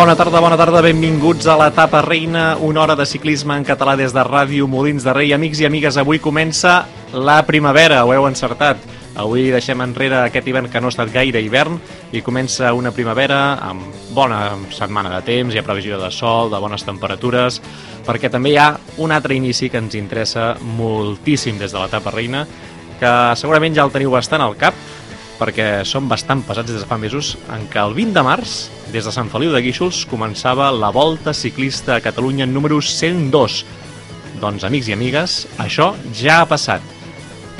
Bona 0.00 0.16
tarda, 0.16 0.40
bona 0.40 0.56
tarda, 0.56 0.80
benvinguts 0.80 1.44
a 1.44 1.58
l'etapa 1.60 2.00
reina, 2.00 2.54
una 2.64 2.80
hora 2.80 2.94
de 2.96 3.04
ciclisme 3.04 3.52
en 3.52 3.66
català 3.68 3.98
des 4.00 4.14
de 4.16 4.22
Ràdio 4.24 4.64
Molins 4.64 5.04
de 5.04 5.12
Rei. 5.12 5.34
Amics 5.36 5.60
i 5.60 5.66
amigues, 5.68 5.98
avui 6.00 6.16
comença 6.24 6.86
la 7.12 7.34
primavera, 7.44 7.98
ho 8.06 8.14
heu 8.14 8.24
encertat. 8.24 8.80
Avui 9.20 9.50
deixem 9.52 9.82
enrere 9.84 10.22
aquest 10.22 10.48
hivern 10.48 10.70
que 10.72 10.80
no 10.80 10.88
ha 10.88 10.94
estat 10.94 11.12
gaire 11.12 11.42
hivern 11.44 11.76
i 12.16 12.22
comença 12.24 12.72
una 12.72 12.94
primavera 12.96 13.58
amb 13.60 14.00
bona 14.16 14.40
setmana 14.72 15.12
de 15.18 15.20
temps, 15.26 15.52
hi 15.52 15.60
ha 15.60 15.66
previsió 15.68 16.00
de 16.00 16.08
sol, 16.08 16.48
de 16.48 16.62
bones 16.64 16.86
temperatures, 16.88 17.60
perquè 18.08 18.32
també 18.32 18.54
hi 18.54 18.56
ha 18.56 18.70
un 19.04 19.12
altre 19.12 19.36
inici 19.36 19.68
que 19.68 19.84
ens 19.84 19.98
interessa 20.00 20.54
moltíssim 20.78 21.60
des 21.60 21.76
de 21.76 21.82
l'etapa 21.82 22.16
reina, 22.16 22.46
que 22.96 23.12
segurament 23.36 23.76
ja 23.76 23.84
el 23.84 23.92
teniu 23.92 24.16
bastant 24.16 24.48
al 24.48 24.56
cap, 24.56 24.72
perquè 25.40 25.80
són 25.88 26.08
bastant 26.10 26.44
pesats 26.44 26.68
des 26.68 26.84
de 26.84 26.88
fa 26.88 26.98
mesos, 27.00 27.32
en 27.54 27.64
què 27.72 27.80
el 27.80 27.96
20 27.96 28.12
de 28.18 28.24
març, 28.26 28.54
des 28.92 29.08
de 29.08 29.14
Sant 29.14 29.32
Feliu 29.32 29.54
de 29.54 29.62
Guíxols, 29.64 30.04
començava 30.10 30.68
la 30.76 30.92
Volta 30.92 31.32
Ciclista 31.32 31.96
a 31.96 32.04
Catalunya 32.04 32.46
número 32.46 32.82
102. 32.84 33.64
Doncs, 34.40 34.68
amics 34.68 34.92
i 34.92 34.96
amigues, 34.96 35.42
això 35.58 35.94
ja 36.16 36.42
ha 36.42 36.48
passat. 36.48 36.99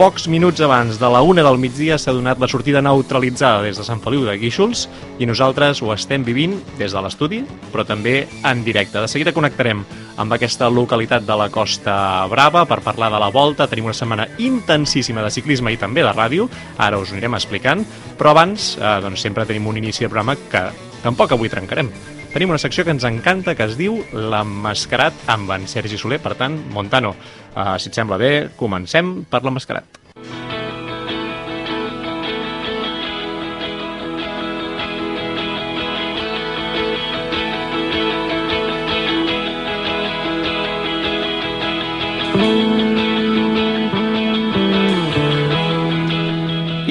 Pocs 0.01 0.31
minuts 0.33 0.63
abans 0.65 0.97
de 0.97 1.09
la 1.13 1.21
una 1.21 1.43
del 1.45 1.59
migdia 1.61 1.99
s'ha 2.01 2.15
donat 2.17 2.39
la 2.41 2.49
sortida 2.49 2.81
neutralitzada 2.81 3.61
des 3.61 3.77
de 3.77 3.85
Sant 3.85 3.99
Feliu 4.01 4.23
de 4.25 4.33
Guíxols 4.41 4.87
i 5.21 5.27
nosaltres 5.29 5.83
ho 5.85 5.91
estem 5.93 6.23
vivint 6.25 6.55
des 6.79 6.95
de 6.97 7.03
l'estudi, 7.05 7.43
però 7.69 7.85
també 7.85 8.15
en 8.49 8.63
directe. 8.65 8.97
De 8.97 9.11
seguida 9.13 9.35
connectarem 9.37 9.83
amb 10.17 10.33
aquesta 10.33 10.71
localitat 10.73 11.27
de 11.29 11.37
la 11.37 11.51
Costa 11.53 11.97
Brava 12.33 12.63
per 12.65 12.81
parlar 12.81 13.11
de 13.13 13.21
la 13.21 13.29
volta. 13.29 13.67
Tenim 13.69 13.91
una 13.91 13.99
setmana 13.99 14.25
intensíssima 14.39 15.21
de 15.21 15.35
ciclisme 15.37 15.75
i 15.75 15.77
també 15.77 16.01
de 16.01 16.15
ràdio, 16.17 16.49
ara 16.79 16.97
us 16.97 17.13
ho 17.13 17.19
anirem 17.19 17.37
explicant, 17.37 17.85
però 18.17 18.33
abans 18.33 18.79
eh, 18.81 18.95
doncs 19.05 19.21
sempre 19.21 19.45
tenim 19.45 19.69
un 19.69 19.83
inici 19.83 20.07
de 20.07 20.09
programa 20.09 20.39
que 20.49 20.65
tampoc 21.05 21.37
avui 21.37 21.53
trencarem. 21.53 21.93
Tenim 22.31 22.53
una 22.53 22.61
secció 22.63 22.85
que 22.87 22.93
ens 22.95 23.03
encanta 23.09 23.57
que 23.59 23.67
es 23.67 23.73
diu 23.75 23.97
L'Emmascarat 24.15 25.25
amb 25.35 25.51
en 25.51 25.67
Sergi 25.67 25.99
Soler. 25.99 26.21
Per 26.23 26.37
tant, 26.39 26.61
Montano, 26.71 27.11
eh, 27.57 27.75
si 27.83 27.91
et 27.91 27.99
sembla 27.99 28.21
bé, 28.23 28.31
comencem 28.61 29.25
per 29.27 29.43
l'Emmascarat. 29.43 30.00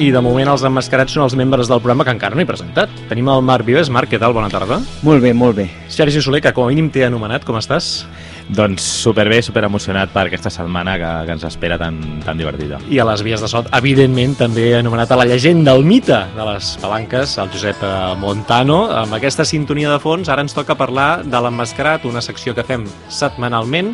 I 0.00 0.06
de 0.14 0.20
moment 0.24 0.48
els 0.48 0.62
emmascarats 0.64 1.12
són 1.12 1.26
els 1.26 1.34
membres 1.36 1.68
del 1.68 1.80
programa 1.82 2.06
que 2.06 2.12
encara 2.14 2.32
no 2.32 2.40
he 2.40 2.48
presentat. 2.48 2.88
Tenim 3.10 3.26
el 3.28 3.42
Marc 3.44 3.66
Vives. 3.66 3.90
Marc, 3.92 4.08
què 4.08 4.16
tal? 4.22 4.32
Bona 4.32 4.48
tarda. 4.48 4.78
Molt 5.04 5.20
bé, 5.20 5.34
molt 5.36 5.58
bé. 5.58 5.66
Sergi 5.92 6.22
Soler, 6.24 6.40
que 6.40 6.54
com 6.56 6.64
a 6.64 6.70
mínim 6.72 6.88
t'he 6.88 7.04
anomenat, 7.04 7.44
com 7.44 7.58
estàs? 7.60 8.06
Doncs 8.48 8.86
superbé, 9.02 9.42
super 9.44 9.66
emocionat 9.68 10.08
per 10.14 10.24
aquesta 10.30 10.48
setmana 10.54 10.96
que, 10.96 11.12
que 11.28 11.36
ens 11.36 11.44
espera 11.50 11.76
tan, 11.76 12.00
tan 12.24 12.40
divertida. 12.40 12.80
I 12.88 13.02
a 13.04 13.08
les 13.10 13.20
vies 13.28 13.44
de 13.44 13.52
sot, 13.52 13.68
evidentment, 13.76 14.38
també 14.40 14.70
he 14.70 14.74
anomenat 14.80 15.12
a 15.12 15.20
la 15.20 15.28
llegenda, 15.28 15.76
el 15.76 15.84
mite 15.84 16.16
de 16.32 16.48
les 16.48 16.72
palanques, 16.80 17.36
el 17.36 17.52
Josep 17.52 17.84
eh, 17.84 17.94
Montano. 18.24 18.86
Amb 19.04 19.20
aquesta 19.20 19.44
sintonia 19.44 19.92
de 19.92 20.00
fons, 20.00 20.32
ara 20.32 20.40
ens 20.40 20.56
toca 20.56 20.80
parlar 20.80 21.10
de 21.28 21.44
l'emmascarat, 21.44 22.08
una 22.08 22.24
secció 22.24 22.56
que 22.56 22.64
fem 22.64 22.88
setmanalment. 23.12 23.92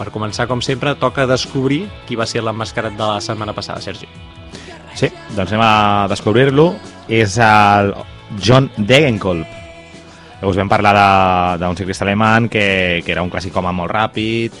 Per 0.00 0.08
començar, 0.16 0.48
com 0.48 0.64
sempre, 0.64 0.96
toca 0.96 1.28
descobrir 1.28 1.84
qui 2.08 2.16
va 2.16 2.24
ser 2.24 2.40
l'emmascarat 2.40 2.96
de 2.96 3.04
la 3.04 3.20
setmana 3.20 3.52
passada, 3.52 3.84
Sergi. 3.84 4.08
Sí, 4.94 5.08
doncs 5.36 5.52
anem 5.52 5.64
a 5.64 6.06
descobrir-lo. 6.12 6.72
És 7.08 7.38
el 7.42 7.92
John 8.40 8.70
Degenkolb. 8.76 9.58
Us 10.42 10.58
vam 10.58 10.70
parlar 10.70 11.58
d'un 11.60 11.76
ciclista 11.78 12.04
alemany 12.06 12.48
que, 12.50 13.02
que 13.06 13.12
era 13.14 13.22
un 13.22 13.30
clàssic 13.30 13.54
home 13.56 13.70
molt 13.76 13.92
ràpid, 13.94 14.56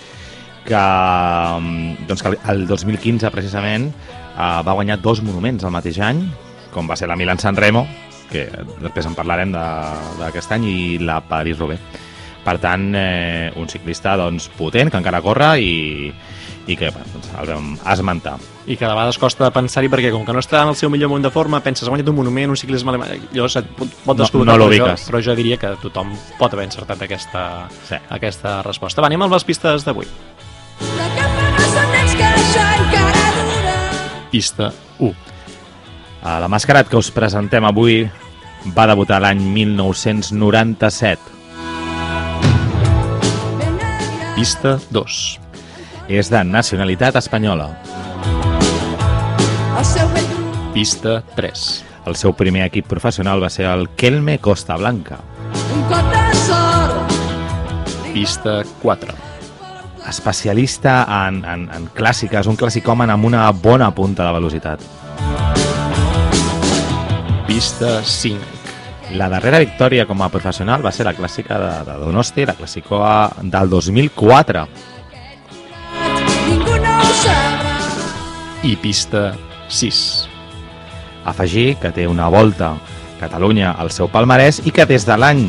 que, 0.64 0.78
mm, 0.78 2.06
doncs, 2.06 2.22
que 2.22 2.36
el 2.52 2.66
2015, 2.68 3.30
precisament, 3.34 3.88
eh, 3.90 4.62
va 4.62 4.76
guanyar 4.78 5.00
dos 5.02 5.22
monuments 5.22 5.64
el 5.64 5.74
mateix 5.74 5.98
any, 5.98 6.22
com 6.72 6.88
va 6.88 6.96
ser 6.96 7.08
la 7.10 7.16
Milan-San 7.16 7.56
Remo, 7.56 7.86
que 8.30 8.46
després 8.80 9.06
en 9.06 9.18
parlarem 9.18 9.52
d'aquest 9.52 10.54
any, 10.56 10.64
i 10.64 10.98
la 11.02 11.20
París-Roubaix. 11.20 11.80
Per 12.42 12.56
tant, 12.58 12.88
eh, 12.96 13.52
un 13.56 13.68
ciclista 13.68 14.16
doncs, 14.16 14.48
potent, 14.56 14.90
que 14.90 14.98
encara 14.98 15.22
corre 15.22 15.52
i, 15.60 16.12
i 16.66 16.76
que 16.76 16.90
bueno, 16.90 17.06
doncs, 17.14 17.30
el 17.38 17.54
vam 17.54 17.78
esmentar. 17.92 18.38
I 18.66 18.76
que 18.76 18.84
de 18.86 18.92
vegades 18.94 19.18
costa 19.18 19.44
de 19.44 19.50
pensar-hi 19.50 19.88
perquè 19.90 20.12
com 20.14 20.22
que 20.24 20.32
no 20.32 20.38
està 20.38 20.60
en 20.62 20.68
el 20.70 20.76
seu 20.78 20.88
millor 20.90 21.08
moment 21.10 21.24
de 21.26 21.30
forma, 21.34 21.58
penses, 21.60 21.82
ha 21.88 21.90
guanyat 21.90 22.08
un 22.12 22.14
monument, 22.20 22.50
un 22.54 22.56
ciclisme 22.56 22.92
alemany, 22.92 23.24
llavors 23.32 23.56
et 23.58 23.66
pot, 23.74 23.88
pot 24.04 24.16
No- 24.16 24.22
descol·locar, 24.24 24.56
no 24.58 24.68
però, 24.70 24.92
jo, 24.94 25.06
però 25.10 25.20
jo 25.22 25.34
diria 25.34 25.56
que 25.58 25.74
tothom 25.82 26.12
pot 26.38 26.52
haver 26.54 26.66
encertat 26.70 27.02
aquesta, 27.02 27.66
Sí. 27.88 27.96
aquesta 28.08 28.62
resposta. 28.62 29.00
Va, 29.02 29.06
anem 29.10 29.22
amb 29.22 29.32
les 29.34 29.44
pistes 29.44 29.84
d'avui. 29.84 30.06
Pista 34.30 34.72
1. 34.98 35.10
Uh, 35.10 35.14
la 36.40 36.48
Mascarat 36.48 36.88
que 36.88 36.96
us 36.96 37.10
presentem 37.12 37.64
avui 37.66 38.06
va 38.76 38.86
debutar 38.86 39.18
l'any 39.20 39.40
1997. 39.42 41.20
Ben 43.58 43.74
aviat. 43.74 44.36
Pista 44.36 44.78
2. 44.94 45.18
És 46.08 46.30
de 46.32 46.44
nacionalitat 46.44 47.16
espanyola. 47.20 47.68
Pista 50.72 51.24
3. 51.34 51.84
El 52.06 52.14
seu 52.14 52.30
primer 52.38 52.62
equip 52.68 52.86
professional 52.86 53.42
va 53.42 53.48
ser 53.50 53.66
el 53.66 53.88
Kelme 53.98 54.36
Costa 54.38 54.76
Blanca. 54.78 55.18
Pista 58.12 58.62
4. 58.78 59.16
Especialista 60.06 60.94
en, 61.26 61.42
en, 61.42 61.66
en 61.74 61.90
clàssiques, 61.98 62.46
un 62.46 62.60
clàssicòmen 62.62 63.10
amb 63.10 63.26
una 63.26 63.50
bona 63.50 63.90
punta 63.90 64.22
de 64.28 64.38
velocitat. 64.38 64.86
Pista 67.50 67.98
5. 68.06 68.38
La 69.18 69.26
darrera 69.34 69.58
victòria 69.66 70.06
com 70.06 70.22
a 70.22 70.30
professional 70.30 70.86
va 70.86 70.94
ser 70.94 71.10
la 71.10 71.18
clàssica 71.18 71.58
de, 71.58 71.72
de 71.90 72.02
Donosti, 72.06 72.46
la 72.46 72.54
clàssicoa 72.54 73.14
del 73.42 73.74
2004. 73.74 74.68
Ningú 76.46 76.76
no 76.78 77.00
ho 77.00 77.16
sabrà. 77.26 77.80
I 78.62 78.76
pista 78.78 79.32
6. 79.72 80.28
Afegir 81.24 81.76
que 81.82 81.92
té 81.94 82.06
una 82.10 82.28
volta 82.28 82.74
Catalunya 83.22 83.70
al 83.78 83.92
seu 83.94 84.08
palmarès 84.10 84.58
i 84.66 84.72
que 84.74 84.86
des 84.86 85.06
de 85.06 85.14
l'any 85.14 85.46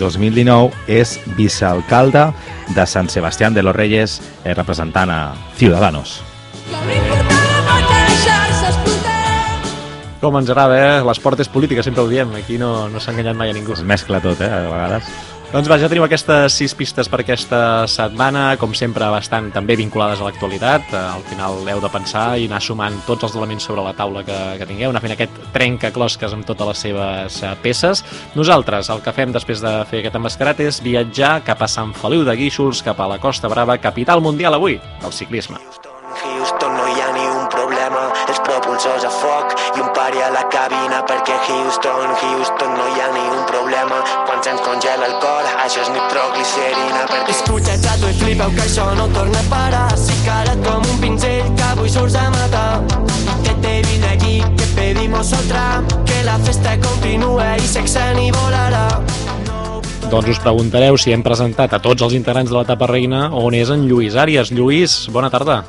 2019 0.00 0.72
és 0.90 1.14
vicealcalde 1.38 2.30
de 2.74 2.86
Sant 2.86 3.10
Sebastián 3.12 3.54
de 3.54 3.62
los 3.62 3.76
Reyes 3.76 4.20
eh, 4.44 4.54
representant 4.54 5.10
a 5.10 5.20
Ciudadanos. 5.56 6.20
Com 10.22 10.36
ens 10.38 10.50
agrada, 10.54 10.76
eh? 10.78 10.98
L'esport 11.02 11.40
és 11.42 11.48
política, 11.50 11.82
sempre 11.82 12.04
ho 12.04 12.10
diem. 12.10 12.30
Aquí 12.38 12.54
no, 12.58 12.88
no 12.88 13.00
s'ha 13.02 13.10
enganyat 13.10 13.34
mai 13.34 13.50
a 13.50 13.54
ningú. 13.56 13.74
Es 13.74 13.82
mescla 13.82 14.20
tot, 14.22 14.38
eh, 14.38 14.46
a 14.46 14.68
vegades. 14.70 15.08
Doncs 15.52 15.68
va, 15.68 15.76
ja 15.76 15.84
tenim 15.84 16.06
aquestes 16.06 16.54
sis 16.56 16.72
pistes 16.72 17.10
per 17.12 17.18
aquesta 17.20 17.84
setmana, 17.84 18.54
com 18.56 18.72
sempre 18.72 19.04
bastant 19.12 19.50
també 19.52 19.74
vinculades 19.76 20.22
a 20.22 20.24
l'actualitat. 20.24 20.86
Eh, 20.88 21.00
Al 21.18 21.26
final 21.28 21.68
heu 21.68 21.82
de 21.82 21.90
pensar 21.92 22.38
i 22.40 22.46
anar 22.48 22.62
sumant 22.64 22.96
tots 23.04 23.26
els 23.28 23.36
elements 23.36 23.66
sobre 23.68 23.84
la 23.84 23.92
taula 23.92 24.22
que, 24.24 24.38
que 24.56 24.68
tingueu, 24.70 24.88
anar 24.88 25.02
fent 25.04 25.12
aquest 25.12 25.36
trencaclosques 25.52 26.32
amb 26.32 26.48
totes 26.48 26.70
les 26.70 26.82
seves 26.86 27.36
eh, 27.44 27.52
peces. 27.60 28.00
Nosaltres 28.32 28.88
el 28.96 29.04
que 29.04 29.12
fem 29.12 29.36
després 29.36 29.60
de 29.60 29.74
fer 29.92 30.00
aquest 30.00 30.16
emmascarat 30.22 30.64
és 30.64 30.80
viatjar 30.80 31.42
cap 31.44 31.60
a 31.60 31.68
Sant 31.68 31.92
Feliu 32.00 32.24
de 32.24 32.32
Guíxols, 32.40 32.80
cap 32.88 33.04
a 33.04 33.12
la 33.12 33.20
Costa 33.20 33.52
Brava, 33.52 33.76
capital 33.76 34.24
mundial 34.24 34.56
avui 34.56 34.80
del 35.04 35.12
ciclisme. 35.12 35.60
Houston 36.22 36.80
no 36.80 36.88
hi 36.88 36.96
ha 37.04 37.12
ni 37.12 37.28
un 37.28 37.44
problema, 37.52 38.08
els 38.24 38.40
propulsors 38.48 39.04
a 39.04 39.12
la 40.32 40.48
cabina 40.48 41.02
perquè 41.04 41.36
Houston, 41.46 42.12
Houston 42.16 42.72
no 42.72 42.86
hi 42.88 43.00
ha 43.00 43.08
ni 43.12 43.22
un 43.36 43.42
problema, 43.48 43.98
quan 44.26 44.40
se'ns 44.44 44.62
congela 44.64 45.08
el 45.08 45.16
cor, 45.20 45.48
això 45.64 45.82
és 45.84 45.90
nitroglicerina 45.92 47.04
perquè... 47.10 47.34
Escucha, 47.34 47.76
xato, 47.82 48.08
i 48.08 48.16
flipeu 48.16 48.52
que 48.56 48.64
això 48.64 48.86
no 48.96 49.08
torna 49.12 49.42
a 49.42 49.48
parar, 49.52 49.90
si 50.00 50.16
carat 50.26 50.62
com 50.64 50.80
un 50.80 51.02
pinzell 51.02 51.52
que 51.58 51.66
avui 51.68 51.92
surts 51.92 52.16
a 52.16 52.24
matar. 52.32 52.80
Que 53.44 53.54
te 53.60 53.74
vine 53.88 54.08
aquí, 54.14 54.34
que 54.56 54.70
pedimos 54.78 55.34
otra, 55.36 55.82
que 56.08 56.24
la 56.24 56.38
festa 56.46 56.78
continua 56.80 57.52
i 57.60 57.68
sexe 57.68 58.08
ni 58.16 58.30
volarà. 58.32 58.88
Doncs 60.08 60.32
us 60.34 60.42
preguntareu 60.44 60.96
si 61.00 61.12
hem 61.12 61.22
presentat 61.24 61.76
a 61.76 61.80
tots 61.80 62.04
els 62.04 62.16
integrants 62.16 62.50
de 62.52 62.56
l'etapa 62.58 62.88
reina 62.88 63.28
on 63.36 63.56
és 63.56 63.72
en 63.72 63.86
Lluís 63.88 64.16
Àries. 64.16 64.52
Lluís, 64.52 65.06
bona 65.12 65.32
tarda. 65.32 65.62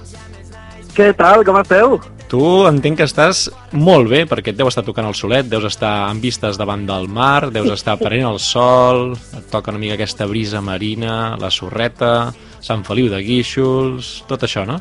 Què 0.94 1.13
tal, 1.18 1.44
com 1.48 1.57
esteu? 1.59 1.98
Tu 2.33 2.45
entenc 2.65 2.97
que 2.97 3.06
estàs 3.06 3.44
molt 3.77 4.07
bé, 4.09 4.24
perquè 4.25 4.50
et 4.50 4.57
deu 4.57 4.65
estar 4.65 4.81
tocant 4.81 5.06
el 5.06 5.13
solet, 5.13 5.45
deus 5.45 5.68
estar 5.69 5.91
amb 6.07 6.24
vistes 6.25 6.57
davant 6.57 6.81
del 6.88 7.03
mar, 7.06 7.51
deus 7.53 7.69
estar 7.75 7.94
prenent 8.00 8.25
el 8.31 8.39
sol, 8.41 9.12
et 9.38 9.51
toca 9.53 9.69
una 9.69 9.77
mica 9.77 9.94
aquesta 9.94 10.25
brisa 10.25 10.57
marina, 10.65 11.35
la 11.38 11.51
sorreta, 11.53 12.31
Sant 12.57 12.81
Feliu 12.88 13.12
de 13.12 13.19
Guíxols, 13.21 14.24
tot 14.25 14.47
això, 14.47 14.63
no? 14.65 14.80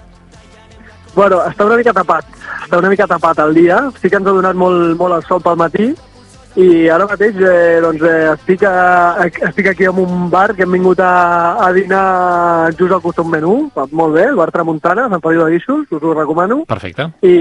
Bueno, 1.12 1.42
està 1.44 1.68
una 1.68 1.76
mica 1.76 1.92
tapat, 1.92 2.40
està 2.62 2.80
una 2.80 2.94
mica 2.94 3.10
tapat 3.10 3.44
el 3.44 3.52
dia, 3.60 3.82
sí 4.00 4.08
que 4.08 4.16
ens 4.16 4.32
ha 4.32 4.36
donat 4.38 4.56
molt, 4.56 4.96
molt 4.96 5.18
el 5.18 5.28
sol 5.28 5.44
pel 5.44 5.60
matí, 5.60 5.90
I 6.52 6.88
ara 6.92 7.06
mateix 7.08 7.38
eh, 7.40 7.80
doncs, 7.80 8.02
eh, 8.04 8.32
estic, 8.34 8.64
a, 8.68 9.24
estic 9.48 9.70
aquí 9.70 9.86
en 9.88 9.96
un 10.02 10.26
bar 10.30 10.50
que 10.52 10.66
hem 10.66 10.74
vingut 10.76 11.00
a, 11.00 11.56
a 11.64 11.70
dinar 11.72 12.72
just 12.76 12.92
al 12.92 13.00
costat 13.00 13.28
menú, 13.28 13.70
molt 13.72 14.16
bé, 14.18 14.26
el 14.28 14.36
bar 14.36 14.50
Tramuntana, 14.52 15.06
Sant 15.08 15.22
Feliu 15.24 15.46
de 15.46 15.54
Guíxols, 15.54 15.88
us 15.88 16.04
ho 16.04 16.12
recomano. 16.12 16.62
Perfecte. 16.68 17.08
I, 17.24 17.32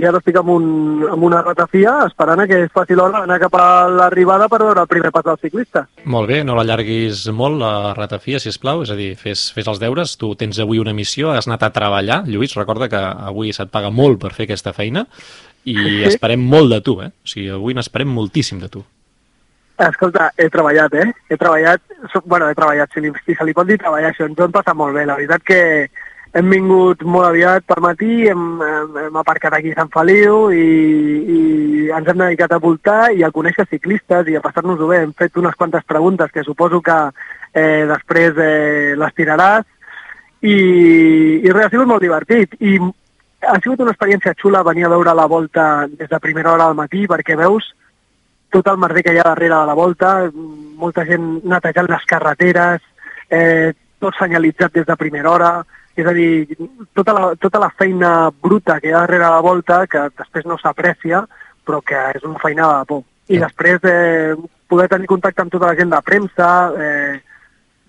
i 0.00 0.08
ara 0.08 0.18
estic 0.18 0.40
amb, 0.40 0.50
un, 0.56 0.66
amb 1.06 1.28
una 1.28 1.44
ratafia 1.46 1.94
esperant 2.08 2.42
que 2.50 2.64
es 2.66 2.74
faci 2.74 2.98
l'hora 2.98 3.22
d'anar 3.22 3.38
cap 3.44 3.54
a 3.58 3.68
l'arribada 3.92 4.50
per 4.50 4.62
veure 4.64 4.82
el 4.82 4.90
primer 4.90 5.14
pas 5.14 5.26
dels 5.26 5.44
ciclistes. 5.46 5.86
Molt 6.10 6.30
bé, 6.30 6.42
no 6.42 6.58
l'allarguis 6.58 7.28
molt, 7.30 7.60
la 7.62 7.94
ratafia, 7.94 8.42
si 8.42 8.50
plau, 8.58 8.82
és 8.82 8.90
a 8.90 8.98
dir, 8.98 9.12
fes, 9.20 9.48
fes 9.54 9.70
els 9.70 9.78
deures, 9.78 10.16
tu 10.18 10.32
tens 10.38 10.58
avui 10.58 10.82
una 10.82 10.96
missió, 10.96 11.30
has 11.30 11.46
anat 11.46 11.68
a 11.68 11.74
treballar, 11.74 12.24
Lluís, 12.26 12.56
recorda 12.58 12.90
que 12.90 12.98
avui 12.98 13.52
se't 13.54 13.70
paga 13.70 13.92
molt 13.94 14.18
per 14.22 14.34
fer 14.34 14.48
aquesta 14.48 14.74
feina, 14.74 15.06
i 15.64 16.04
esperem 16.08 16.40
molt 16.40 16.70
de 16.72 16.80
tu, 16.84 16.98
eh? 17.02 17.10
O 17.10 17.28
sigui, 17.28 17.48
avui 17.54 17.76
n'esperem 17.76 18.10
moltíssim 18.12 18.60
de 18.62 18.68
tu. 18.72 18.84
Escolta, 19.78 20.32
he 20.36 20.48
treballat, 20.50 20.94
eh? 20.98 21.08
He 21.30 21.36
treballat, 21.38 21.82
bueno, 22.24 22.48
he 22.48 22.54
treballat, 22.58 22.90
si, 22.92 23.02
li, 23.04 23.12
si 23.24 23.36
se 23.38 23.46
li 23.46 23.54
pot 23.54 23.68
dir 23.68 23.78
treballar, 23.78 24.10
això 24.10 24.26
ens 24.26 24.38
ho 24.38 24.48
hem 24.48 24.54
passat 24.54 24.74
molt 24.78 24.96
bé. 24.96 25.04
La 25.06 25.14
veritat 25.20 25.44
que 25.46 25.60
hem 26.38 26.50
vingut 26.50 27.04
molt 27.06 27.28
aviat 27.30 27.64
per 27.68 27.78
matí, 27.80 28.26
hem, 28.28 28.42
hem, 28.64 28.98
hem 29.04 29.20
aparcat 29.20 29.54
aquí 29.56 29.72
a 29.72 29.78
Sant 29.78 29.92
Feliu 29.94 30.50
i, 30.52 30.66
i 31.36 31.40
ens 31.94 32.10
hem 32.10 32.20
dedicat 32.24 32.52
a 32.52 32.60
voltar 32.62 33.00
i 33.14 33.24
a 33.24 33.32
conèixer 33.34 33.68
ciclistes 33.70 34.28
i 34.28 34.36
a 34.36 34.42
passar-nos-ho 34.44 34.90
bé. 34.90 35.02
Hem 35.06 35.14
fet 35.16 35.38
unes 35.40 35.56
quantes 35.56 35.86
preguntes 35.86 36.34
que 36.34 36.44
suposo 36.44 36.82
que 36.84 36.98
eh, 37.54 37.86
després 37.88 38.38
eh, 38.44 38.94
les 38.98 39.14
tiraràs 39.16 39.64
i, 40.42 40.58
i 41.42 41.52
res, 41.54 41.66
ha 41.66 41.70
sigut 41.72 41.88
molt 41.90 42.04
divertit. 42.04 42.58
I 42.60 42.78
ha 43.46 43.58
sigut 43.62 43.80
una 43.80 43.92
experiència 43.94 44.34
xula 44.40 44.64
venir 44.66 44.86
a 44.86 44.92
veure 44.94 45.14
la 45.14 45.26
volta 45.26 45.86
des 45.90 46.08
de 46.08 46.20
primera 46.20 46.52
hora 46.52 46.66
del 46.66 46.78
matí 46.78 47.06
perquè 47.06 47.36
veus 47.38 47.68
tot 48.50 48.66
el 48.66 48.78
merder 48.80 49.02
que 49.04 49.12
hi 49.14 49.18
ha 49.20 49.26
darrere 49.26 49.54
de 49.54 49.66
la 49.68 49.74
volta, 49.76 50.12
molta 50.80 51.04
gent 51.04 51.26
netejant 51.44 51.88
les 51.90 52.04
carreteres, 52.08 52.80
eh, 53.28 53.74
tot 54.00 54.16
senyalitzat 54.16 54.72
des 54.72 54.86
de 54.88 54.96
primera 54.96 55.30
hora, 55.30 55.50
és 55.98 56.06
a 56.06 56.14
dir, 56.16 56.56
tota 56.94 57.12
la, 57.12 57.32
tota 57.36 57.60
la 57.60 57.70
feina 57.76 58.30
bruta 58.30 58.78
que 58.80 58.88
hi 58.88 58.94
ha 58.94 59.02
darrere 59.02 59.28
la 59.28 59.42
volta, 59.44 59.82
que 59.86 60.06
després 60.16 60.46
no 60.46 60.56
s'aprecia, 60.56 61.24
però 61.66 61.82
que 61.84 61.98
és 62.14 62.24
una 62.24 62.40
feinada 62.40 62.80
de 62.80 62.88
por. 62.88 63.02
I 63.28 63.40
després 63.42 63.84
eh, 63.84 64.36
poder 64.68 64.88
tenir 64.88 65.10
contacte 65.10 65.44
amb 65.44 65.52
tota 65.52 65.68
la 65.68 65.76
gent 65.76 65.92
de 65.92 66.00
premsa, 66.06 66.52
eh, 66.78 67.20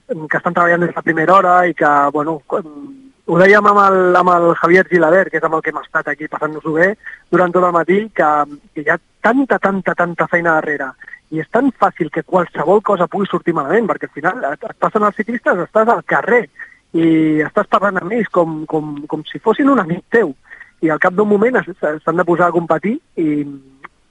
que 0.10 0.38
estan 0.42 0.56
treballant 0.58 0.84
des 0.84 0.96
de 0.96 1.06
primera 1.06 1.36
hora 1.38 1.54
i 1.70 1.76
que, 1.78 1.90
bueno, 2.12 2.42
ho 3.30 3.38
dèiem 3.38 3.68
amb 3.70 3.80
el, 3.84 4.16
amb 4.18 4.32
el 4.34 4.48
Javier 4.58 4.88
Gilabert, 4.90 5.30
que 5.30 5.38
és 5.38 5.44
amb 5.46 5.60
el 5.60 5.62
que 5.62 5.70
hem 5.70 5.78
estat 5.84 6.08
aquí 6.10 6.26
passant-nos-ho 6.32 6.72
bé 6.74 6.88
durant 7.30 7.54
tot 7.54 7.68
el 7.68 7.76
matí, 7.76 8.00
que, 8.18 8.30
que 8.74 8.82
hi 8.82 8.90
ha 8.90 8.98
tanta, 9.22 9.60
tanta, 9.62 9.94
tanta 9.94 10.28
feina 10.32 10.56
darrere. 10.58 10.90
I 11.30 11.44
és 11.44 11.50
tan 11.54 11.70
fàcil 11.78 12.10
que 12.10 12.26
qualsevol 12.26 12.82
cosa 12.82 13.06
pugui 13.08 13.30
sortir 13.30 13.54
malament, 13.54 13.86
perquè 13.92 14.10
al 14.10 14.16
final 14.18 14.42
et, 14.50 14.66
et 14.66 14.78
passen 14.82 15.06
els 15.06 15.20
ciclistes, 15.22 15.62
estàs 15.68 15.94
al 15.94 16.02
carrer 16.10 16.48
i 16.98 17.06
estàs 17.46 17.70
parlant 17.70 18.02
amb 18.02 18.18
ells 18.18 18.32
com, 18.34 18.64
com, 18.66 18.96
com 19.12 19.26
si 19.30 19.38
fossin 19.44 19.70
un 19.70 19.84
amic 19.84 20.08
teu. 20.18 20.34
I 20.82 20.90
al 20.90 21.02
cap 21.04 21.14
d'un 21.14 21.30
moment 21.30 21.62
s'han 21.62 22.24
de 22.24 22.26
posar 22.26 22.50
a 22.50 22.56
competir 22.56 22.96
i, 23.22 23.44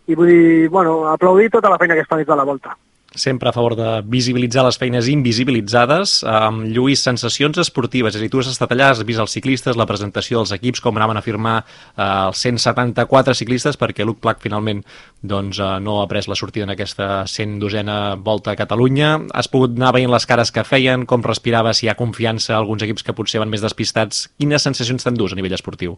i 0.06 0.14
vull 0.14 0.30
dir, 0.30 0.68
bueno, 0.70 1.00
aplaudir 1.10 1.50
tota 1.50 1.72
la 1.72 1.80
feina 1.80 1.98
que 1.98 2.06
es 2.06 2.10
fa 2.10 2.20
des 2.20 2.28
de 2.28 2.38
la 2.38 2.46
volta. 2.46 2.78
Sempre 3.14 3.48
a 3.48 3.52
favor 3.52 3.74
de 3.74 4.02
visibilitzar 4.04 4.62
les 4.66 4.76
feines 4.76 5.06
invisibilitzades. 5.08 6.18
Um, 6.28 6.58
Lluís, 6.68 7.00
sensacions 7.00 7.56
esportives, 7.56 8.12
és 8.12 8.20
a 8.20 8.22
dir, 8.22 8.28
tu 8.28 8.42
has 8.42 8.50
estat 8.50 8.74
allà, 8.74 8.90
has 8.92 9.00
vist 9.08 9.22
els 9.22 9.32
ciclistes, 9.32 9.78
la 9.80 9.86
presentació 9.88 10.42
dels 10.42 10.52
equips, 10.52 10.82
com 10.84 11.00
anaven 11.00 11.16
a 11.16 11.22
firmar 11.24 11.54
uh, 11.62 12.28
els 12.28 12.44
174 12.44 13.32
ciclistes, 13.38 13.80
perquè 13.80 14.04
Luc 14.04 14.20
Plac 14.20 14.44
finalment 14.44 14.84
doncs, 15.24 15.56
uh, 15.56 15.78
no 15.80 16.02
ha 16.02 16.06
pres 16.10 16.28
la 16.28 16.36
sortida 16.36 16.68
en 16.68 16.74
aquesta 16.76 17.24
102a 17.24 18.18
volta 18.20 18.52
a 18.52 18.60
Catalunya. 18.60 19.14
Has 19.32 19.48
pogut 19.48 19.80
anar 19.80 19.94
veient 19.96 20.12
les 20.12 20.28
cares 20.28 20.52
que 20.52 20.66
feien, 20.68 21.08
com 21.08 21.24
respirava, 21.24 21.72
si 21.72 21.88
hi 21.88 21.92
ha 21.94 21.96
confiança, 21.96 22.58
alguns 22.58 22.84
equips 22.84 23.08
que 23.08 23.16
potser 23.16 23.40
van 23.40 23.48
més 23.48 23.64
despistats. 23.64 24.28
Quines 24.36 24.68
sensacions 24.68 25.08
t'endús 25.08 25.32
a 25.32 25.40
nivell 25.40 25.56
esportiu? 25.56 25.96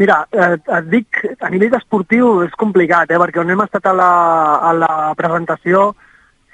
Mira, 0.00 0.26
eh, 0.32 0.56
et 0.78 0.86
dic, 0.90 1.18
a 1.40 1.50
nivell 1.52 1.74
esportiu 1.76 2.40
és 2.46 2.54
complicat, 2.58 3.10
eh, 3.12 3.18
perquè 3.20 3.42
on 3.42 3.50
hem 3.52 3.60
estat 3.66 3.86
a 3.86 3.92
la, 3.92 4.10
a 4.64 4.72
la 4.72 4.92
presentació 5.18 5.90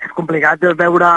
és 0.02 0.10
complicat 0.14 0.62
veure, 0.78 1.08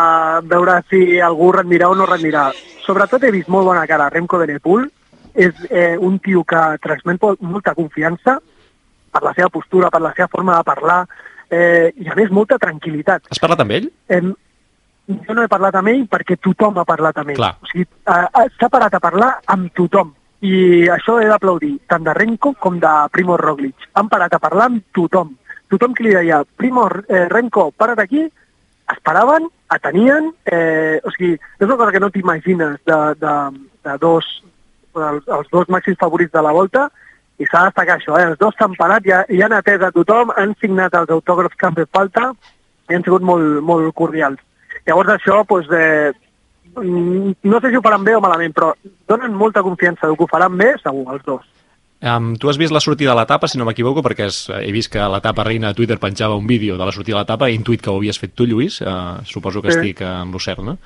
veure 0.49 0.77
si 0.89 1.19
algú 1.21 1.51
rendirà 1.53 1.89
o 1.89 1.95
no 1.97 2.05
rendirà. 2.09 2.47
Sobretot 2.85 3.23
he 3.23 3.31
vist 3.33 3.49
molt 3.49 3.65
bona 3.69 3.85
cara 3.89 4.09
Remco 4.09 4.39
Benepul, 4.41 4.87
és 5.33 5.53
eh, 5.69 5.97
un 5.97 6.19
tio 6.19 6.43
que 6.43 6.61
transmet 6.83 7.21
mol- 7.21 7.37
molta 7.41 7.73
confiança 7.75 8.39
per 9.11 9.21
la 9.23 9.33
seva 9.35 9.49
postura, 9.49 9.89
per 9.91 10.01
la 10.01 10.13
seva 10.15 10.27
forma 10.31 10.57
de 10.57 10.63
parlar, 10.63 11.01
eh, 11.49 11.91
i 11.97 12.07
a 12.07 12.15
més 12.15 12.31
molta 12.31 12.57
tranquil·litat. 12.61 13.29
Has 13.31 13.39
parlat 13.43 13.61
amb 13.65 13.75
ell? 13.77 13.89
Em, 14.09 14.31
jo 15.11 15.35
no 15.35 15.43
he 15.43 15.51
parlat 15.51 15.75
amb 15.75 15.91
ell 15.91 16.05
perquè 16.09 16.37
tothom 16.39 16.77
ha 16.79 16.85
parlat 16.87 17.17
amb 17.17 17.33
ell. 17.33 17.39
Clar. 17.41 17.53
O 17.61 17.69
sigui, 17.71 17.85
eh, 17.85 18.25
eh, 18.41 18.47
s'ha 18.57 18.69
parat 18.69 18.93
a 18.95 19.03
parlar 19.03 19.33
amb 19.51 19.71
tothom. 19.77 20.13
I 20.41 20.87
això 20.89 21.19
he 21.21 21.27
d'aplaudir, 21.29 21.75
tant 21.87 22.03
de 22.03 22.13
Renko 22.17 22.55
com 22.59 22.79
de 22.81 22.91
Primo 23.13 23.37
Roglic. 23.37 23.75
Han 23.93 24.09
parat 24.09 24.33
a 24.33 24.39
parlar 24.41 24.69
amb 24.71 24.83
tothom. 24.95 25.35
Tothom 25.69 25.93
que 25.93 26.03
li 26.03 26.15
deia, 26.15 26.41
Primo, 26.57 26.87
eh, 27.07 27.27
Renko, 27.29 27.69
para't 27.77 27.99
aquí, 28.01 28.25
esperaven, 28.91 29.45
atenien, 29.69 30.31
eh, 30.45 30.99
o 31.03 31.11
sigui, 31.11 31.35
és 31.35 31.67
una 31.67 31.77
cosa 31.77 31.91
que 31.91 31.99
no 32.01 32.09
t'imagines 32.09 32.79
de, 32.85 32.97
de, 33.21 33.35
de 33.85 33.97
dos, 34.01 34.25
els, 34.95 35.27
els 35.27 35.47
dos 35.53 35.69
màxims 35.69 35.99
favorits 36.01 36.33
de 36.33 36.41
la 36.43 36.51
volta, 36.51 36.89
i 37.39 37.45
s'ha 37.45 37.61
de 37.63 37.69
destacar 37.71 37.95
això, 37.97 38.17
eh? 38.19 38.25
els 38.31 38.39
dos 38.41 38.57
s'han 38.57 38.75
parat 38.77 39.07
ha- 39.13 39.25
i 39.29 39.39
han 39.41 39.53
atès 39.55 39.81
a 39.81 39.91
tothom, 39.95 40.33
han 40.35 40.51
signat 40.59 40.93
els 40.97 41.09
autògrafs 41.09 41.55
que 41.57 41.69
han 41.69 41.77
fet 41.77 41.89
falta 41.93 42.33
i 42.89 42.97
han 42.97 43.05
sigut 43.05 43.23
molt, 43.25 43.61
molt 43.63 43.93
cordials. 43.95 44.41
Llavors 44.85 45.15
això, 45.15 45.39
doncs, 45.47 45.71
eh, 45.71 46.11
no 46.75 47.59
sé 47.59 47.69
si 47.69 47.75
ho 47.75 47.81
faran 47.81 48.03
bé 48.03 48.15
o 48.15 48.21
malament, 48.23 48.53
però 48.55 48.71
donen 49.09 49.33
molta 49.33 49.63
confiança 49.63 50.07
de 50.07 50.15
que 50.15 50.23
ho 50.23 50.29
faran 50.31 50.57
bé, 50.57 50.75
segur, 50.83 51.07
els 51.13 51.25
dos. 51.25 51.47
Um, 52.01 52.31
tu 52.41 52.49
has 52.49 52.57
vist 52.57 52.73
la 52.73 52.79
sortida 52.81 53.11
de 53.11 53.19
l'etapa, 53.19 53.47
si 53.47 53.59
no 53.59 53.65
m'equivoco, 53.67 54.01
perquè 54.01 54.25
és, 54.25 54.37
he 54.57 54.71
vist 54.73 54.89
que 54.89 55.03
l'etapa 55.13 55.43
reina 55.45 55.69
a 55.69 55.77
Twitter 55.77 55.99
penjava 56.01 56.35
un 56.39 56.47
vídeo 56.49 56.77
de 56.77 56.85
la 56.85 56.91
sortida 56.91 57.19
de 57.19 57.21
l'etapa, 57.21 57.51
intuït 57.53 57.83
que 57.83 57.91
ho 57.91 57.99
havies 57.99 58.17
fet 58.17 58.33
tu, 58.33 58.47
Lluís, 58.49 58.79
uh, 58.81 59.21
suposo 59.23 59.61
que 59.61 59.71
Sí. 59.71 59.77
estic 59.77 60.01
uh, 60.01 60.21
amb 60.23 60.33
lo 60.33 60.39
cert, 60.39 60.63
no? 60.65 60.79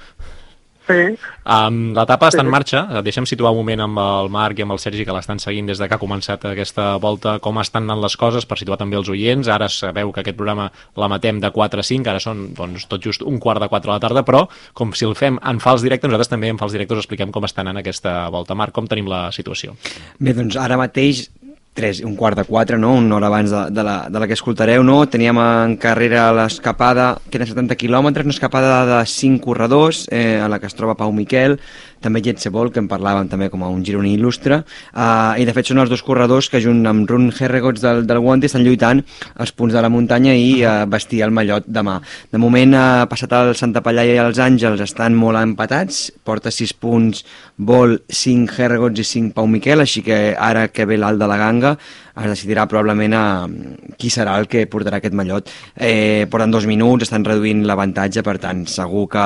Sí, 0.88 1.18
Um, 1.46 1.94
L'etapa 1.94 2.32
està 2.32 2.42
en 2.42 2.48
Sí. 2.48 2.52
marxa, 2.52 2.80
deixem 3.06 3.26
situar 3.30 3.52
un 3.52 3.58
moment 3.58 3.82
amb 3.82 4.00
el 4.00 4.30
Marc 4.34 4.58
i 4.58 4.64
amb 4.64 4.72
el 4.74 4.80
Sergi 4.80 5.06
que 5.06 5.14
l'estan 5.14 5.38
seguint 5.38 5.68
des 5.68 5.78
de 5.78 5.88
que 5.88 5.94
ha 5.94 6.00
començat 6.00 6.44
aquesta 6.50 6.98
volta, 6.98 7.38
com 7.40 7.60
estan 7.60 7.84
anant 7.84 8.02
les 8.02 8.18
coses, 8.18 8.48
per 8.48 8.58
situar 8.58 8.78
també 8.80 8.98
els 8.98 9.08
oients. 9.10 9.48
Ara 9.48 9.70
sabeu 9.70 10.12
que 10.12 10.22
aquest 10.22 10.36
programa 10.36 10.72
l'emetem 10.98 11.40
de 11.40 11.52
4 11.52 11.80
a 11.80 11.84
5, 11.84 12.08
ara 12.10 12.20
són 12.20 12.54
doncs, 12.56 12.88
tot 12.88 13.00
just 13.00 13.22
un 13.22 13.38
quart 13.38 13.62
de 13.62 13.70
4 13.70 13.92
a 13.92 13.94
la 13.94 14.00
tarda, 14.00 14.24
però 14.26 14.48
com 14.74 14.92
si 14.94 15.06
el 15.06 15.14
fem 15.14 15.38
en 15.44 15.60
fals 15.60 15.84
directe, 15.84 16.08
nosaltres 16.08 16.30
també 16.30 16.50
en 16.50 16.58
fals 16.58 16.72
directes 16.74 16.98
expliquem 16.98 17.32
com 17.32 17.44
està 17.44 17.60
anant 17.62 17.78
aquesta 17.78 18.28
volta. 18.30 18.56
Marc, 18.56 18.74
com 18.74 18.88
tenim 18.88 19.06
la 19.08 19.32
situació? 19.32 19.76
Bé, 20.20 20.34
doncs 20.34 20.58
ara 20.58 20.78
mateix, 20.78 21.30
3, 21.76 22.02
un 22.08 22.16
quart 22.16 22.40
de 22.40 22.46
4, 22.48 22.80
no? 22.80 22.94
una 22.96 23.18
hora 23.18 23.28
abans 23.28 23.52
de, 23.52 23.66
de, 23.70 23.84
la, 23.84 24.10
de 24.10 24.20
la 24.20 24.28
que 24.28 24.34
escoltareu, 24.34 24.82
no? 24.88 25.04
teníem 25.12 25.38
en 25.44 25.76
carrera 25.78 26.30
l'escapada, 26.34 27.10
que 27.30 27.38
eren 27.38 27.52
70 27.52 27.76
quilòmetres, 27.78 28.26
una 28.26 28.34
escapada 28.34 28.80
de 28.88 29.02
5 29.12 29.44
corredors, 29.44 30.06
eh, 30.10 30.40
a 30.40 30.48
la 30.50 30.62
que 30.64 30.72
es 30.72 30.78
troba 30.80 30.96
Pau 30.96 31.12
Miquel, 31.14 31.60
també 32.06 32.22
Jetsebol, 32.26 32.72
que 32.72 32.82
en 32.84 32.90
parlàvem 32.92 33.30
també 33.32 33.50
com 33.54 33.66
a 33.66 33.72
un 33.74 33.82
gironí 33.86 34.14
il·lustre, 34.16 34.62
eh, 34.62 35.42
i 35.42 35.48
de 35.48 35.56
fet 35.56 35.72
són 35.72 35.82
els 35.84 35.92
dos 35.92 36.04
corredors 36.06 36.50
que 36.54 36.62
junt 36.64 36.86
amb 36.90 37.10
Run 37.10 37.32
Herregots 37.34 37.84
del, 37.84 38.06
del 38.08 38.22
Guanti 38.24 38.50
estan 38.50 38.66
lluitant 38.66 39.02
els 39.42 39.54
punts 39.58 39.76
de 39.76 39.84
la 39.84 39.92
muntanya 39.92 40.36
i 40.38 40.62
eh, 40.62 40.76
vestir 40.92 41.24
el 41.26 41.34
mallot 41.36 41.68
demà. 41.68 41.98
De 42.32 42.42
moment, 42.42 42.78
eh, 42.78 43.06
passat 43.12 43.34
el 43.40 43.56
Santa 43.60 43.84
Pallaia 43.86 44.16
i 44.20 44.24
els 44.24 44.42
Àngels 44.42 44.84
estan 44.86 45.18
molt 45.18 45.42
empatats, 45.42 46.08
porta 46.24 46.54
6 46.54 46.76
punts 46.80 47.26
Vol, 47.58 48.00
5 48.12 48.60
Herregots 48.60 49.00
i 49.00 49.08
5 49.08 49.36
Pau 49.36 49.48
Miquel, 49.48 49.82
així 49.82 50.04
que 50.06 50.36
ara 50.36 50.68
que 50.68 50.86
ve 50.86 51.00
l'alt 51.00 51.22
de 51.22 51.30
la 51.30 51.40
ganga 51.40 51.76
es 52.16 52.32
decidirà 52.32 52.66
probablement 52.72 53.14
a 53.18 53.24
qui 54.00 54.10
serà 54.12 54.38
el 54.40 54.48
que 54.52 54.66
portarà 54.72 55.00
aquest 55.02 55.16
mallot. 55.16 55.50
Eh, 55.76 56.26
porten 56.32 56.52
dos 56.52 56.68
minuts, 56.68 57.04
estan 57.06 57.26
reduint 57.28 57.66
l'avantatge, 57.68 58.24
per 58.24 58.38
tant, 58.44 58.66
segur 58.72 59.08
que 59.12 59.26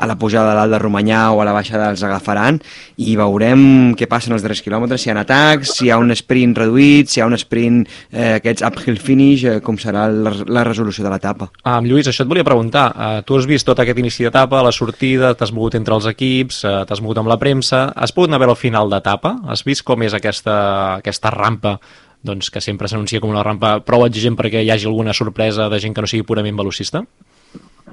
a 0.00 0.08
la 0.08 0.16
pujada 0.18 0.50
de 0.50 0.56
l'alt 0.58 0.74
de 0.74 0.80
Romanyà 0.80 1.22
o 1.32 1.40
a 1.40 1.46
la 1.48 1.54
baixada 1.56 1.90
els 1.92 2.02
agafaran 2.04 2.60
i 3.00 3.16
veurem 3.18 3.94
què 3.98 4.08
passa 4.10 4.30
en 4.30 4.36
els 4.36 4.44
darrers 4.44 4.62
quilòmetres, 4.64 5.02
si 5.02 5.10
hi 5.10 5.14
ha 5.14 5.20
atacs, 5.20 5.74
si 5.76 5.86
hi 5.86 5.92
ha 5.92 6.00
un 6.00 6.12
sprint 6.16 6.56
reduït, 6.58 7.10
si 7.10 7.20
hi 7.20 7.24
ha 7.24 7.28
un 7.28 7.36
sprint, 7.40 7.86
eh, 8.12 8.34
aquests 8.38 8.64
uphill 8.66 9.00
finish, 9.00 9.44
eh, 9.44 9.60
com 9.64 9.78
serà 9.80 10.08
la, 10.10 10.34
la 10.46 10.64
resolució 10.68 11.04
de 11.04 11.12
l'etapa. 11.12 11.50
Um, 11.64 11.88
Lluís, 11.88 12.08
això 12.10 12.24
et 12.24 12.32
volia 12.32 12.46
preguntar. 12.46 12.86
Uh, 12.90 13.22
tu 13.26 13.38
has 13.38 13.48
vist 13.48 13.68
tot 13.68 13.80
aquest 13.80 14.00
inici 14.00 14.26
d'etapa, 14.26 14.62
la 14.64 14.74
sortida, 14.74 15.34
t'has 15.34 15.54
mogut 15.56 15.76
entre 15.78 15.96
els 15.96 16.08
equips, 16.10 16.62
uh, 16.64 16.82
t'has 16.88 17.02
mogut 17.04 17.20
amb 17.22 17.32
la 17.32 17.40
premsa, 17.40 17.88
has 17.96 18.12
pogut 18.16 18.30
anar 18.30 18.40
a 18.40 18.44
veure 18.44 18.56
el 18.56 18.60
final 18.60 18.92
d'etapa? 18.92 19.36
Has 19.50 19.64
vist 19.66 19.84
com 19.86 20.04
és 20.06 20.16
aquesta, 20.16 20.54
aquesta 21.00 21.32
rampa 21.34 21.78
doncs, 22.22 22.50
que 22.50 22.60
sempre 22.60 22.88
s'anuncia 22.88 23.20
com 23.20 23.32
una 23.32 23.44
rampa 23.46 23.78
prou 23.84 24.04
exigent 24.06 24.36
perquè 24.36 24.62
hi 24.64 24.70
hagi 24.70 24.88
alguna 24.88 25.14
sorpresa 25.16 25.68
de 25.68 25.80
gent 25.80 25.94
que 25.94 26.04
no 26.04 26.10
sigui 26.10 26.26
purament 26.26 26.56
velocista? 26.56 27.04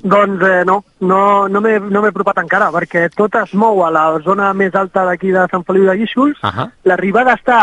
Doncs 0.03 0.43
eh, 0.45 0.63
no, 0.67 0.83
no, 0.99 1.47
no 1.49 1.61
m'he 1.63 1.79
no 1.79 2.03
apropat 2.05 2.43
encara, 2.43 2.69
perquè 2.73 3.07
tot 3.15 3.35
es 3.39 3.53
mou 3.57 3.81
a 3.85 3.89
la 3.93 4.05
zona 4.25 4.51
més 4.53 4.75
alta 4.75 5.05
d'aquí 5.07 5.31
de 5.33 5.47
Sant 5.51 5.65
Feliu 5.65 5.87
de 5.89 5.95
Guíxols, 5.97 6.37
Ahà. 6.45 6.67
l'arribada 6.85 7.33
està 7.39 7.61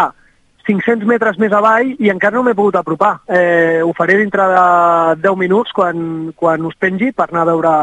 500 0.67 1.07
metres 1.07 1.39
més 1.39 1.53
avall 1.53 1.93
i 2.01 2.11
encara 2.11 2.39
no 2.39 2.43
m'he 2.43 2.57
pogut 2.57 2.77
apropar. 2.81 3.19
Eh, 3.29 3.83
ho 3.85 3.93
faré 3.97 4.17
dintre 4.19 4.49
de 4.51 4.65
10 5.23 5.39
minuts 5.39 5.73
quan, 5.77 6.33
quan 6.35 6.65
us 6.65 6.75
pengi 6.81 7.13
per 7.13 7.29
anar 7.29 7.45
a 7.45 7.51
veure 7.53 7.75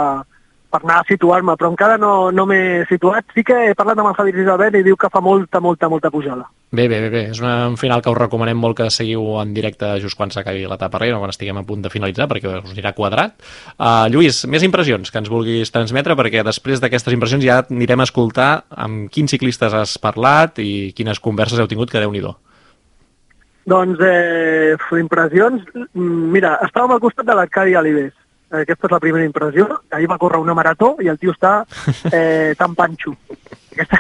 per 0.71 0.79
anar 0.85 1.01
a 1.01 1.07
situar-me, 1.07 1.57
però 1.59 1.69
encara 1.69 1.97
no, 1.99 2.31
no 2.31 2.45
m'he 2.47 2.85
situat. 2.89 3.27
Sí 3.35 3.43
que 3.43 3.57
he 3.67 3.75
parlat 3.77 3.99
amb 3.99 4.11
el 4.11 4.17
Javi 4.17 4.33
Isabel 4.41 4.79
i 4.79 4.83
diu 4.87 4.97
que 4.97 5.11
fa 5.11 5.21
molta, 5.21 5.59
molta, 5.59 5.89
molta 5.91 6.09
pujada. 6.09 6.47
Bé, 6.71 6.87
bé, 6.87 7.01
bé, 7.03 7.09
bé. 7.11 7.21
És 7.33 7.39
una, 7.41 7.67
un 7.67 7.75
final 7.75 7.99
que 7.99 8.07
us 8.13 8.15
recomanem 8.15 8.55
molt 8.55 8.77
que 8.77 8.85
seguiu 8.95 9.25
en 9.41 9.49
directe 9.51 9.89
just 9.99 10.15
quan 10.15 10.29
s'acabi 10.31 10.63
l'etapa 10.71 11.01
reina, 11.01 11.17
quan 11.19 11.33
estiguem 11.33 11.57
a 11.59 11.65
punt 11.67 11.81
de 11.83 11.91
finalitzar, 11.91 12.29
perquè 12.31 12.47
us 12.47 12.71
anirà 12.71 12.93
quadrat. 12.95 13.33
Uh, 13.75 14.07
Lluís, 14.13 14.45
més 14.47 14.63
impressions 14.63 15.11
que 15.11 15.19
ens 15.19 15.27
vulguis 15.31 15.73
transmetre, 15.75 16.15
perquè 16.15 16.45
després 16.47 16.79
d'aquestes 16.79 17.17
impressions 17.17 17.43
ja 17.43 17.59
anirem 17.65 17.99
a 17.99 18.07
escoltar 18.07 18.47
amb 18.71 19.11
quins 19.11 19.35
ciclistes 19.35 19.75
has 19.75 19.97
parlat 19.99 20.63
i 20.63 20.93
quines 20.95 21.19
converses 21.19 21.59
heu 21.59 21.67
tingut, 21.67 21.91
que 21.91 21.99
déu 21.99 22.15
nhi 22.15 22.23
Doncs, 23.67 23.99
eh, 24.01 24.77
impressions... 24.97 25.67
Mira, 25.93 26.55
estàvem 26.65 26.95
al 26.95 27.03
costat 27.03 27.27
de 27.27 27.35
l'Arcadi 27.35 27.75
Alibés. 27.75 28.15
Aquesta 28.51 28.87
és 28.87 28.95
la 28.95 28.99
primera 29.03 29.27
impressió. 29.27 29.67
Ahir 29.91 30.07
va 30.07 30.17
córrer 30.17 30.39
una 30.39 30.55
marató 30.55 30.95
i 31.03 31.11
el 31.11 31.19
tio 31.19 31.35
està 31.35 31.65
eh, 32.11 32.55
tan 32.57 32.73
panxo. 32.79 33.13
Aquesta, 33.71 33.99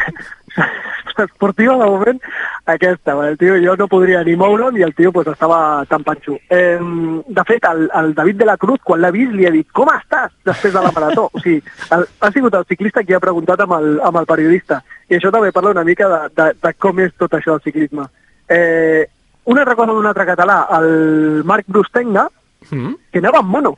esportiva, 1.19 1.77
de 1.77 1.89
moment, 1.89 2.19
aquesta. 2.65 3.15
El 3.27 3.37
tio, 3.37 3.57
jo 3.63 3.75
no 3.77 3.87
podria 3.91 4.23
ni 4.23 4.35
moure'm 4.39 4.77
i 4.77 4.85
el 4.87 4.95
tio 4.95 5.11
pues, 5.11 5.27
estava 5.27 5.83
tan 5.89 6.03
panxo. 6.03 6.37
Eh, 6.49 6.79
de 6.79 7.45
fet, 7.47 7.67
el, 7.71 7.89
el 8.01 8.13
David 8.15 8.41
de 8.41 8.49
la 8.49 8.57
Cruz, 8.57 8.79
quan 8.83 9.01
l'ha 9.01 9.11
vist, 9.11 9.31
li 9.35 9.47
ha 9.47 9.53
dit 9.53 9.69
com 9.71 9.89
estàs 9.93 10.33
després 10.45 10.73
de 10.73 10.81
la 10.81 10.91
marató? 10.95 11.29
O 11.33 11.39
sigui, 11.39 11.61
el, 11.91 12.05
ha 12.21 12.31
sigut 12.31 12.55
el 12.55 12.67
ciclista 12.69 13.03
qui 13.03 13.13
ha 13.17 13.23
preguntat 13.23 13.63
amb 13.65 13.77
el, 13.79 13.93
amb 14.01 14.21
el 14.21 14.29
periodista. 14.29 14.81
I 15.09 15.19
això 15.19 15.31
també 15.31 15.51
parla 15.51 15.75
una 15.75 15.87
mica 15.87 16.09
de, 16.09 16.21
de, 16.35 16.51
de 16.61 16.73
com 16.79 16.99
és 17.03 17.15
tot 17.19 17.33
això 17.35 17.57
del 17.57 17.65
ciclisme. 17.65 18.09
Eh, 18.47 19.07
una 19.45 19.63
altra 19.63 19.75
cosa 19.75 19.95
d'un 19.95 20.05
altre 20.05 20.27
català, 20.27 20.61
el 20.77 21.43
Marc 21.43 21.65
Brustenga, 21.67 22.29
Mm? 22.69 22.93
que 23.11 23.19
anava 23.19 23.39
amb 23.39 23.49
mono. 23.49 23.77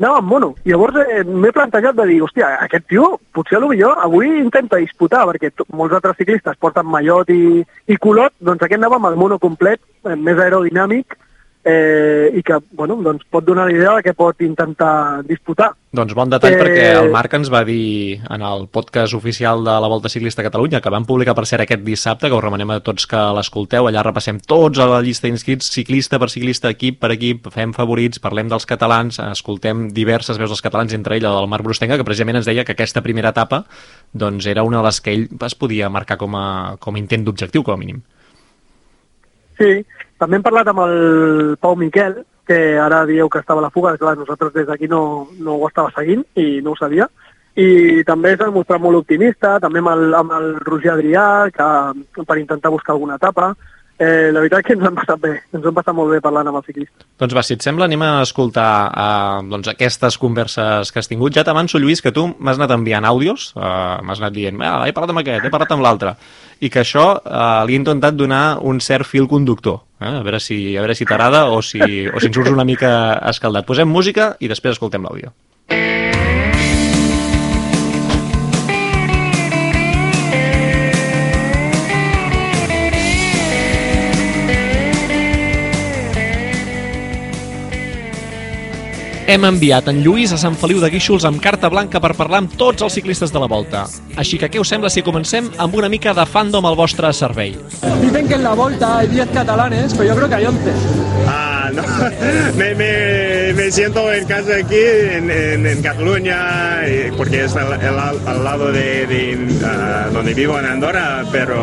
Anava 0.00 0.18
amb 0.18 0.28
mono. 0.28 0.48
Llavors 0.66 0.96
eh, 1.02 1.22
m'he 1.24 1.52
plantejat 1.54 1.94
de 1.98 2.06
dir, 2.08 2.20
hòstia, 2.24 2.48
aquest 2.64 2.88
tio, 2.90 3.18
potser 3.36 3.58
a 3.58 3.60
lo 3.62 3.68
millor 3.70 4.00
avui 4.02 4.30
intenta 4.40 4.80
disputar, 4.80 5.26
perquè 5.28 5.52
molts 5.78 5.94
altres 5.98 6.16
ciclistes 6.18 6.58
porten 6.58 6.88
mallot 6.88 7.30
i, 7.30 7.62
i 7.62 7.98
culot, 8.02 8.34
doncs 8.40 8.64
aquest 8.64 8.80
anava 8.80 8.98
amb 8.98 9.10
el 9.12 9.20
mono 9.20 9.38
complet, 9.42 9.82
eh, 10.08 10.16
més 10.16 10.40
aerodinàmic, 10.40 11.18
eh, 11.64 12.30
i 12.34 12.42
que, 12.42 12.58
bueno, 12.72 12.96
doncs 13.02 13.24
pot 13.30 13.44
donar 13.44 13.68
la 13.68 13.74
idea 13.74 13.94
de 13.96 14.02
que 14.02 14.14
pot 14.14 14.40
intentar 14.42 15.22
disputar. 15.28 15.72
Doncs 15.92 16.14
bon 16.16 16.30
detall 16.32 16.54
Eh, 16.56 16.58
perquè 16.58 16.84
el 16.96 17.10
Marc 17.12 17.34
ens 17.36 17.50
va 17.52 17.62
dir 17.68 18.18
en 18.32 18.42
el 18.42 18.66
podcast 18.72 19.14
oficial 19.14 19.62
de 19.64 19.74
la 19.84 19.90
Volta 19.92 20.08
Ciclista 20.08 20.40
a 20.42 20.46
Catalunya, 20.46 20.80
que 20.80 20.90
vam 20.90 21.04
publicar 21.04 21.34
per 21.36 21.44
cert 21.46 21.62
aquest 21.62 21.84
dissabte, 21.84 22.28
que 22.28 22.34
us 22.34 22.42
remenem 22.42 22.70
a 22.70 22.80
tots 22.80 23.06
que 23.06 23.20
l'escolteu, 23.36 23.86
allà 23.86 24.02
repassem 24.02 24.40
tots 24.40 24.78
a 24.78 24.86
la 24.88 25.02
llista 25.02 25.28
d'inscrits, 25.28 25.70
ciclista 25.70 26.18
per 26.18 26.30
ciclista, 26.30 26.70
equip 26.70 26.98
per 26.98 27.12
equip, 27.12 27.50
fem 27.52 27.72
favorits, 27.76 28.18
parlem 28.18 28.48
dels 28.48 28.66
catalans, 28.66 29.20
escoltem 29.20 29.90
diverses 29.92 30.38
veus 30.38 30.50
dels 30.50 30.64
catalans, 30.64 30.94
entre 30.94 31.16
ell 31.16 31.28
el 31.28 31.48
Marc 31.48 31.64
Brustenga, 31.64 32.00
que 32.00 32.08
precisament 32.08 32.40
ens 32.40 32.48
deia 32.48 32.64
que 32.64 32.72
aquesta 32.72 33.02
primera 33.02 33.30
etapa 33.30 33.66
doncs, 34.12 34.46
era 34.46 34.62
una 34.62 34.80
de 34.80 34.88
les 34.88 35.00
que 35.00 35.12
ell 35.12 35.28
es 35.44 35.54
podia 35.54 35.88
marcar 35.90 36.16
com 36.16 36.34
a, 36.36 36.76
com 36.80 36.96
a 36.96 36.98
intent 36.98 37.24
d'objectiu, 37.24 37.62
com 37.62 37.74
a 37.74 37.76
mínim. 37.76 38.02
Sí, 39.62 39.84
també 40.18 40.38
hem 40.38 40.42
parlat 40.42 40.68
amb 40.72 40.82
el 40.82 40.96
Pau 41.62 41.76
Miquel, 41.78 42.16
que 42.48 42.56
ara 42.82 43.04
dieu 43.06 43.28
que 43.30 43.38
estava 43.38 43.62
a 43.62 43.66
la 43.68 43.70
fuga, 43.70 43.94
clar, 43.98 44.16
nosaltres 44.18 44.50
des 44.56 44.66
d'aquí 44.66 44.88
no, 44.90 45.28
no 45.38 45.54
ho 45.60 45.68
estava 45.68 45.92
seguint 45.94 46.24
i 46.34 46.58
no 46.64 46.72
ho 46.72 46.78
sabia, 46.80 47.06
i 47.54 48.02
també 48.08 48.32
s'ha 48.34 48.48
mostrat 48.50 48.82
molt 48.82 48.98
optimista, 49.04 49.58
també 49.62 49.82
amb 49.82 49.92
el, 49.92 50.02
amb 50.18 50.34
el 50.38 50.48
Roger 50.66 50.96
Adrià, 50.96 51.26
que, 51.54 52.24
per 52.24 52.38
intentar 52.40 52.72
buscar 52.74 52.96
alguna 52.96 53.20
etapa. 53.20 53.52
Eh, 54.02 54.32
la 54.34 54.40
veritat 54.40 54.64
que 54.66 54.74
ens 54.74 54.82
han 54.82 54.96
passat 54.96 55.20
bé, 55.22 55.30
ens 55.54 55.66
han 55.68 55.74
passat 55.76 55.94
molt 55.94 56.10
bé 56.10 56.18
parlant 56.24 56.48
amb 56.50 56.58
el 56.58 56.64
ciclista. 56.66 57.04
Doncs 57.22 57.36
va, 57.36 57.44
si 57.46 57.54
et 57.54 57.62
sembla, 57.62 57.86
anem 57.86 58.02
a 58.02 58.08
escoltar 58.24 58.70
uh, 58.88 59.42
doncs, 59.46 59.68
aquestes 59.70 60.16
converses 60.18 60.90
que 60.90 60.98
has 60.98 61.10
tingut. 61.10 61.36
Ja 61.36 61.44
t'avanço, 61.46 61.78
Lluís, 61.78 62.02
que 62.02 62.10
tu 62.14 62.24
m'has 62.32 62.58
anat 62.58 62.74
enviant 62.74 63.06
àudios, 63.06 63.52
uh, 63.54 64.00
m'has 64.02 64.22
anat 64.24 64.34
dient, 64.34 64.58
ah, 64.66 64.80
he 64.88 64.96
parlat 64.96 65.14
amb 65.14 65.22
aquest, 65.22 65.46
he 65.46 65.52
parlat 65.54 65.76
amb 65.76 65.86
l'altre, 65.86 66.16
i 66.58 66.72
que 66.72 66.82
això 66.82 67.06
uh, 67.20 67.62
li 67.68 67.76
he 67.76 67.82
intentat 67.82 68.18
donar 68.18 68.42
un 68.66 68.82
cert 68.82 69.06
fil 69.06 69.30
conductor. 69.30 69.84
Eh? 70.02 70.10
A 70.18 70.26
veure 70.26 70.42
si, 70.42 70.58
a 70.74 70.82
veure 70.82 70.98
si 70.98 71.06
t'agrada 71.06 71.46
o, 71.54 71.62
si, 71.62 71.78
o 72.08 72.18
si 72.18 72.32
ens 72.32 72.40
surts 72.40 72.50
una 72.50 72.66
mica 72.66 72.92
escaldat. 73.30 73.68
Posem 73.70 73.86
música 73.86 74.32
i 74.42 74.50
després 74.50 74.74
escoltem 74.74 75.06
l'àudio. 75.06 75.30
Hem 89.32 89.46
enviat 89.48 89.86
en 89.88 90.02
Lluís 90.04 90.32
a 90.34 90.36
Sant 90.36 90.58
Feliu 90.60 90.76
de 90.82 90.90
Guíxols 90.92 91.24
amb 91.24 91.38
carta 91.40 91.70
blanca 91.72 91.96
per 92.04 92.10
parlar 92.18 92.42
amb 92.42 92.52
tots 92.60 92.84
els 92.84 92.92
ciclistes 92.98 93.30
de 93.32 93.40
la 93.40 93.46
volta. 93.48 93.86
Així 94.20 94.36
que 94.36 94.50
què 94.52 94.60
us 94.60 94.68
sembla 94.68 94.90
si 94.92 95.00
comencem 95.06 95.46
amb 95.62 95.78
una 95.78 95.88
mica 95.88 96.12
de 96.12 96.26
fandom 96.28 96.66
al 96.68 96.76
vostre 96.76 97.08
servei? 97.16 97.54
Dicen 98.02 98.28
que 98.28 98.34
en 98.34 98.42
la 98.44 98.52
Volta 98.52 98.98
hay 98.98 99.06
10 99.08 99.30
catalanes, 99.32 99.94
pero 99.94 100.10
yo 100.10 100.16
creo 100.16 100.28
que 100.28 100.34
hay 100.34 100.44
11. 100.44 100.72
Ah, 101.28 101.70
no. 101.72 101.82
me, 102.58 102.74
me, 102.74 103.54
me 103.54 103.70
siento 103.72 104.12
en 104.12 104.26
casa 104.26 104.56
aquí, 104.60 104.76
en, 105.16 105.30
en, 105.30 105.66
en 105.66 105.80
Cataluña, 105.80 106.82
porque 107.16 107.44
es 107.44 107.56
al, 107.56 107.72
al- 107.72 108.20
al 108.28 108.44
lado 108.44 108.70
de, 108.70 109.06
de, 109.06 109.38
ah, 109.64 110.08
donde 110.12 110.34
vivo, 110.34 110.58
en 110.58 110.66
Andorra, 110.66 111.24
pero 111.32 111.56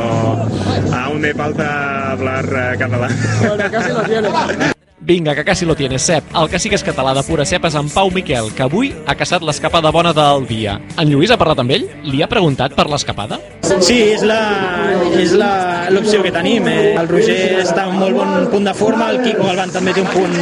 aún 0.91 1.21
me 1.21 1.35
falta 1.35 2.13
hablar 2.13 2.45
ah, 2.51 2.75
catalán. 2.79 3.15
Bueno, 3.47 3.63
casi 3.69 3.89
lo 3.93 4.01
tienes. 4.01 4.31
Vinga, 5.01 5.33
que 5.33 5.45
quasi 5.45 5.65
lo 5.65 5.75
tienes, 5.75 6.01
Sep. 6.01 6.23
El 6.35 6.49
que 6.49 6.59
sí 6.59 6.69
que 6.69 6.75
és 6.75 6.83
català 6.83 7.13
de 7.15 7.23
pura 7.23 7.45
cep 7.47 7.63
és 7.65 7.75
en 7.79 7.87
Pau 7.89 8.11
Miquel, 8.11 8.49
que 8.53 8.63
avui 8.65 8.91
ha 9.07 9.15
caçat 9.15 9.41
l'escapada 9.41 9.91
bona 9.95 10.11
del 10.13 10.45
dia. 10.45 10.79
En 10.99 11.09
Lluís 11.09 11.31
ha 11.31 11.37
parlat 11.39 11.59
amb 11.63 11.71
ell? 11.71 11.85
Li 12.03 12.21
ha 12.21 12.27
preguntat 12.27 12.75
per 12.75 12.85
l'escapada? 12.91 13.39
Sí, 13.79 14.01
és 14.11 14.23
la- 14.23 14.91
és 15.17 15.31
la- 15.33 15.89
l'opció 15.89 16.21
que 16.21 16.31
tenim. 16.31 16.67
Eh? 16.67 16.95
El 16.99 17.07
Roger 17.07 17.59
està 17.63 17.87
en 17.89 17.97
molt 17.97 18.15
bon 18.15 18.47
punt 18.51 18.65
de 18.65 18.73
forma, 18.73 19.09
el 19.11 19.21
Quico 19.21 19.43
Galván 19.45 19.71
també 19.71 19.93
té 19.93 20.01
un 20.01 20.07
punt 20.07 20.35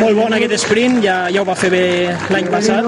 molt 0.00 0.16
bon 0.16 0.32
aquest 0.34 0.52
sprint, 0.64 1.02
ja, 1.04 1.28
ja 1.30 1.42
ho 1.42 1.44
va 1.44 1.54
fer 1.54 1.70
bé 1.70 2.10
l'any 2.30 2.48
passat 2.50 2.84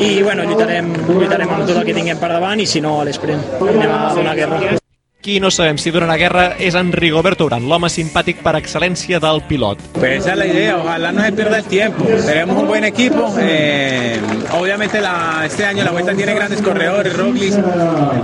i 0.00 0.22
bueno, 0.22 0.44
lluitarem, 0.44 0.92
lluitarem 1.08 1.48
amb 1.48 1.66
tot 1.66 1.76
el 1.78 1.84
que 1.86 1.94
tinguem 1.94 2.18
per 2.18 2.28
davant 2.28 2.60
i 2.60 2.66
si 2.66 2.80
no 2.80 3.00
a 3.00 3.04
l'esprint 3.04 3.40
anem 3.60 3.90
a 3.90 4.14
donar 4.14 4.36
guerra. 4.36 4.78
Qui 5.20 5.40
no 5.42 5.48
sabem 5.50 5.74
si 5.82 5.90
donarà 5.90 6.14
guerra 6.14 6.42
és 6.62 6.76
en 6.78 6.92
Rigoberto 6.94 7.48
Urán, 7.48 7.64
l'home 7.66 7.88
simpàtic 7.90 8.38
per 8.38 8.52
excel·lència 8.54 9.18
del 9.18 9.40
pilot. 9.48 9.80
Pues 9.96 10.20
esa 10.20 10.32
es 10.32 10.38
la 10.38 10.46
idea, 10.46 10.76
ojalá 10.78 11.10
no 11.10 11.24
se 11.24 11.32
pierda 11.32 11.58
el 11.58 11.64
tiempo. 11.64 12.04
Tenemos 12.04 12.56
un 12.62 12.68
buen 12.68 12.84
equipo. 12.84 13.34
eh, 13.40 14.20
obviamente 14.52 15.00
la, 15.00 15.42
este 15.44 15.64
año 15.64 15.82
la 15.82 15.90
vuelta 15.90 16.14
tiene 16.14 16.34
grandes 16.34 16.62
corredores, 16.62 17.16
Roglic, 17.16 17.52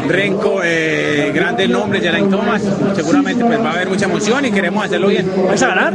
Renko, 0.08 0.60
eh, 0.62 1.32
grandes 1.34 1.68
nombres, 1.68 2.00
Geraint 2.00 2.30
Thomas. 2.30 2.62
Seguramente 2.94 3.44
pues 3.44 3.58
va 3.60 3.70
a 3.70 3.72
haber 3.72 3.88
mucha 3.88 4.04
emoción 4.04 4.44
y 4.44 4.52
queremos 4.52 4.84
hacerlo 4.84 5.08
bien. 5.08 5.28
¿Vas 5.48 5.62
a 5.64 5.66
ganar? 5.74 5.94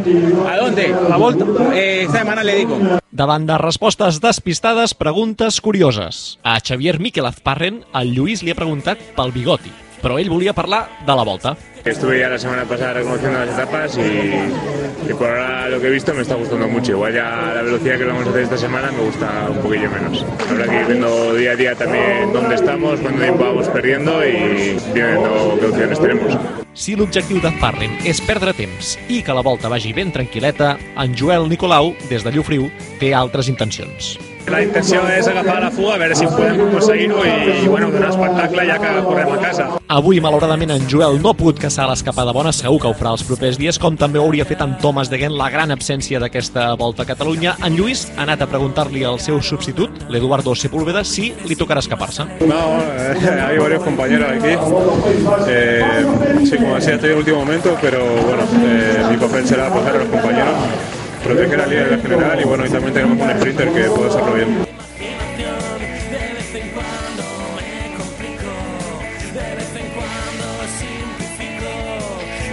¿A 0.50 0.58
dónde? 0.58 0.94
A 0.94 1.10
la 1.10 1.16
vuelta. 1.16 1.46
Eh, 1.76 2.04
esta 2.08 2.20
semana 2.20 2.44
le 2.44 2.56
digo. 2.56 2.78
Davant 3.10 3.48
de 3.48 3.58
respostes 3.58 4.20
despistades, 4.20 4.94
preguntes 4.94 5.62
curioses. 5.62 6.40
A 6.44 6.60
Xavier 6.60 7.00
Miquel 7.00 7.26
Azparren, 7.26 7.86
el 7.96 8.14
Lluís 8.14 8.44
li 8.44 8.52
ha 8.52 8.56
preguntat 8.56 9.00
pel 9.16 9.32
bigoti, 9.32 9.72
però 10.02 10.18
ell 10.20 10.30
volia 10.30 10.54
parlar 10.54 10.88
de 11.06 11.16
la 11.16 11.24
volta. 11.24 11.56
Estuve 11.86 12.20
ya 12.20 12.28
la 12.30 12.38
semana 12.38 12.66
pasada 12.66 12.94
reconociendo 12.94 13.40
las 13.40 13.50
etapas 13.50 13.98
y, 13.98 15.10
y 15.10 15.14
por 15.14 15.30
ahora 15.30 15.70
lo 15.70 15.80
que 15.80 15.88
he 15.88 15.92
visto 15.92 16.14
me 16.14 16.22
está 16.22 16.36
gustando 16.36 16.68
mucho. 16.68 16.92
Igual 16.92 17.14
ya 17.14 17.54
la 17.56 17.62
velocidad 17.62 17.98
que 17.98 18.04
vamos 18.04 18.28
a 18.28 18.30
hacer 18.30 18.44
esta 18.44 18.58
semana 18.58 18.92
me 18.92 19.04
gusta 19.04 19.48
un 19.50 19.58
poquillo 19.60 19.90
menos. 19.90 20.26
Habrá 20.50 20.68
que 20.68 20.82
ir 20.82 20.86
viendo 20.88 21.34
día 21.36 21.52
a 21.52 21.56
día 21.56 21.76
también 21.76 22.34
dónde 22.34 22.56
estamos, 22.56 23.00
cuánto 23.00 23.22
tiempo 23.22 23.46
vamos 23.46 23.68
perdiendo 23.70 24.26
y 24.26 24.78
viendo 24.94 25.58
qué 25.60 25.66
opciones 25.66 26.00
tenemos. 26.00 26.38
Si 26.80 26.94
l'objectiu 26.96 27.42
d'Azparren 27.44 27.98
és 28.08 28.22
perdre 28.24 28.54
temps 28.56 28.94
i 29.12 29.20
que 29.26 29.36
la 29.36 29.44
volta 29.44 29.68
vagi 29.72 29.92
ben 29.92 30.14
tranquil·leta, 30.16 30.78
en 30.96 31.18
Joel 31.18 31.50
Nicolau, 31.52 31.92
des 32.08 32.24
de 32.24 32.32
Llofriu, 32.32 32.70
té 33.02 33.12
altres 33.12 33.50
intencions. 33.52 34.16
La 34.48 34.64
intención 34.64 35.10
es 35.12 35.28
agafar 35.28 35.62
la 35.62 35.72
fuga, 35.72 35.96
a 35.96 35.98
ver 35.98 36.16
si 36.16 36.26
podemos 36.26 36.74
conseguirlo 36.74 37.22
y, 37.26 37.68
bueno, 37.68 37.92
donar 37.92 38.10
espectacle 38.10 38.66
ja 38.66 38.80
que 38.80 39.04
correm 39.04 39.32
a 39.32 39.38
casa. 39.40 39.68
Avui, 39.88 40.20
malauradament, 40.22 40.72
en 40.72 40.88
Joel 40.90 41.22
no 41.22 41.32
ha 41.32 41.38
pogut 41.38 41.60
caçar 41.62 41.88
l'escapada 41.90 42.34
bona, 42.34 42.52
segur 42.54 42.80
que 42.82 42.90
ho 42.90 42.96
farà 42.98 43.12
els 43.14 43.24
propers 43.26 43.60
dies, 43.62 43.78
com 43.82 43.98
també 43.98 44.20
ho 44.20 44.26
hauria 44.26 44.46
fet 44.46 44.62
en 44.66 44.76
Thomas 44.82 45.10
de 45.10 45.20
Gent, 45.22 45.36
la 45.38 45.50
gran 45.54 45.72
absència 45.72 46.20
d'aquesta 46.22 46.74
volta 46.80 47.04
a 47.04 47.10
Catalunya. 47.10 47.56
En 47.66 47.78
Lluís 47.78 48.08
ha 48.16 48.24
anat 48.26 48.42
a 48.42 48.50
preguntar-li 48.50 49.04
al 49.06 49.20
seu 49.20 49.42
substitut, 49.42 50.06
l'Eduardo 50.10 50.56
Sepúlveda, 50.56 51.04
si 51.04 51.34
li 51.46 51.58
tocarà 51.58 51.84
escapar-se. 51.86 52.26
No, 52.46 52.62
eh, 52.82 53.42
hay 53.48 53.58
varios 53.58 53.84
compañeros 53.84 54.30
aquí. 54.30 54.56
Eh, 55.48 56.06
sí, 56.46 56.58
como 56.58 56.76
decía, 56.76 56.96
estoy 56.96 57.10
en 57.10 57.14
el 57.14 57.20
último 57.20 57.40
momento, 57.46 57.78
pero 57.82 58.00
bueno, 58.26 58.44
eh, 58.66 59.04
mi 59.12 59.18
papel 59.18 59.46
será 59.48 59.68
apoyar 59.68 59.96
a 59.96 60.00
los 60.00 60.08
compañeros, 60.08 60.56
proteger 61.24 61.62
al 61.62 61.70
líder 61.70 62.02
general 62.02 62.40
y 62.40 62.44
bueno, 62.44 62.66
y 62.66 62.70
también 62.70 62.94
tenemos 62.94 63.20
un 63.20 63.32
sprinter 63.38 63.70
que 63.70 63.82
puede 63.90 64.10
hacerlo 64.10 64.34
bien. 64.34 64.70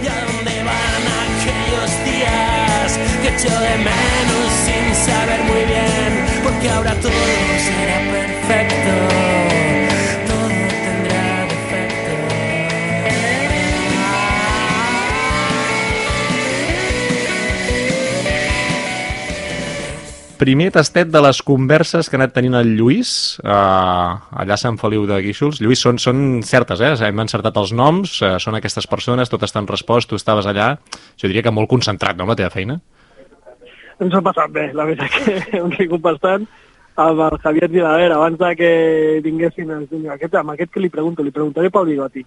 ¿Y 0.03 0.07
a 0.07 0.25
dónde 0.25 0.63
van 0.63 1.03
aquellos 1.25 1.91
echo 3.27 3.49
de 3.59 3.77
menos 3.77 4.51
sin 4.65 4.95
saber 5.05 5.41
muy 5.43 5.63
bien, 5.65 6.25
porque 6.43 6.69
ahora 6.69 6.93
todo 6.95 7.11
será 7.11 7.99
perfecto. 8.11 9.36
Primer 20.37 20.67
tastet 20.69 21.09
de 21.09 21.17
les 21.25 21.39
converses 21.41 22.05
que 22.05 22.13
ha 22.13 22.19
anat 22.19 22.35
tenint 22.35 22.53
el 22.59 22.75
Lluís, 22.77 23.11
eh, 23.41 23.47
allà 23.49 24.53
a 24.53 24.57
Sant 24.61 24.75
Feliu 24.77 25.07
de 25.09 25.17
Guíxols. 25.25 25.57
Lluís, 25.63 25.81
són, 25.81 25.97
són 25.97 26.43
certes, 26.45 26.83
eh? 26.85 26.91
Hem 27.07 27.23
encertat 27.23 27.57
els 27.57 27.71
noms, 27.73 28.19
eh, 28.21 28.35
són 28.37 28.53
aquestes 28.53 28.85
persones, 28.85 29.31
totes 29.33 29.55
t'han 29.55 29.65
respost, 29.65 30.11
tu 30.11 30.19
estaves 30.19 30.45
allà. 30.45 30.75
Jo 31.17 31.31
diria 31.31 31.41
que 31.41 31.53
molt 31.55 31.71
concentrat, 31.71 32.15
no, 32.15 32.27
amb 32.27 32.35
la 32.35 32.37
teva 32.37 32.51
feina? 32.53 32.77
Ens 33.97 34.13
ha 34.13 34.21
passat 34.21 34.53
bé, 34.53 34.67
la 34.77 34.85
veritat 34.85 35.09
que 35.09 35.39
hem 35.57 35.73
rigut 35.73 36.05
bastant 36.05 36.45
amb 37.01 37.25
el 37.31 37.39
Javier 37.41 37.71
Gilaver, 37.73 38.11
abans 38.11 38.37
de 38.37 38.53
que 38.61 38.71
vinguessin 39.25 39.73
els 39.73 39.89
aquest, 40.17 40.37
amb 40.37 40.53
aquest 40.53 40.71
que 40.73 40.85
li 40.85 40.93
pregunto, 40.93 41.25
li 41.25 41.33
preguntaré 41.33 41.73
pel 41.73 41.89
bigoti. 41.89 42.25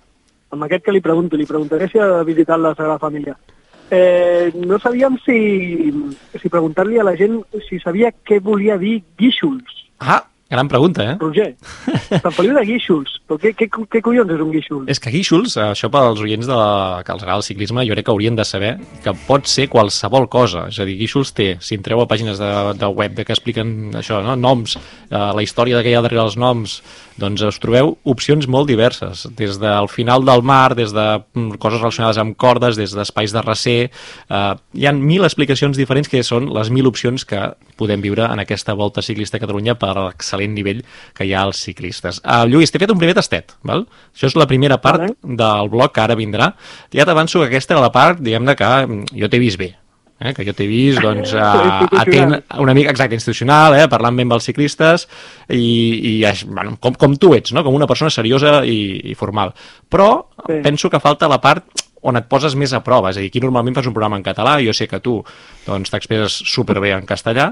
Amb 0.50 0.67
aquest 0.67 0.83
que 0.83 0.99
li 0.99 1.02
pregunto, 1.02 1.38
li 1.38 1.47
preguntaré 1.47 1.87
si 1.87 2.02
ha 2.02 2.25
visitat 2.26 2.59
la 2.59 2.75
Sagrada 2.75 2.99
Família. 2.99 3.38
Eh, 3.90 4.52
no 4.54 4.78
sabíem 4.78 5.16
si, 5.25 5.92
si 6.38 6.49
preguntar-li 6.49 7.00
a 7.00 7.04
la 7.04 7.16
gent 7.18 7.40
si 7.66 7.80
sabia 7.82 8.12
què 8.25 8.38
volia 8.40 8.78
dir 8.78 9.00
Guíxols, 9.18 9.80
Ah, 10.00 10.25
gran 10.50 10.69
pregunta, 10.69 11.04
eh? 11.12 11.16
Roger. 11.21 11.54
Sant 12.11 12.35
Feliu 12.35 12.57
de 12.57 12.64
Guíxols. 12.66 13.16
Però 13.30 13.38
què, 13.38 13.52
què, 13.54 13.69
què 13.71 14.00
collons 14.02 14.33
és 14.35 14.42
un 14.42 14.50
Guíxols? 14.50 14.88
És 14.90 14.99
que 15.02 15.12
Guíxols, 15.14 15.54
això 15.62 15.90
pels 15.92 16.23
oients 16.25 16.49
de 16.50 16.57
la, 16.57 17.02
que 17.07 17.14
els 17.14 17.23
agrada 17.23 17.38
el 17.38 17.47
ciclisme, 17.47 17.85
jo 17.87 17.95
crec 17.95 18.09
que 18.09 18.14
haurien 18.14 18.38
de 18.38 18.47
saber 18.49 18.73
que 19.04 19.14
pot 19.28 19.47
ser 19.47 19.69
qualsevol 19.71 20.26
cosa. 20.33 20.66
És 20.73 20.80
a 20.83 20.88
dir, 20.88 20.99
Guíxols 20.99 21.30
té, 21.37 21.52
si 21.62 21.78
entreu 21.78 22.02
a 22.02 22.09
pàgines 22.11 22.42
de, 22.42 22.50
de 22.80 22.90
web 22.90 23.14
de 23.14 23.26
que 23.28 23.37
expliquen 23.37 23.95
això, 24.00 24.19
no? 24.26 24.35
noms, 24.35 24.75
eh, 25.07 25.14
la 25.14 25.45
història 25.47 25.78
de 25.78 25.87
què 25.87 25.95
hi 25.95 25.99
ha 25.99 26.02
darrere 26.02 26.26
els 26.26 26.38
noms, 26.40 26.80
doncs 27.21 27.45
us 27.45 27.61
trobeu 27.61 27.95
opcions 28.09 28.49
molt 28.50 28.69
diverses, 28.71 29.26
des 29.37 29.59
del 29.61 29.88
final 29.92 30.25
del 30.26 30.42
mar, 30.47 30.75
des 30.75 30.95
de 30.97 31.07
mm, 31.21 31.61
coses 31.62 31.83
relacionades 31.83 32.19
amb 32.19 32.37
cordes, 32.40 32.78
des 32.80 32.95
d'espais 32.97 33.35
de 33.35 33.45
recer, 33.45 33.78
eh, 33.90 34.54
hi 34.75 34.87
ha 34.88 34.95
mil 34.97 35.26
explicacions 35.28 35.78
diferents 35.78 36.09
que 36.11 36.25
són 36.26 36.50
les 36.54 36.73
mil 36.73 36.88
opcions 36.90 37.26
que 37.28 37.42
podem 37.80 38.02
viure 38.02 38.26
en 38.26 38.42
aquesta 38.42 38.75
volta 38.75 39.04
ciclista 39.04 39.38
a 39.38 39.45
Catalunya 39.45 39.76
per 39.78 39.95
l'excel·lent 40.40 40.54
nivell 40.56 40.82
que 41.16 41.25
hi 41.28 41.35
ha 41.35 41.42
als 41.47 41.61
ciclistes. 41.64 42.20
Uh, 42.25 42.47
Lluís, 42.49 42.70
t'he 42.73 42.80
fet 42.80 42.90
un 42.92 42.99
primer 42.99 43.14
tastet, 43.18 43.54
val? 43.66 43.87
Això 44.14 44.26
és 44.30 44.37
la 44.37 44.47
primera 44.50 44.80
part 44.80 45.00
Vale. 45.04 45.14
del 45.23 45.68
bloc 45.73 45.94
que 45.94 46.00
ara 46.00 46.16
vindrà. 46.16 46.54
Ja 46.94 47.05
t'avanço 47.07 47.40
que 47.40 47.50
aquesta 47.50 47.74
era 47.76 47.85
la 47.85 47.92
part, 47.92 48.20
diguem-ne, 48.20 48.57
que 48.57 48.70
mm, 48.87 49.05
jo 49.20 49.29
t'he 49.29 49.38
vist 49.42 49.59
bé, 49.61 49.74
eh? 50.20 50.33
que 50.37 50.44
jo 50.44 50.53
t'he 50.57 50.66
vist 50.68 51.00
doncs, 51.05 51.33
uh, 51.35 51.87
atent 51.90 52.37
Institucional. 52.37 52.62
una 52.64 52.74
mica 52.74 52.90
exacte, 52.90 53.14
institucional, 53.14 53.76
eh? 53.79 53.87
parlant 53.88 54.16
bé 54.16 54.22
amb 54.26 54.33
els 54.38 54.44
ciclistes 54.48 55.07
i, 55.48 56.20
i 56.20 56.46
bueno, 56.46 56.76
com, 56.81 56.94
com 56.94 57.16
tu 57.16 57.35
ets, 57.37 57.53
no? 57.53 57.64
com 57.64 57.74
una 57.74 57.87
persona 57.90 58.11
seriosa 58.11 58.61
i, 58.64 59.00
i 59.11 59.14
formal. 59.14 59.55
Però 59.90 60.26
Sí. 60.40 60.55
penso 60.64 60.88
que 60.88 60.98
falta 61.00 61.29
la 61.29 61.37
part 61.40 61.66
on 62.03 62.16
et 62.16 62.24
poses 62.24 62.55
més 62.57 62.72
a 62.72 62.79
prova, 62.81 63.11
és 63.11 63.18
a 63.18 63.20
dir, 63.20 63.29
aquí 63.29 63.42
normalment 63.44 63.74
fas 63.76 63.85
un 63.87 63.92
programa 63.92 64.16
en 64.16 64.22
català, 64.24 64.55
jo 64.64 64.72
sé 64.72 64.87
que 64.88 65.03
tu 65.05 65.18
doncs, 65.66 65.90
t'expresses 65.92 66.33
superbé 66.48 66.94
en 66.96 67.05
castellà, 67.05 67.50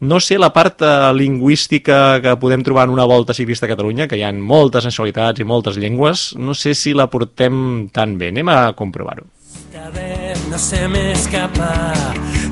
no 0.00 0.20
sé 0.20 0.38
la 0.38 0.52
part 0.52 0.82
eh, 0.82 1.12
lingüística 1.14 2.20
que 2.22 2.36
podem 2.38 2.62
trobar 2.62 2.86
en 2.86 2.94
una 2.94 3.04
volta 3.04 3.34
ciclista 3.34 3.66
a 3.66 3.72
Catalunya, 3.72 4.06
que 4.06 4.18
hi 4.18 4.22
ha 4.22 4.32
moltes 4.32 4.86
nacionalitats 4.86 5.42
i 5.42 5.48
moltes 5.48 5.76
llengües, 5.76 6.30
no 6.38 6.54
sé 6.54 6.74
si 6.74 6.94
la 6.94 7.08
portem 7.10 7.88
tan 7.90 8.16
bé. 8.18 8.30
Anem 8.34 8.48
a 8.48 8.72
comprovar-ho. 8.78 9.26
Esta 9.48 9.90
vez 9.90 10.48
no 10.48 10.58
se 10.58 10.88
me 10.88 11.12
escapa, 11.12 11.92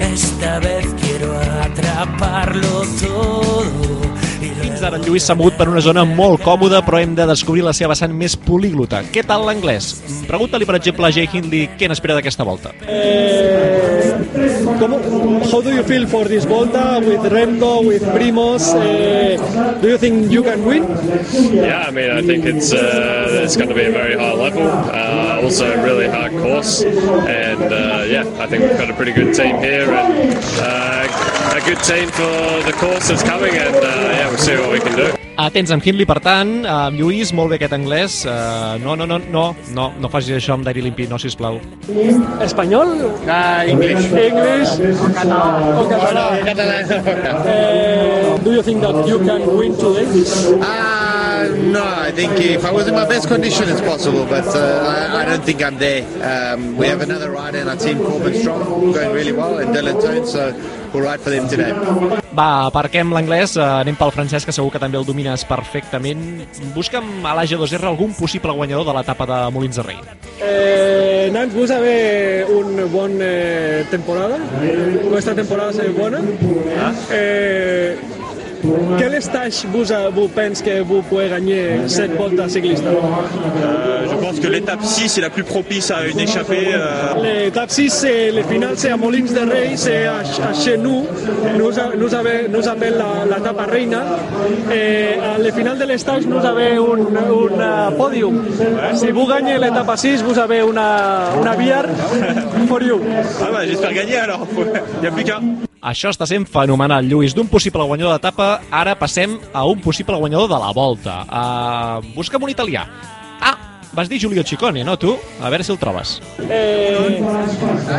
esta 0.01 0.59
vez 0.59 0.87
quiero 1.01 1.33
atraparlo 1.39 2.83
todo. 3.01 4.26
Fins 4.37 4.83
ara 4.85 4.99
en 5.01 5.05
Lluís 5.07 5.25
s'ha 5.27 5.37
mogut 5.39 5.57
per 5.57 5.69
una 5.71 5.81
zona 5.85 6.05
molt 6.09 6.43
còmoda, 6.45 6.83
però 6.85 7.01
hem 7.01 7.15
de 7.17 7.27
descobrir 7.29 7.65
la 7.65 7.73
seva 7.77 7.95
vessant 7.95 8.13
més 8.15 8.37
políglota. 8.37 9.03
Què 9.13 9.25
tal 9.27 9.47
l'anglès? 9.49 9.95
Pregunta-li, 10.29 10.69
per 10.69 10.77
exemple, 10.79 11.09
a 11.09 11.15
Jay 11.15 11.29
Hindley 11.33 11.71
què 11.79 11.89
n'espera 11.89 12.19
d'aquesta 12.19 12.45
volta. 12.45 12.75
Eh, 12.87 14.13
¿cómo, 14.79 15.01
how 15.51 15.63
do 15.63 15.73
you 15.73 15.83
feel 15.85 16.07
for 16.07 16.29
this 16.29 16.45
Volta 16.45 16.99
with 17.01 17.25
Remco, 17.33 17.81
with 17.87 18.05
Primos? 18.13 18.75
Eh, 18.77 19.39
do 19.81 19.89
you 19.89 19.99
think 19.99 20.31
you 20.31 20.43
can 20.43 20.65
win? 20.65 20.85
Yeah, 21.53 21.87
I 21.89 21.91
mean, 21.91 22.11
I 22.11 22.23
think 22.23 22.45
it's 22.45 22.73
uh, 22.73 23.43
it's 23.45 23.57
going 23.57 23.69
to 23.69 23.75
be 23.75 23.87
a 23.87 23.93
very 23.93 24.15
high 24.17 24.35
level, 24.35 24.67
uh, 24.67 25.41
also 25.43 25.65
a 25.73 25.83
really 25.83 26.09
hard 26.09 26.33
course, 26.33 26.83
and 26.83 27.73
uh, 27.73 28.05
yeah, 28.07 28.25
I 28.39 28.47
think 28.47 28.65
we've 28.65 28.79
got 28.79 28.91
a 28.91 28.95
pretty 28.95 29.13
good 29.13 29.35
team 29.35 29.59
here 29.59 29.91
and 29.91 30.35
uh, 30.61 31.36
a 31.57 31.65
good 31.65 31.83
team 31.83 32.09
for 32.11 32.63
the 32.65 32.75
course 32.77 33.09
that's 33.09 33.23
coming, 33.23 33.55
and 33.55 33.75
uh, 33.77 33.81
yeah, 33.81 34.29
we'll 34.29 34.37
see 34.37 34.57
what 34.57 34.71
we 34.71 34.79
can 34.79 34.95
do. 34.95 35.26
Atents 35.37 35.69
amb 35.75 35.85
Hindley, 35.85 36.07
per 36.09 36.17
tant, 36.25 36.65
amb 36.65 36.97
Lluís, 36.97 37.29
molt 37.37 37.53
bé 37.53 37.59
aquest 37.59 37.75
anglès. 37.77 38.15
Uh, 38.25 38.79
no, 38.81 38.95
no, 38.97 39.05
no, 39.05 39.19
no, 39.21 39.43
no, 39.77 39.85
no 40.01 40.09
facis 40.09 40.39
això 40.39 40.55
amb 40.57 40.65
Dairi 40.65 40.81
Limpi, 40.87 41.05
no, 41.11 41.19
sisplau. 41.21 41.59
¿Español? 42.41 42.95
Ah, 43.29 43.67
English. 43.69 44.09
English? 44.17 44.73
O 44.97 45.85
catalán? 45.93 46.41
Eh, 47.47 48.39
do 48.43 48.53
you 48.53 48.63
think 48.63 48.81
that 48.81 48.97
you 49.07 49.19
can 49.29 49.45
win 49.59 49.77
today? 49.77 50.09
Uh, 50.57 51.53
no, 51.69 51.85
I 51.85 52.11
think 52.13 52.41
if 52.41 52.65
I 52.65 52.73
was 52.73 52.89
in 52.89 52.95
my 52.95 53.05
best 53.05 53.29
condition, 53.29 53.69
it's 53.69 53.83
possible, 53.83 54.25
but 54.25 54.47
uh, 54.57 54.89
I, 54.89 55.21
I 55.21 55.25
don't 55.27 55.45
think 55.45 55.63
I'm 55.63 55.77
there. 55.77 56.01
Um, 56.25 56.79
we 56.79 56.87
have 56.87 57.03
another 57.03 57.31
rider 57.31 57.59
in 57.59 57.69
our 57.69 57.77
team, 57.77 57.99
Corbin 57.99 58.33
Strong, 58.41 58.93
going 58.93 59.13
really 59.13 59.33
well, 59.33 59.59
and 59.59 59.75
Dylan 59.75 60.01
Tone, 60.01 60.27
so 60.27 60.57
we'll 60.95 61.03
ride 61.05 61.21
for 61.21 61.29
them 61.29 61.47
today. 61.47 61.77
Va, 62.37 62.67
aparquem 62.69 63.15
l'anglès, 63.17 63.55
eh, 63.57 63.65
anem 63.65 63.97
pel 63.97 64.13
francès, 64.13 64.45
que 64.45 64.53
segur 64.53 64.69
que 64.75 64.81
també 64.83 64.99
el 65.01 65.07
domines 65.09 65.45
perfectament. 65.49 66.45
Busca'm 66.75 67.25
a 67.25 67.33
l'AG2R 67.39 67.89
algun 67.89 68.13
possible 68.19 68.53
guanyador 68.53 68.85
de 68.91 68.97
l'etapa 68.99 69.27
de 69.31 69.39
Molins 69.55 69.77
de 69.77 69.83
Rei. 69.87 69.97
Eh, 70.43 71.31
Nans, 71.33 71.53
vous 71.55 71.71
avez 71.73 72.45
une 72.49 72.85
bonne 72.93 73.19
eh, 73.21 73.85
temporada. 73.91 74.37
Nuestra 75.11 75.35
temporada 75.35 75.73
c'est 75.73 75.89
bonne. 75.97 76.21
Eh, 77.11 77.97
quel 78.99 79.23
stage 79.23 79.65
vous, 79.73 79.93
a- 79.93 80.09
vous 80.11 80.29
pensez 80.29 80.63
que 80.63 80.81
vous 80.83 81.03
pouvez 81.03 81.29
gagner 81.29 81.81
cette 81.87 82.17
volta 82.17 82.49
cycliste 82.49 82.85
Euh, 82.87 84.07
je 84.11 84.15
pense 84.17 84.39
que 84.41 84.49
l'étape 84.49 84.83
6 84.83 85.19
est 85.19 85.21
la 85.21 85.31
plus 85.31 85.43
propice 85.45 85.91
à 85.91 86.07
une 86.07 86.19
échappée. 86.21 86.69
euh, 86.75 87.23
L'étape 87.45 87.71
6, 87.71 87.91
c'est 87.91 88.31
le 88.33 88.43
final, 88.43 88.71
c'est 88.77 88.91
à 88.91 88.97
Molins 88.97 89.21
de 89.25 89.51
Rey, 89.51 89.71
c'est 89.77 90.07
à, 90.07 90.19
à 90.49 90.53
chez 90.55 90.77
nous. 90.77 91.05
Nous, 91.59 91.71
nous, 91.99 92.15
appelle 92.15 92.95
la, 92.99 93.39
la 93.39 93.65
reina. 93.73 94.03
Eh, 94.73 95.19
à 95.21 95.39
le 95.43 95.51
final 95.53 95.79
de 95.79 95.85
l'estage, 95.85 96.27
nous 96.27 96.39
avons 96.39 96.59
un, 96.59 97.63
un 97.63 97.91
uh, 97.91 97.97
podium. 97.97 98.45
Si 98.95 99.11
vous 99.11 99.27
gagnez 99.27 99.59
l'étape 99.59 99.91
6, 99.97 100.23
vous 100.23 100.39
avez 100.39 100.61
una, 100.61 101.31
una 101.41 101.55
bière 101.57 101.87
for 102.69 102.83
you. 102.83 103.01
Ah 103.43 103.49
bah 103.53 103.59
j'espère 103.67 103.93
gagner 103.93 104.17
alors, 104.17 104.47
il 104.57 105.01
n'y 105.03 105.07
a 105.07 105.11
plus 105.11 105.25
qu'un. 105.25 105.41
Això 105.85 106.11
està 106.11 106.27
sent 106.27 106.47
fenomenal, 106.49 107.05
Lluís. 107.05 107.35
D'un 107.37 107.49
possible 107.49 107.85
guanyador 107.85 108.17
d'etapa, 108.17 108.63
ara 108.71 108.97
passem 108.99 109.37
a 109.53 109.67
un 109.69 109.81
possible 109.85 110.17
guanyador 110.17 110.49
de 110.49 110.59
la 110.63 110.73
volta. 110.73 111.21
Uh, 111.29 112.15
busca'm 112.17 112.43
un 112.43 112.51
italià. 112.51 112.87
Vas 113.97 114.11
dir 114.11 114.19
Giulio 114.19 114.43
Ciccone, 114.45 114.83
no, 114.85 114.99
tu? 114.99 115.19
A 115.41 115.49
veure 115.49 115.65
si 115.65 115.73
el 115.73 115.79
trobes. 115.79 116.21
Eh, 116.51 117.19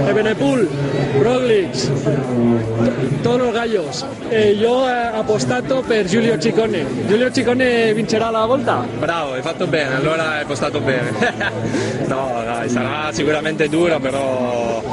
Ebenepul, 0.07 0.69
Roglic, 1.19 1.73
los 3.23 3.51
gallos. 3.51 4.05
Eh, 4.29 4.55
yo 4.61 4.87
he 4.87 5.07
apostato 5.07 5.81
per 5.81 6.05
Giulio 6.05 6.37
Ciccone. 6.37 6.85
Giulio 7.07 7.31
Ciccone 7.31 7.95
vincerà 7.95 8.29
la 8.29 8.45
volta? 8.45 8.85
Bravo, 8.99 9.33
hai 9.33 9.41
fatto 9.41 9.65
bene, 9.65 9.95
allora 9.95 10.37
hai 10.37 10.45
postato 10.45 10.79
bene. 10.81 11.09
no, 12.05 12.43
dai, 12.45 12.69
sarà 12.69 13.11
sicuramente 13.11 13.67
dura, 13.67 13.99
però 13.99 14.83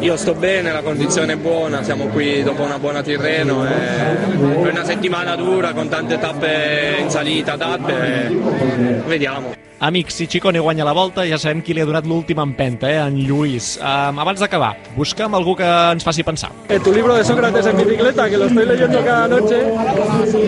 io 0.00 0.16
sto 0.16 0.34
bene, 0.34 0.72
la 0.72 0.82
condizione 0.82 1.34
è 1.34 1.36
buona, 1.36 1.84
siamo 1.84 2.06
qui 2.06 2.42
dopo 2.42 2.64
una 2.64 2.80
buona 2.80 3.02
Tirreno 3.02 3.64
e 3.64 4.64
è 4.64 4.68
una 4.68 4.84
settimana 4.84 5.36
dura 5.36 5.72
con 5.72 5.88
tante 5.88 6.18
tappe 6.18 6.96
in 6.98 7.08
salita, 7.08 7.56
tappe, 7.56 8.26
e 8.26 9.02
vediamo. 9.06 9.66
Amics, 9.80 10.14
si 10.14 10.26
Ciccone 10.26 10.58
guanya 10.58 10.84
la 10.84 10.90
volta, 10.92 11.22
ja 11.22 11.38
sabem 11.38 11.60
qui 11.62 11.70
li 11.72 11.78
ha 11.80 11.86
donat 11.86 12.06
l'última 12.06 12.42
empenta, 12.42 12.88
eh, 12.90 12.98
en 12.98 13.14
Lluís. 13.22 13.76
Um, 13.78 14.18
abans 14.18 14.40
d'acabar, 14.40 14.72
busca'm 14.96 15.36
algú 15.38 15.54
que 15.54 15.62
ens 15.62 16.02
faci 16.02 16.24
pensar. 16.24 16.50
Eh, 16.68 16.80
tu 16.82 16.92
libro 16.92 17.14
de 17.14 17.22
Sócrates 17.22 17.64
en 17.66 17.76
bicicleta, 17.76 18.28
que 18.28 18.38
lo 18.38 18.46
estoy 18.46 18.66
leyendo 18.66 19.04
cada 19.04 19.28
noche. 19.28 19.62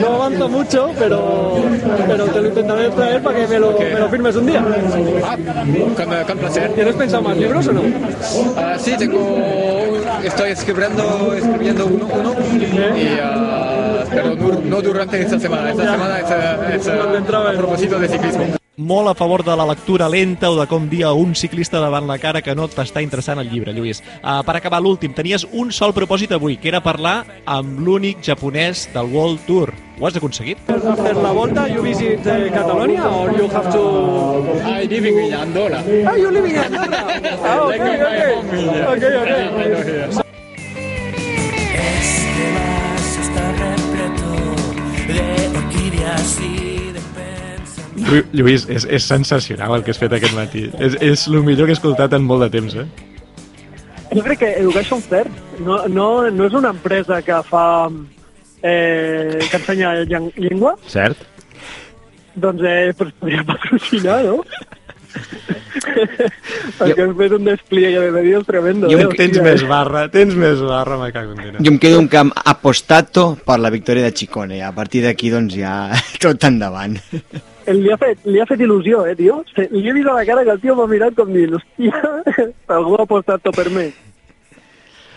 No 0.00 0.14
avanzo 0.14 0.48
mucho, 0.48 0.90
pero, 0.98 1.62
pero 2.08 2.24
te 2.24 2.40
lo 2.40 2.48
intentaré 2.48 2.90
traer 2.90 3.22
para 3.22 3.38
que 3.38 3.46
me 3.46 3.58
lo, 3.60 3.78
me 3.78 4.00
lo 4.00 4.08
firmes 4.08 4.34
un 4.34 4.46
día. 4.46 4.64
Con, 5.96 6.24
con 6.26 6.38
placer. 6.38 6.72
¿Tienes 6.74 6.96
pensado 6.96 7.22
más 7.22 7.36
libros 7.36 7.68
o 7.68 7.72
no? 7.72 7.82
Ah, 8.56 8.74
sí, 8.78 8.96
tengo, 8.98 9.96
estoy 10.24 10.50
escribiendo, 10.50 11.34
escribiendo 11.34 11.86
uno, 11.86 12.08
uno 12.12 12.34
y, 12.98 13.16
ah, 13.22 14.04
pero 14.10 14.34
no, 14.34 14.60
no 14.60 14.82
durante 14.82 15.22
esta 15.22 15.38
semana. 15.38 15.70
Esta 15.70 15.92
semana 15.92 16.18
es, 16.18 16.30
eh, 16.30 16.76
es, 16.80 16.86
eh, 16.88 17.00
a 17.00 17.52
propósito 17.52 17.96
de 18.00 18.08
ciclismo. 18.08 18.59
Molt 18.80 19.08
a 19.08 19.14
favor 19.14 19.44
de 19.44 19.54
la 19.56 19.66
lectura 19.68 20.08
lenta 20.08 20.50
o 20.50 20.56
de 20.56 20.66
com 20.66 20.88
dir 20.88 21.04
a 21.04 21.12
un 21.12 21.34
ciclista 21.36 21.80
davant 21.80 22.06
la 22.08 22.16
cara 22.18 22.40
que 22.40 22.54
no 22.56 22.66
t'està 22.68 23.02
interessant 23.04 23.38
el 23.42 23.50
llibre, 23.52 23.74
Lluís. 23.76 24.00
Uh, 24.22 24.40
per 24.46 24.56
acabar 24.56 24.80
l'últim, 24.80 25.12
tenies 25.12 25.44
un 25.52 25.70
sol 25.72 25.92
propòsit 25.92 26.32
avui, 26.32 26.56
que 26.56 26.70
era 26.72 26.80
parlar 26.80 27.24
amb 27.44 27.78
l'únic 27.84 28.24
japonès 28.24 28.88
del 28.94 29.12
World 29.12 29.44
Tour. 29.46 29.74
Ho 30.00 30.06
has 30.08 30.16
aconseguit? 30.16 30.58
After 30.72 31.14
la 31.16 31.32
volta, 31.36 31.66
you 31.68 31.82
visit 31.84 32.24
uh, 32.24 32.48
Catalonia 32.54 33.04
or 33.04 33.36
you 33.36 33.48
have 33.52 33.68
to... 33.70 33.84
I 34.64 34.86
living 34.88 35.18
in 35.26 35.34
Andorra. 35.34 35.84
Ah, 36.06 36.16
you 36.16 36.30
live 36.30 36.48
in 36.48 36.56
Andorra? 36.56 37.04
ah, 37.44 37.68
okay, 37.68 38.00
okay. 38.00 38.32
Okay, 38.96 39.12
okay. 39.20 40.30
Este 41.76 42.44
vaso 42.56 43.20
está 43.20 43.44
repleto 43.60 44.32
de 45.06 45.58
orquídeas 45.58 46.40
y 46.40 46.69
Lluís, 48.32 48.64
és, 48.70 48.86
és 48.88 49.04
sensacional 49.06 49.74
el 49.76 49.84
que 49.84 49.92
has 49.94 49.98
fet 50.00 50.12
aquest 50.16 50.34
matí. 50.36 50.66
És, 50.78 50.96
és 51.04 51.26
el 51.28 51.42
millor 51.46 51.66
que 51.68 51.74
he 51.74 51.78
escoltat 51.78 52.14
en 52.16 52.24
molt 52.26 52.46
de 52.46 52.50
temps, 52.58 52.76
eh? 52.80 52.86
Jo 54.10 54.22
crec 54.26 54.40
que 54.40 54.48
Education 54.58 55.02
First 55.02 55.60
no, 55.62 55.82
no, 55.88 56.06
no 56.30 56.46
és 56.48 56.56
una 56.58 56.72
empresa 56.74 57.20
que 57.22 57.42
fa... 57.46 57.66
Eh, 58.62 59.38
que 59.48 59.56
ensenya 59.56 59.94
llen- 60.04 60.32
llengua, 60.36 60.74
Cert? 60.86 61.16
doncs 62.36 62.60
eh, 62.68 62.92
pues 62.96 63.12
podria 63.18 63.40
patrocinar, 63.48 64.18
no? 64.26 64.42
Perquè 66.78 67.04
has 67.06 67.14
fet 67.18 67.32
un 67.36 67.44
despliegue 67.48 68.00
de 68.04 68.10
medios 68.14 68.44
tremendo. 68.46 68.90
Jo 68.90 68.98
eh? 69.00 69.06
Tens 69.16 69.38
Hòstia, 69.38 69.44
més 69.46 69.64
barra, 69.68 70.04
tens 70.12 70.36
més 70.38 70.60
barra, 70.62 70.98
me 71.00 71.08
cago 71.14 71.34
en. 71.36 71.58
Jo 71.60 71.72
em 71.72 71.78
quedo 71.82 71.98
un 72.02 72.08
camp 72.12 72.32
apostato 72.44 73.30
per 73.46 73.58
la 73.62 73.72
victòria 73.72 74.04
de 74.06 74.12
Chicone. 74.14 74.60
A 74.62 74.72
partir 74.76 75.02
d'aquí, 75.06 75.30
doncs, 75.32 75.56
ja 75.56 75.90
tot 76.22 76.44
endavant. 76.48 76.98
Li 77.70 77.90
ha, 77.92 77.96
fet, 78.00 78.22
li 78.26 78.40
ha 78.40 78.46
fet 78.48 78.62
il·lusió, 78.64 79.04
eh, 79.06 79.14
tio? 79.18 79.40
Li 79.56 79.84
he 79.86 79.92
vist 79.94 80.08
a 80.10 80.16
la 80.16 80.26
cara 80.26 80.42
que 80.46 80.54
el 80.56 80.62
tio 80.62 80.74
m'ha 80.78 80.88
mirat 80.90 81.14
com 81.18 81.30
dient, 81.34 81.54
hòstia, 81.58 82.00
algú 82.76 82.96
ha 82.98 83.04
apostat 83.06 83.46
per 83.54 83.68
mi. 83.70 83.90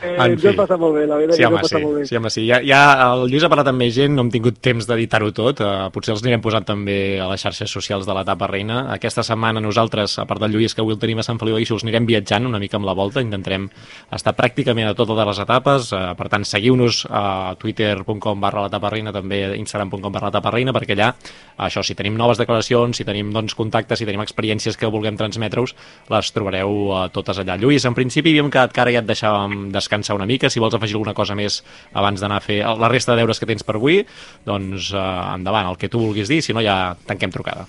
Eh, 0.04 0.16
En 0.20 0.32
ens 0.34 0.42
fi. 0.42 0.50
ho 0.50 0.54
passa 0.58 0.76
molt 0.78 0.96
bé, 0.98 1.06
la 1.08 1.16
veritat 1.16 1.36
Sí, 1.38 1.42
que 1.42 1.48
home, 1.48 1.62
passa 1.62 1.78
sí, 1.78 1.84
molt 1.84 1.96
bé. 1.98 2.06
sí, 2.06 2.16
home, 2.18 2.30
sí. 2.30 2.42
Ja, 2.48 2.58
ja 2.62 2.80
el 3.14 3.22
Lluís 3.32 3.44
ha 3.46 3.50
parlat 3.50 3.70
amb 3.72 3.80
més 3.80 3.94
gent, 3.96 4.14
no 4.16 4.26
hem 4.26 4.32
tingut 4.34 4.58
temps 4.60 4.86
d'editar-ho 4.90 5.32
tot. 5.32 5.62
Uh, 5.64 5.88
potser 5.96 6.12
els 6.14 6.24
anirem 6.26 6.42
posant 6.44 6.66
també 6.68 7.20
a 7.24 7.30
les 7.32 7.42
xarxes 7.42 7.72
socials 7.72 8.06
de 8.06 8.14
l'etapa 8.14 8.48
reina. 8.52 8.82
Aquesta 8.92 9.24
setmana 9.24 9.62
nosaltres, 9.64 10.18
a 10.20 10.26
part 10.28 10.42
del 10.44 10.52
Lluís, 10.52 10.76
que 10.76 10.82
avui 10.84 10.92
el 10.94 11.00
tenim 11.00 11.20
a 11.20 11.24
Sant 11.24 11.40
Feliu 11.40 11.56
de 11.56 11.62
Guíxols, 11.64 11.86
anirem 11.88 12.06
viatjant 12.06 12.46
una 12.46 12.60
mica 12.60 12.76
amb 12.78 12.86
la 12.86 12.94
volta. 12.94 13.22
Intentarem 13.24 13.70
estar 14.12 14.36
pràcticament 14.36 14.90
a 14.90 14.94
totes 14.94 15.16
les 15.26 15.40
etapes. 15.40 15.94
Uh, 15.96 16.12
per 16.20 16.28
tant, 16.28 16.44
seguiu-nos 16.44 17.06
a 17.10 17.56
twitter.com 17.58 18.42
barra 18.44 18.66
l'etapa 18.68 18.90
reina, 18.92 19.14
també 19.16 19.46
a 19.46 19.56
instagram.com 19.56 20.12
barra 20.12 20.28
l'etapa 20.28 20.52
reina, 20.52 20.74
perquè 20.76 20.98
allà, 20.98 21.14
això, 21.58 21.82
si 21.82 21.96
tenim 21.96 22.18
noves 22.20 22.38
declaracions, 22.38 22.98
si 22.98 23.06
tenim 23.08 23.32
doncs, 23.32 23.56
contactes, 23.56 24.00
si 24.00 24.06
tenim 24.06 24.22
experiències 24.22 24.76
que 24.76 24.86
vulguem 24.92 25.16
transmetre-us, 25.16 25.74
les 26.12 26.32
trobareu 26.36 26.70
uh, 26.92 27.08
totes 27.10 27.40
allà. 27.40 27.56
Lluís, 27.56 27.86
en 27.86 27.96
principi 27.96 28.34
havíem 28.36 28.52
quedat 28.52 28.74
que 28.74 28.82
ara 28.82 28.92
ja 28.92 29.00
et 29.00 29.08
deixàvem 29.08 29.70
descansar 29.72 29.93
una 30.16 30.26
mica. 30.26 30.50
Si 30.50 30.60
vols 30.60 30.74
afegir 30.74 30.96
alguna 30.96 31.14
cosa 31.14 31.36
més 31.36 31.64
abans 31.94 32.20
d'anar 32.20 32.38
a 32.38 32.46
fer 32.46 32.64
la 32.64 32.90
resta 32.90 33.14
de 33.14 33.22
deures 33.22 33.40
que 33.40 33.46
tens 33.46 33.64
per 33.64 33.76
avui, 33.76 34.06
doncs 34.46 34.92
uh, 34.94 35.36
endavant, 35.36 35.70
el 35.70 35.78
que 35.78 35.90
tu 35.90 36.00
vulguis 36.00 36.28
dir, 36.28 36.42
si 36.42 36.54
no 36.54 36.62
ja 36.62 36.96
tanquem 37.06 37.32
trucada. 37.32 37.68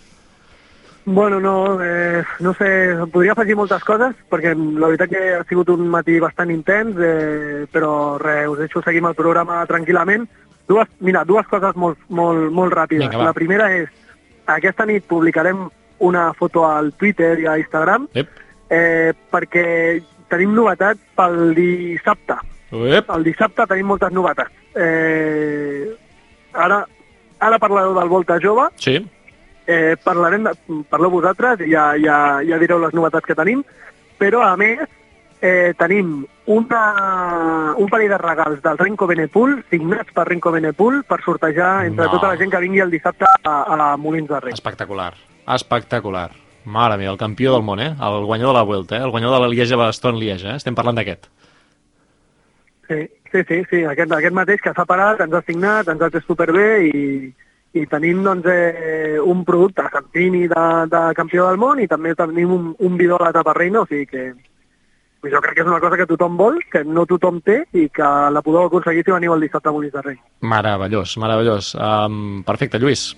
Bueno, 1.06 1.38
no, 1.38 1.78
eh, 1.84 2.24
no 2.40 2.54
sé, 2.54 2.96
podria 3.12 3.32
afegir 3.32 3.56
moltes 3.58 3.84
coses, 3.84 4.16
perquè 4.32 4.54
la 4.56 4.88
veritat 4.88 5.10
que 5.10 5.34
ha 5.36 5.42
sigut 5.44 5.68
un 5.68 5.84
matí 5.92 6.16
bastant 6.18 6.48
intens, 6.50 6.96
eh, 6.96 7.66
però 7.70 8.16
res, 8.16 8.48
us 8.48 8.62
deixo 8.62 8.80
seguir 8.80 9.04
el 9.04 9.14
programa 9.14 9.66
tranquil·lament. 9.68 10.24
Dues, 10.66 10.88
mira, 11.04 11.26
dues 11.28 11.46
coses 11.50 11.76
molt, 11.76 11.98
molt, 12.08 12.48
molt 12.56 12.72
ràpides. 12.72 13.04
Vinga, 13.04 13.20
va. 13.20 13.28
la 13.28 13.36
primera 13.36 13.68
és, 13.76 13.92
aquesta 14.48 14.86
nit 14.88 15.04
publicarem 15.04 15.66
una 16.08 16.32
foto 16.32 16.64
al 16.64 16.94
Twitter 16.96 17.36
i 17.42 17.46
a 17.46 17.58
Instagram, 17.60 18.08
Ep. 18.14 18.40
eh, 18.72 19.12
perquè 19.30 19.66
tenim 20.34 20.52
novetats 20.56 21.00
pel 21.16 21.54
dissabte. 21.56 22.36
Ep. 22.74 23.10
El 23.14 23.22
dissabte 23.26 23.66
tenim 23.70 23.86
moltes 23.94 24.10
novetats. 24.12 24.50
Eh, 24.74 25.86
ara, 26.52 26.82
ara 27.38 27.58
parlareu 27.62 27.94
del 27.94 28.08
Volta 28.10 28.40
Jove, 28.42 28.68
Sí? 28.82 28.96
eh, 29.66 29.94
parlarem 30.02 30.44
de, 30.44 30.52
parleu 30.90 31.10
vosaltres 31.14 31.62
ja, 31.70 31.92
ja, 31.96 32.18
ja 32.44 32.58
direu 32.58 32.82
les 32.82 32.92
novetats 32.94 33.24
que 33.26 33.36
tenim, 33.38 33.62
però 34.18 34.42
a 34.44 34.56
més 34.60 34.82
eh, 35.40 35.72
tenim 35.78 36.24
una, 36.50 36.82
un 37.78 37.88
parell 37.92 38.10
de 38.12 38.18
regals 38.20 38.60
del 38.64 38.78
Renko 38.78 39.06
Benepul, 39.06 39.58
signats 39.70 40.12
per 40.12 40.26
Renko 40.28 40.50
Benepul, 40.52 41.02
per 41.08 41.20
sortejar 41.24 41.86
entre 41.86 42.06
No. 42.08 42.12
tota 42.18 42.32
la 42.32 42.36
gent 42.40 42.50
que 42.52 42.60
vingui 42.64 42.80
el 42.84 42.90
dissabte 42.92 43.24
a, 43.44 43.54
a 43.92 43.96
Molins 43.96 44.28
de 44.28 44.40
Rei. 44.40 44.52
Espectacular. 44.52 45.12
Espectacular. 45.46 46.30
Mare 46.64 46.96
meva, 46.96 47.12
el 47.12 47.20
campió 47.20 47.52
del 47.52 47.62
món, 47.62 47.80
eh? 47.80 47.92
El 47.92 48.24
guanyador 48.24 48.54
de 48.54 48.58
la 48.58 48.68
Vuelta, 48.68 48.96
eh? 48.96 49.02
El 49.04 49.10
guanyador 49.10 49.36
de 49.36 49.42
la 49.42 49.52
Lieja-Bastogne-Lieja, 49.52 50.54
eh? 50.54 50.56
Estem 50.62 50.74
parlant 50.74 50.96
d'aquest. 50.96 51.28
Sí, 52.88 53.00
sí, 53.32 53.42
sí, 53.48 53.62
sí. 53.70 53.82
Aquest, 53.84 54.12
aquest 54.12 54.36
mateix 54.36 54.62
que 54.64 54.72
s'ha 54.76 54.86
parat, 54.88 55.20
ens 55.24 55.34
ha 55.34 55.42
signat, 55.46 55.88
ens 55.88 56.02
ha 56.02 56.10
fet 56.12 56.24
superbé 56.24 56.66
i, 56.88 57.04
i 57.74 57.84
tenim 57.90 58.24
doncs, 58.24 58.48
eh, 58.48 59.20
un 59.20 59.44
producte 59.44 59.84
Santini 59.92 60.46
de, 60.48 60.64
de 60.92 61.04
campió 61.18 61.48
del 61.48 61.60
món 61.60 61.80
i 61.82 61.88
també 61.90 62.14
tenim 62.18 62.52
un, 62.54 62.74
un 62.78 62.98
bidó 63.00 63.20
a 63.20 63.28
l'etapa 63.28 63.56
reina, 63.56 63.82
o 63.82 63.88
sigui 63.90 64.06
que 64.10 64.26
jo 65.24 65.40
crec 65.40 65.56
que 65.56 65.62
és 65.64 65.68
una 65.68 65.80
cosa 65.80 65.96
que 65.96 66.06
tothom 66.08 66.36
vol, 66.36 66.58
que 66.70 66.84
no 66.84 67.06
tothom 67.08 67.40
té 67.44 67.62
i 67.72 67.86
que 67.92 68.08
la 68.34 68.42
podeu 68.44 68.68
aconseguir 68.68 69.04
si 69.06 69.14
veniu 69.14 69.32
el 69.34 69.46
dissabte 69.46 69.70
a 69.70 69.72
Molins 69.72 69.94
de 69.94 70.02
Rei. 70.04 70.18
Meravellós, 70.44 71.16
meravellós. 71.20 71.72
Um, 71.74 72.42
perfecte, 72.44 72.78
Lluís. 72.78 73.14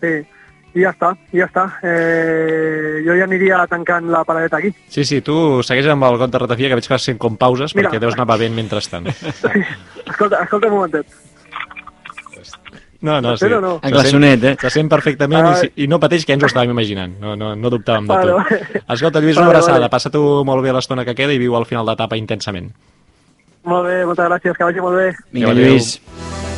Sí, 0.00 0.14
i 0.74 0.82
ja 0.82 0.90
està, 0.90 1.12
ja 1.32 1.46
està. 1.46 1.64
Eh, 1.86 3.02
jo 3.06 3.14
ja 3.14 3.24
aniria 3.28 3.60
tancant 3.70 4.08
la 4.10 4.24
paradeta 4.26 4.56
aquí. 4.58 4.72
Sí, 4.88 5.04
sí, 5.04 5.20
tu 5.22 5.62
segueix 5.62 5.86
amb 5.92 6.02
el 6.08 6.16
got 6.18 6.32
de 6.34 6.38
ratafia, 6.42 6.68
que 6.68 6.74
veig 6.80 6.88
que 6.88 6.94
vas 6.94 7.04
fent 7.06 7.18
com 7.22 7.36
pauses, 7.36 7.74
Mira. 7.76 7.90
perquè 7.90 8.00
deus 8.02 8.14
anar 8.18 8.26
bevent 8.26 8.54
mentrestant. 8.56 9.06
Escolta, 10.10 10.42
escolta 10.42 10.66
un 10.68 10.74
momentet. 10.74 11.06
No, 13.04 13.20
no, 13.20 13.36
sí. 13.36 13.46
No. 13.50 13.78
En 13.82 13.90
glaçonet, 13.92 14.44
eh? 14.48 14.56
Se 14.62 14.70
sent 14.72 14.88
perfectament 14.88 15.44
i, 15.44 15.50
Ai. 15.50 15.56
si- 15.60 15.84
i 15.84 15.88
no 15.92 15.98
pateix 16.00 16.24
que 16.24 16.32
ens 16.32 16.42
ho 16.42 16.48
estàvem 16.48 16.70
imaginant. 16.72 17.18
No, 17.20 17.34
no, 17.36 17.50
no 17.54 17.70
dubtàvem 17.70 18.06
de 18.08 18.14
vale. 18.14 18.60
Escolta, 18.88 19.20
Lluís, 19.20 19.36
una 19.36 19.50
abraçada. 19.50 19.76
vale. 19.76 19.90
Passa 19.92 20.08
tu 20.10 20.22
molt 20.48 20.64
bé 20.64 20.72
l'estona 20.72 21.04
que 21.04 21.14
queda 21.14 21.34
i 21.36 21.38
viu 21.42 21.54
al 21.58 21.66
final 21.68 21.84
d'etapa 21.84 22.16
intensament. 22.16 22.70
Molt 23.68 23.86
bé, 23.88 23.98
moltes 24.08 24.24
gràcies, 24.30 24.56
que 24.56 24.64
vagi 24.64 24.80
molt 24.80 24.96
bé. 24.96 25.10
Vinga, 25.36 25.50
Adéu. 25.52 25.68
Lluís. 25.74 25.98
I 26.00 26.53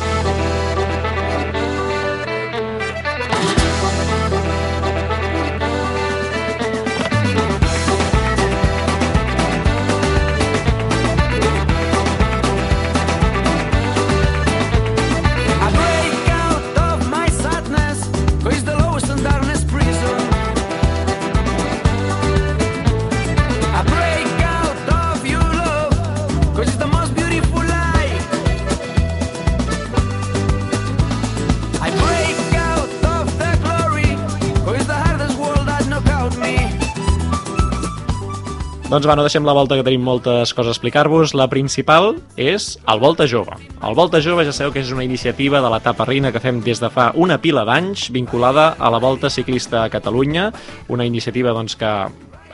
Doncs 38.97 39.05
va, 39.05 39.13
no 39.13 39.21
deixem 39.27 39.45
la 39.45 39.53
volta, 39.53 39.75
que 39.77 39.83
tenim 39.85 40.01
moltes 40.01 40.55
coses 40.57 40.71
a 40.71 40.73
explicar-vos. 40.73 41.35
La 41.37 41.45
principal 41.51 42.15
és 42.33 42.79
el 42.89 42.97
Volta 42.97 43.27
Jove. 43.29 43.53
El 43.85 43.93
Volta 43.93 44.17
Jove 44.25 44.41
ja 44.47 44.55
sabeu 44.57 44.71
que 44.73 44.81
és 44.81 44.89
una 44.89 45.05
iniciativa 45.05 45.61
de 45.61 45.69
l'etapa 45.69 46.07
reina 46.09 46.31
que 46.33 46.41
fem 46.41 46.63
des 46.65 46.81
de 46.81 46.89
fa 46.89 47.11
una 47.13 47.37
pila 47.37 47.61
d'anys, 47.61 48.07
vinculada 48.09 48.71
a 48.73 48.89
la 48.89 48.97
Volta 48.97 49.29
Ciclista 49.29 49.83
a 49.83 49.91
Catalunya, 49.93 50.47
una 50.89 51.05
iniciativa 51.05 51.53
doncs, 51.53 51.77
que 51.77 51.91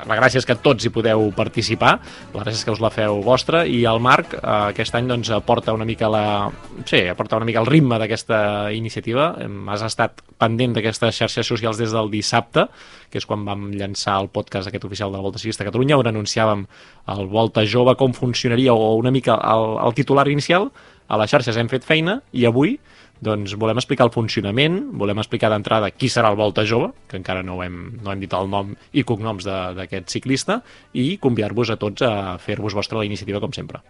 la 0.07 0.17
gràcia 0.19 0.41
és 0.41 0.47
que 0.47 0.55
tots 0.59 0.85
hi 0.85 0.91
podeu 0.93 1.29
participar, 1.35 1.93
la 2.33 2.43
gràcia 2.43 2.59
és 2.59 2.65
que 2.67 2.73
us 2.75 2.81
la 2.83 2.91
feu 2.93 3.21
vostra, 3.25 3.63
i 3.65 3.83
el 3.89 4.01
Marc 4.03 4.35
eh, 4.37 4.43
aquest 4.43 4.95
any 4.99 5.09
doncs, 5.09 5.31
aporta 5.35 5.75
una 5.75 5.87
mica 5.87 6.09
la... 6.11 6.23
sí, 6.85 7.03
aporta 7.11 7.39
una 7.39 7.47
mica 7.49 7.61
el 7.63 7.69
ritme 7.69 7.99
d'aquesta 8.01 8.71
iniciativa. 8.75 9.33
Has 9.73 9.85
estat 9.87 10.23
pendent 10.41 10.75
d'aquestes 10.77 11.21
xarxes 11.23 11.47
socials 11.47 11.79
des 11.79 11.93
del 11.95 12.11
dissabte, 12.13 12.67
que 13.09 13.21
és 13.21 13.27
quan 13.29 13.45
vam 13.45 13.69
llançar 13.77 14.19
el 14.21 14.31
podcast 14.33 14.69
aquest 14.69 14.87
oficial 14.87 15.11
de 15.11 15.19
la 15.19 15.25
Volta 15.25 15.41
Ciclista 15.41 15.63
a 15.63 15.69
Catalunya, 15.69 15.99
on 16.01 16.09
anunciàvem 16.09 16.65
el 17.13 17.27
Volta 17.31 17.65
Jove, 17.65 17.95
com 17.99 18.15
funcionaria, 18.17 18.73
o 18.73 18.95
una 18.97 19.11
mica 19.11 19.37
el, 19.37 19.77
el 19.85 19.95
titular 19.97 20.27
inicial. 20.31 20.71
A 21.11 21.19
les 21.19 21.29
xarxes 21.29 21.57
hem 21.59 21.69
fet 21.69 21.83
feina, 21.85 22.21
i 22.31 22.47
avui 22.49 22.77
doncs 23.23 23.55
volem 23.59 23.79
explicar 23.81 24.07
el 24.07 24.13
funcionament, 24.13 24.79
volem 24.99 25.21
explicar 25.23 25.51
d'entrada 25.53 25.91
qui 25.95 26.11
serà 26.11 26.31
el 26.33 26.39
Volta 26.39 26.65
Jove, 26.67 26.91
que 27.09 27.19
encara 27.19 27.43
no 27.45 27.61
hem, 27.63 27.79
no 28.03 28.13
hem 28.13 28.23
dit 28.23 28.33
el 28.37 28.49
nom 28.51 28.73
i 28.93 29.05
cognoms 29.07 29.47
d'aquest 29.47 30.11
ciclista, 30.13 30.61
i 30.93 31.17
convidar-vos 31.23 31.73
a 31.73 31.79
tots 31.81 32.05
a 32.05 32.37
fer-vos 32.43 32.75
vostra 32.77 33.01
la 33.01 33.09
iniciativa 33.09 33.41
com 33.43 33.55
sempre. 33.55 33.81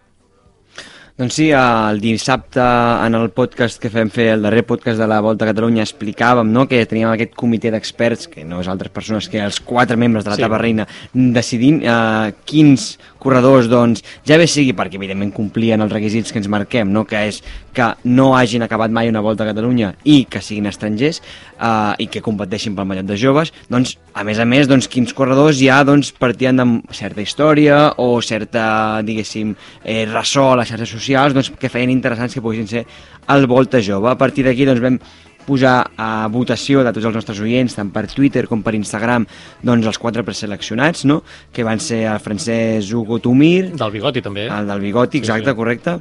Doncs 1.14 1.36
sí, 1.38 1.52
el 1.54 2.00
dissabte 2.02 2.58
en 2.58 3.14
el 3.14 3.28
podcast 3.30 3.78
que 3.78 3.86
fem 3.86 4.08
fer, 4.10 4.32
el 4.32 4.42
darrer 4.42 4.64
podcast 4.66 4.98
de 4.98 5.06
la 5.06 5.20
Volta 5.22 5.46
a 5.46 5.52
Catalunya, 5.52 5.84
explicàvem 5.86 6.48
no, 6.50 6.64
que 6.66 6.80
teníem 6.90 7.12
aquest 7.12 7.36
comitè 7.38 7.70
d'experts, 7.70 8.26
que 8.32 8.42
no 8.42 8.58
és 8.58 8.70
altres 8.72 8.90
persones 8.90 9.28
que 9.30 9.38
els 9.38 9.60
quatre 9.62 9.94
membres 9.94 10.26
de 10.26 10.32
la 10.32 10.40
Sí. 10.40 10.42
Tapa 10.42 10.58
Reina, 10.58 10.88
decidint 11.14 11.84
eh, 11.86 12.32
quins 12.50 12.96
corredors, 13.22 13.70
doncs, 13.70 14.02
ja 14.26 14.40
bé 14.42 14.48
sigui 14.50 14.74
perquè 14.74 14.98
evidentment 14.98 15.30
complien 15.30 15.86
els 15.86 15.94
requisits 15.94 16.34
que 16.34 16.42
ens 16.42 16.50
marquem, 16.50 16.90
no? 16.90 17.04
que 17.06 17.22
és 17.28 17.44
que 17.72 17.92
no 18.10 18.32
hagin 18.34 18.66
acabat 18.66 18.90
mai 18.90 19.08
una 19.08 19.22
Volta 19.22 19.46
a 19.46 19.52
Catalunya 19.52 19.94
i 20.02 20.24
que 20.26 20.42
siguin 20.42 20.66
estrangers 20.66 21.22
eh, 21.64 22.04
i 22.04 22.06
que 22.12 22.20
competeixin 22.24 22.76
pel 22.76 22.86
mallot 22.90 23.08
de 23.08 23.16
joves, 23.20 23.52
doncs, 23.72 23.96
a 24.12 24.24
més 24.28 24.38
a 24.38 24.44
més, 24.44 24.68
doncs, 24.70 24.88
quins 24.92 25.14
corredors 25.16 25.56
ja 25.62 25.80
doncs, 25.88 26.12
partien 26.20 26.60
de 26.60 26.66
certa 26.94 27.24
història 27.24 27.82
o 27.96 28.20
certa, 28.22 29.00
diguéssim, 29.06 29.54
eh, 29.82 30.04
ressò 30.12 30.50
a 30.52 30.58
les 30.60 30.68
xarxes 30.68 30.92
socials 30.92 31.34
doncs, 31.36 31.52
que 31.58 31.72
feien 31.72 31.90
interessants 31.94 32.34
que 32.36 32.42
poguessin 32.44 32.68
ser 32.68 32.84
el 33.32 33.46
Volta 33.48 33.80
Jove. 33.82 34.10
A 34.12 34.18
partir 34.20 34.44
d'aquí 34.44 34.66
doncs, 34.68 34.82
vam 34.84 35.00
posar 35.44 35.90
a 36.00 36.26
votació 36.32 36.80
de 36.84 36.92
tots 36.96 37.04
els 37.04 37.16
nostres 37.18 37.40
oients, 37.44 37.74
tant 37.76 37.90
per 37.92 38.06
Twitter 38.08 38.46
com 38.48 38.62
per 38.64 38.72
Instagram, 38.78 39.26
doncs 39.60 39.86
els 39.90 39.98
quatre 40.00 40.24
preseleccionats, 40.24 41.04
no? 41.04 41.18
que 41.52 41.64
van 41.66 41.80
ser 41.84 42.06
el 42.08 42.20
francès 42.24 42.88
Hugo 42.92 43.18
Tumir, 43.20 43.74
Del 43.76 43.92
bigoti, 43.92 44.22
també. 44.24 44.46
el 44.48 44.70
del 44.70 44.80
bigoti, 44.80 45.18
Sí, 45.18 45.24
exacte, 45.26 45.50
sí. 45.50 45.56
correcte, 45.56 45.98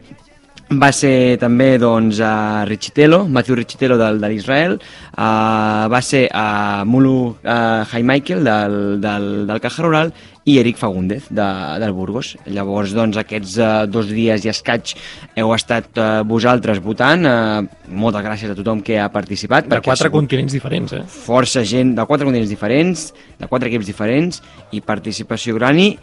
va 0.72 0.92
ser 0.96 1.38
també 1.42 1.78
doncs, 1.78 2.20
a 2.24 2.64
Richitello, 2.66 3.24
Matthew 3.28 3.58
Richitello 3.60 3.98
del, 4.00 4.20
de 4.22 4.30
l'Israel, 4.32 4.78
uh, 4.78 5.90
va 5.92 6.02
ser 6.02 6.28
a 6.34 6.84
Mulu 6.86 7.36
uh, 7.44 8.04
Michael 8.04 8.44
del, 8.44 8.78
del, 9.02 9.28
del 9.48 9.62
Caja 9.62 9.84
Rural 9.84 10.14
i 10.46 10.58
Eric 10.60 10.78
Fagúndez 10.78 11.28
de, 11.30 11.46
del 11.80 11.94
Burgos. 11.94 12.34
Llavors, 12.46 12.94
doncs, 12.96 13.20
aquests 13.20 13.58
uh, 13.60 13.70
dos 13.88 14.10
dies 14.12 14.46
i 14.46 14.52
escaig 14.52 14.96
heu 15.36 15.54
estat 15.56 15.92
uh, 16.00 16.24
vosaltres 16.28 16.82
votant. 16.84 17.28
Uh, 17.28 17.92
moltes 17.94 18.26
gràcies 18.26 18.52
a 18.52 18.58
tothom 18.58 18.82
que 18.84 19.00
ha 19.00 19.10
participat. 19.14 19.70
De 19.72 19.82
quatre 19.84 20.12
continents 20.14 20.56
diferents, 20.56 20.96
eh? 20.98 21.06
força 21.06 21.64
gent 21.68 21.96
de 21.96 22.08
quatre 22.10 22.28
continents 22.28 22.52
diferents, 22.52 23.08
de 23.40 23.52
quatre 23.52 23.72
equips 23.72 23.88
diferents 23.88 24.44
i 24.72 24.84
participació 24.84 25.56
gran 25.60 25.80
i 25.80 25.94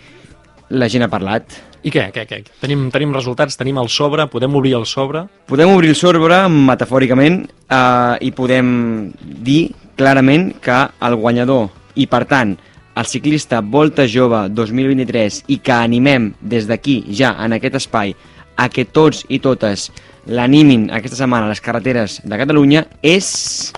la 0.70 0.88
gent 0.88 1.04
ha 1.04 1.10
parlat. 1.12 1.58
I 1.82 1.90
què, 1.92 2.10
què, 2.12 2.26
què? 2.28 2.40
Tenim, 2.60 2.88
tenim 2.92 3.12
resultats, 3.16 3.56
tenim 3.56 3.78
el 3.80 3.88
sobre, 3.88 4.26
podem 4.28 4.54
obrir 4.58 4.74
el 4.76 4.86
sobre. 4.86 5.24
Podem 5.48 5.72
obrir 5.72 5.94
el 5.94 5.98
sobre 5.98 6.42
metafòricament 6.52 7.42
eh, 7.46 8.16
i 8.26 8.32
podem 8.36 8.72
dir 9.20 9.70
clarament 9.96 10.52
que 10.62 10.82
el 11.06 11.16
guanyador 11.20 11.70
i 12.00 12.06
per 12.08 12.24
tant 12.28 12.54
el 13.00 13.06
ciclista 13.06 13.60
Volta 13.60 14.06
Jove 14.08 14.46
2023 14.52 15.44
i 15.54 15.58
que 15.64 15.72
animem 15.72 16.30
des 16.40 16.68
d'aquí 16.68 17.00
ja 17.16 17.34
en 17.40 17.56
aquest 17.56 17.78
espai 17.80 18.14
a 18.60 18.68
que 18.68 18.84
tots 18.84 19.24
i 19.28 19.40
totes 19.40 19.88
l'animin 20.28 20.90
aquesta 20.92 21.22
setmana 21.22 21.48
a 21.48 21.52
les 21.52 21.62
carreteres 21.64 22.20
de 22.24 22.40
Catalunya 22.40 22.84
és 23.00 23.72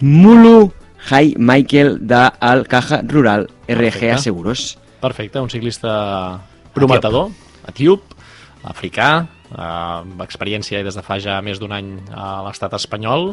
Mulu 0.00 0.70
Hi 1.08 1.34
Michael 1.38 1.98
del 2.06 2.66
Caja 2.68 3.02
Rural 3.02 3.48
RGA 3.68 3.78
Perfecte. 3.78 4.18
Seguros. 4.22 4.78
Perfecte, 5.00 5.38
un 5.40 5.50
ciclista 5.50 6.40
prometedor, 6.74 7.30
etíop, 7.70 8.02
africà, 8.66 9.26
amb 9.54 10.20
experiència 10.24 10.82
des 10.84 10.96
de 10.98 11.02
fa 11.06 11.18
ja 11.22 11.38
més 11.44 11.60
d'un 11.62 11.72
any 11.72 11.92
a 12.12 12.42
l'estat 12.46 12.74
espanyol 12.76 13.30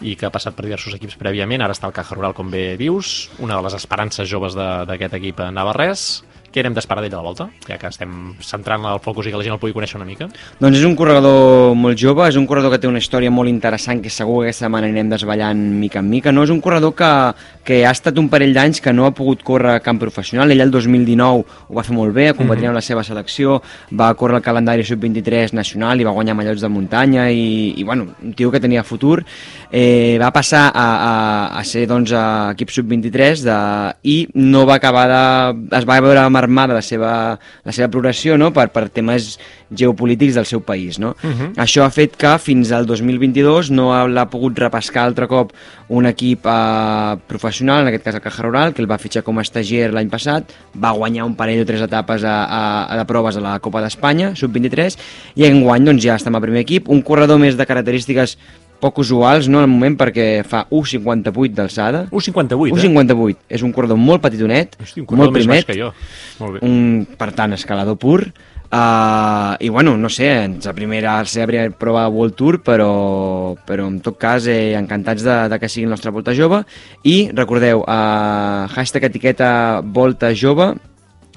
i 0.00 0.14
que 0.16 0.26
ha 0.26 0.32
passat 0.32 0.56
per 0.56 0.64
diversos 0.66 0.96
equips 0.96 1.16
prèviament, 1.20 1.62
ara 1.62 1.72
està 1.76 1.86
al 1.88 1.94
Caja 1.96 2.16
Rural, 2.16 2.34
com 2.36 2.50
bé 2.52 2.76
dius, 2.80 3.28
una 3.38 3.56
de 3.56 3.62
les 3.64 3.76
esperances 3.78 4.28
joves 4.28 4.54
de- 4.56 4.84
d'aquest 4.88 5.14
equip 5.20 5.40
navarrès. 5.52 6.24
Què 6.56 6.62
n'hem 6.64 6.72
d'esperar 6.72 7.02
d'ell 7.04 7.12
a 7.12 7.18
la 7.20 7.26
volta? 7.26 7.44
Ja 7.68 7.76
que 7.76 7.90
estem 7.92 8.30
centrant 8.40 8.80
el 8.88 8.96
focus 9.04 9.26
i 9.28 9.32
que 9.32 9.36
la 9.36 9.44
gent 9.44 9.52
el 9.52 9.58
pugui 9.60 9.74
conèixer 9.76 9.98
una 9.98 10.06
mica. 10.08 10.24
Doncs 10.56 10.78
és 10.78 10.86
un 10.88 10.94
corredor 10.96 11.74
molt 11.76 12.00
jove, 12.00 12.24
és 12.30 12.38
un 12.40 12.46
corredor 12.48 12.72
que 12.72 12.78
té 12.80 12.88
una 12.88 12.96
història 13.02 13.28
molt 13.28 13.50
interessant 13.50 14.00
que 14.00 14.08
segur 14.08 14.38
que 14.38 14.46
aquesta 14.46 14.64
setmana 14.64 14.88
anirem 14.88 15.10
desvetllant 15.12 15.60
mica 15.82 16.00
en 16.00 16.08
mica. 16.08 16.32
No 16.32 16.46
és 16.46 16.52
un 16.54 16.62
corredor 16.64 16.94
que, 16.96 17.10
que 17.60 17.82
ha 17.84 17.90
estat 17.92 18.16
un 18.16 18.30
parell 18.32 18.54
d'anys 18.56 18.80
que 18.80 18.94
no 18.96 19.04
ha 19.04 19.10
pogut 19.12 19.42
córrer 19.44 19.74
a 19.74 19.82
camp 19.84 20.00
professional. 20.00 20.48
Ell 20.54 20.64
el 20.64 20.72
2019 20.72 21.44
ho 21.68 21.76
va 21.76 21.84
fer 21.84 21.92
molt 21.98 22.14
bé, 22.16 22.30
competia 22.32 22.70
Mhm. 22.70 22.72
amb 22.72 22.80
la 22.80 22.84
seva 22.88 23.04
selecció, 23.04 23.60
va 23.92 24.14
córrer 24.14 24.38
el 24.40 24.42
calendari 24.48 24.82
sub-23 24.82 25.52
nacional 25.52 26.00
i 26.00 26.08
va 26.08 26.16
guanyar 26.16 26.38
mallots 26.40 26.64
de 26.64 26.68
muntanya 26.72 27.28
i, 27.30 27.74
i 27.76 27.84
bueno, 27.84 28.08
un 28.22 28.32
tio 28.32 28.50
que 28.50 28.60
tenia 28.60 28.82
futur. 28.82 29.22
Eh, 29.70 30.16
va 30.18 30.32
passar 30.32 30.70
a, 30.72 30.86
a, 31.52 31.58
a 31.60 31.64
ser 31.64 31.84
doncs, 31.86 32.12
a 32.16 32.52
equip 32.56 32.70
sub-23 32.70 33.44
de, 33.44 33.60
i 34.08 34.16
no 34.32 34.64
va 34.64 34.80
acabar 34.80 35.06
de... 35.12 35.76
es 35.76 35.84
va 35.84 36.00
veure 36.00 36.24
marmada 36.46 36.74
la 36.78 36.82
seva, 36.82 37.12
la 37.66 37.72
seva 37.74 37.88
progressió 37.90 38.38
no? 38.38 38.52
per, 38.54 38.68
per 38.70 38.86
temes 38.94 39.34
geopolítics 39.74 40.34
del 40.38 40.46
seu 40.46 40.60
país. 40.62 40.98
No? 41.02 41.14
Mhm. 41.22 41.54
Això 41.58 41.82
ha 41.84 41.90
fet 41.90 42.14
que 42.16 42.36
fins 42.38 42.70
al 42.72 42.86
2022 42.86 43.70
no 43.74 43.92
ha- 43.94 44.06
l'ha 44.06 44.28
pogut 44.30 44.58
repescar 44.58 45.04
altre 45.04 45.26
cop 45.26 45.52
un 45.88 46.06
equip 46.06 46.46
eh, 46.46 47.16
professional, 47.26 47.82
en 47.82 47.88
aquest 47.92 48.04
cas 48.04 48.14
el 48.14 48.20
Caja 48.22 48.42
Rural, 48.46 48.72
que 48.74 48.82
el 48.82 48.90
va 48.90 48.98
fitxar 48.98 49.22
com 49.26 49.38
a 49.38 49.42
estagier 49.42 49.90
l'any 49.92 50.08
passat, 50.10 50.52
va 50.74 50.92
guanyar 50.94 51.24
un 51.26 51.34
parell 51.36 51.62
o 51.62 51.66
tres 51.66 51.82
etapes 51.82 52.24
a, 52.24 52.36
a, 52.44 52.62
a 52.92 52.96
de 52.96 53.04
proves 53.06 53.36
a 53.36 53.40
la 53.42 53.58
Copa 53.60 53.82
d'Espanya, 53.82 54.32
sub-23, 54.38 54.96
i 55.36 55.44
enguany 55.50 55.84
doncs, 55.84 56.02
ja 56.04 56.16
estem 56.16 56.34
al 56.34 56.42
primer 56.42 56.62
equip, 56.62 56.88
un 56.88 57.02
corredor 57.02 57.38
més 57.42 57.56
de 57.58 57.66
característiques 57.66 58.36
poc 58.82 59.00
usuals, 59.04 59.48
no, 59.48 59.60
en 59.60 59.68
el 59.68 59.72
moment, 59.72 59.96
perquè 60.00 60.26
fa 60.46 60.64
1,58 60.70 61.54
d'alçada. 61.56 62.04
1,58, 62.10 62.68
eh? 62.70 62.90
1,58. 62.90 63.46
És 63.58 63.64
un 63.66 63.72
corredor 63.76 64.00
molt 64.00 64.24
petitonet, 64.24 64.76
Hosti, 64.82 65.06
un 65.06 65.22
molt 65.22 65.34
primet, 65.36 65.66
que 65.68 65.78
jo. 65.78 65.92
Molt 66.40 66.58
bé. 66.58 66.66
un, 66.66 67.06
per 67.18 67.32
tant, 67.36 67.56
escalador 67.56 67.98
pur, 68.00 68.20
Uh, 68.66 69.54
I 69.60 69.68
bueno, 69.68 69.96
no 69.96 70.08
sé, 70.10 70.26
ens 70.42 70.66
la 70.66 70.72
primera, 70.74 71.20
la 71.22 71.30
seva 71.30 71.46
primera 71.46 71.70
prova 71.70 72.02
de 72.02 72.10
World 72.10 72.34
Tour, 72.34 72.56
però, 72.66 73.54
però 73.62 73.86
en 73.86 74.00
tot 74.02 74.16
cas 74.18 74.48
eh, 74.50 74.74
encantats 74.74 75.22
de, 75.22 75.36
de 75.52 75.58
que 75.62 75.70
sigui 75.70 75.86
el 75.86 75.92
nostre 75.94 76.10
Volta 76.10 76.34
Jove 76.34 76.64
i 77.06 77.30
recordeu, 77.30 77.84
uh, 77.86 78.66
hashtag 78.74 79.06
etiqueta 79.06 79.84
Volta 79.86 80.32
Jove 80.34 80.72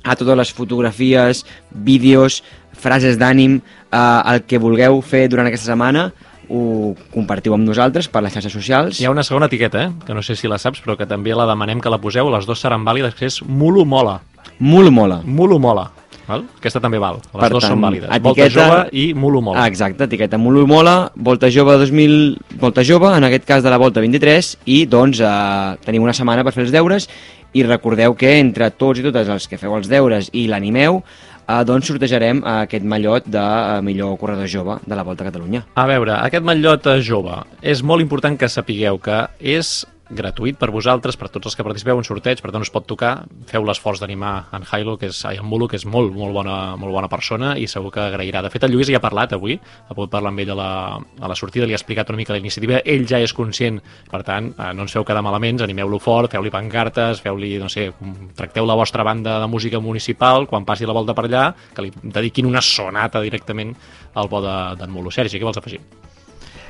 a 0.01 0.15
totes 0.17 0.39
les 0.41 0.53
fotografies, 0.57 1.43
vídeos, 1.69 2.41
frases 2.73 3.19
d'ànim, 3.21 3.59
uh, 3.93 4.25
el 4.33 4.41
que 4.49 4.57
vulgueu 4.57 4.97
fer 5.05 5.27
durant 5.29 5.51
aquesta 5.51 5.69
setmana 5.69 6.09
ho 6.49 6.95
compartiu 7.13 7.53
amb 7.53 7.67
nosaltres 7.67 8.07
per 8.09 8.23
les 8.25 8.33
xarxes 8.33 8.53
socials. 8.53 8.99
Hi 8.99 9.05
ha 9.05 9.11
una 9.13 9.23
segona 9.23 9.45
etiqueta, 9.47 9.83
eh? 9.85 9.91
que 10.05 10.13
no 10.17 10.21
sé 10.25 10.35
si 10.35 10.47
la 10.49 10.57
saps, 10.57 10.81
però 10.85 10.97
que 10.97 11.05
també 11.09 11.35
la 11.35 11.45
demanem 11.49 11.79
que 11.81 11.89
la 11.93 11.99
poseu. 12.01 12.29
Les 12.33 12.45
dues 12.49 12.59
seran 12.59 12.83
vàlides, 12.85 13.15
que 13.15 13.25
és 13.29 13.41
Mulu 13.45 13.85
Mola. 13.85 14.19
Mulu 14.59 14.91
Mola. 14.91 15.21
Mulu 15.25 15.59
Mola. 15.59 15.89
Val? 16.29 16.43
Aquesta 16.59 16.77
també 16.79 16.99
val. 17.01 17.15
Les 17.33 17.41
Per 17.41 17.49
dues 17.49 17.63
tant, 17.63 17.71
són 17.73 17.81
vàlides. 17.81 18.09
Volta 18.21 18.43
etiqueta- 18.45 18.67
jove 18.67 18.89
i 18.93 19.13
Mulu 19.17 19.41
Mola. 19.41 19.65
Exacte, 19.67 20.03
etiqueta 20.05 20.37
Mulu 20.37 20.67
Mola, 20.67 21.11
Volta 21.15 21.49
Jove 21.49 21.77
2000, 21.81 22.37
Volta 22.59 22.83
Jove, 22.85 23.15
en 23.17 23.23
aquest 23.23 23.45
cas 23.45 23.63
de 23.63 23.69
la 23.71 23.77
Volta 23.81 23.99
23, 23.99 24.57
i 24.65 24.85
doncs 24.85 25.19
eh, 25.21 25.77
tenim 25.85 26.03
una 26.03 26.13
setmana 26.13 26.43
per 26.43 26.53
fer 26.53 26.67
els 26.67 26.71
deures 26.71 27.09
i 27.51 27.63
recordeu 27.65 28.13
que 28.13 28.35
entre 28.37 28.69
tots 28.69 28.99
i 28.99 29.03
totes 29.07 29.27
els 29.27 29.47
que 29.49 29.57
feu 29.57 29.73
els 29.75 29.89
deures 29.89 30.29
i 30.37 30.45
l'animeu, 30.47 31.01
eh, 31.49 31.61
doncs 31.65 31.89
sortejarem 31.89 32.43
eh, 32.43 32.55
aquest 32.67 32.85
mallot 32.85 33.27
de 33.27 33.43
eh, 33.43 33.79
millor 33.85 34.17
corredor 34.21 34.49
jove 34.49 34.79
de 34.85 34.95
la 34.97 35.05
Volta 35.07 35.25
a 35.25 35.29
Catalunya. 35.31 35.65
A 35.75 35.87
veure, 35.89 36.15
aquest 36.21 36.45
matllot 36.45 36.89
eh, 36.93 36.99
jove, 37.05 37.41
és 37.61 37.83
molt 37.83 38.05
important 38.05 38.37
que 38.39 38.51
sapigueu 38.51 39.01
que 39.01 39.25
és 39.57 39.79
gratuït 40.09 40.57
per 40.57 40.71
vosaltres, 40.73 41.15
per 41.19 41.29
tots 41.29 41.45
els 41.45 41.55
que 41.55 41.63
participeu 41.63 41.99
en 42.01 42.05
sorteig, 42.07 42.39
per 42.41 42.49
tant 42.51 42.63
us 42.65 42.71
pot 42.73 42.85
tocar, 42.89 43.25
feu 43.45 43.63
l'esforç 43.65 43.99
d'animar 44.01 44.47
en 44.57 44.63
Jailo, 44.65 44.95
que 44.97 45.09
és 45.11 45.19
ai, 45.29 45.37
en 45.37 45.45
Mulu, 45.45 45.67
que 45.69 45.77
és 45.77 45.85
molt, 45.85 46.11
molt, 46.15 46.33
bona, 46.33 46.75
molt 46.81 46.93
bona 46.95 47.09
persona 47.11 47.51
i 47.61 47.67
segur 47.69 47.91
que 47.93 48.01
agrairà. 48.01 48.41
De 48.41 48.49
fet, 48.49 48.65
el 48.65 48.73
Lluís 48.73 48.89
ja 48.89 48.97
ha 48.97 49.03
parlat 49.03 49.35
avui, 49.37 49.59
ha 49.59 49.93
pogut 49.93 50.09
parlar 50.09 50.31
amb 50.33 50.41
ell 50.41 50.53
a 50.55 50.57
la, 50.57 50.69
a 50.97 51.29
la 51.29 51.37
sortida, 51.37 51.67
li 51.69 51.75
ha 51.77 51.79
explicat 51.79 52.09
una 52.09 52.17
mica 52.17 52.33
la 52.33 52.41
iniciativa, 52.41 52.81
ell 52.83 53.05
ja 53.07 53.21
és 53.21 53.33
conscient, 53.37 53.77
per 54.09 54.23
tant, 54.25 54.49
eh, 54.57 54.71
no 54.73 54.87
ens 54.87 54.97
feu 54.97 55.05
quedar 55.05 55.21
malaments, 55.25 55.61
animeu-lo 55.61 55.99
fort, 56.01 56.31
feu-li 56.33 56.49
pancartes, 56.53 57.21
feu-li, 57.21 57.57
no 57.61 57.69
sé, 57.69 57.91
tracteu 58.35 58.65
la 58.65 58.75
vostra 58.79 59.03
banda 59.05 59.39
de 59.39 59.47
música 59.47 59.79
municipal, 59.79 60.47
quan 60.49 60.65
passi 60.65 60.89
la 60.89 60.93
volta 60.97 61.13
per 61.13 61.27
allà, 61.29 61.45
que 61.75 61.85
li 61.85 61.93
dediquin 62.01 62.49
una 62.49 62.61
sonata 62.61 63.21
directament 63.21 63.75
al 64.15 64.27
bo 64.27 64.41
de- 64.41 64.75
d'en 64.79 64.89
Mulu. 64.89 65.11
Sergi, 65.11 65.37
què 65.37 65.45
vols 65.45 65.57
afegir? 65.61 65.79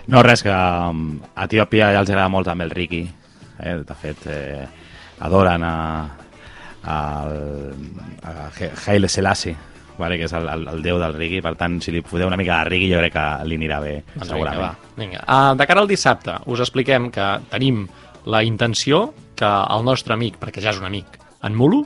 No, 0.10 0.24
res, 0.24 0.42
que 0.42 0.50
um, 0.50 1.20
a 1.36 1.46
Etiòpia 1.46 1.92
ja 1.94 2.00
els 2.02 2.10
agrada 2.10 2.30
molt 2.34 2.48
també 2.50 2.66
el 2.66 2.72
Ricky. 2.74 3.04
Eh? 3.60 3.76
De 3.86 3.96
fet, 3.96 4.26
eh, 4.32 4.68
adoren 5.26 5.64
a, 5.64 5.76
a, 6.84 6.98
a 8.24 8.36
Haile 8.86 9.10
Selassie, 9.10 9.56
vale? 9.98 10.18
que 10.18 10.28
és 10.30 10.34
el, 10.34 10.48
el, 10.48 10.68
el 10.74 10.84
déu 10.86 11.00
del 11.02 11.16
Ricky. 11.18 11.42
Per 11.46 11.56
tant, 11.60 11.80
si 11.84 11.94
li 11.96 12.04
podeu 12.06 12.30
una 12.30 12.40
mica 12.40 12.62
de 12.64 12.70
Ricky, 12.72 12.92
jo 12.94 13.02
crec 13.04 13.16
que 13.16 13.26
li 13.48 13.60
anirà 13.60 13.80
bé, 13.84 13.96
Doncs 14.16 14.32
segurament. 14.32 14.62
Vinga, 14.62 14.70
va. 14.70 15.00
Vinga. 15.02 15.24
Uh, 15.26 15.56
de 15.60 15.70
cara 15.70 15.84
al 15.84 15.92
dissabte, 15.92 16.38
us 16.52 16.64
expliquem 16.66 17.10
que 17.16 17.32
tenim 17.52 17.88
la 18.30 18.44
intenció 18.44 19.10
que 19.40 19.50
el 19.50 19.86
nostre 19.88 20.16
amic, 20.16 20.40
perquè 20.40 20.64
ja 20.64 20.74
és 20.74 20.80
un 20.82 20.88
amic, 20.90 21.20
en 21.48 21.56
Mulu, 21.56 21.84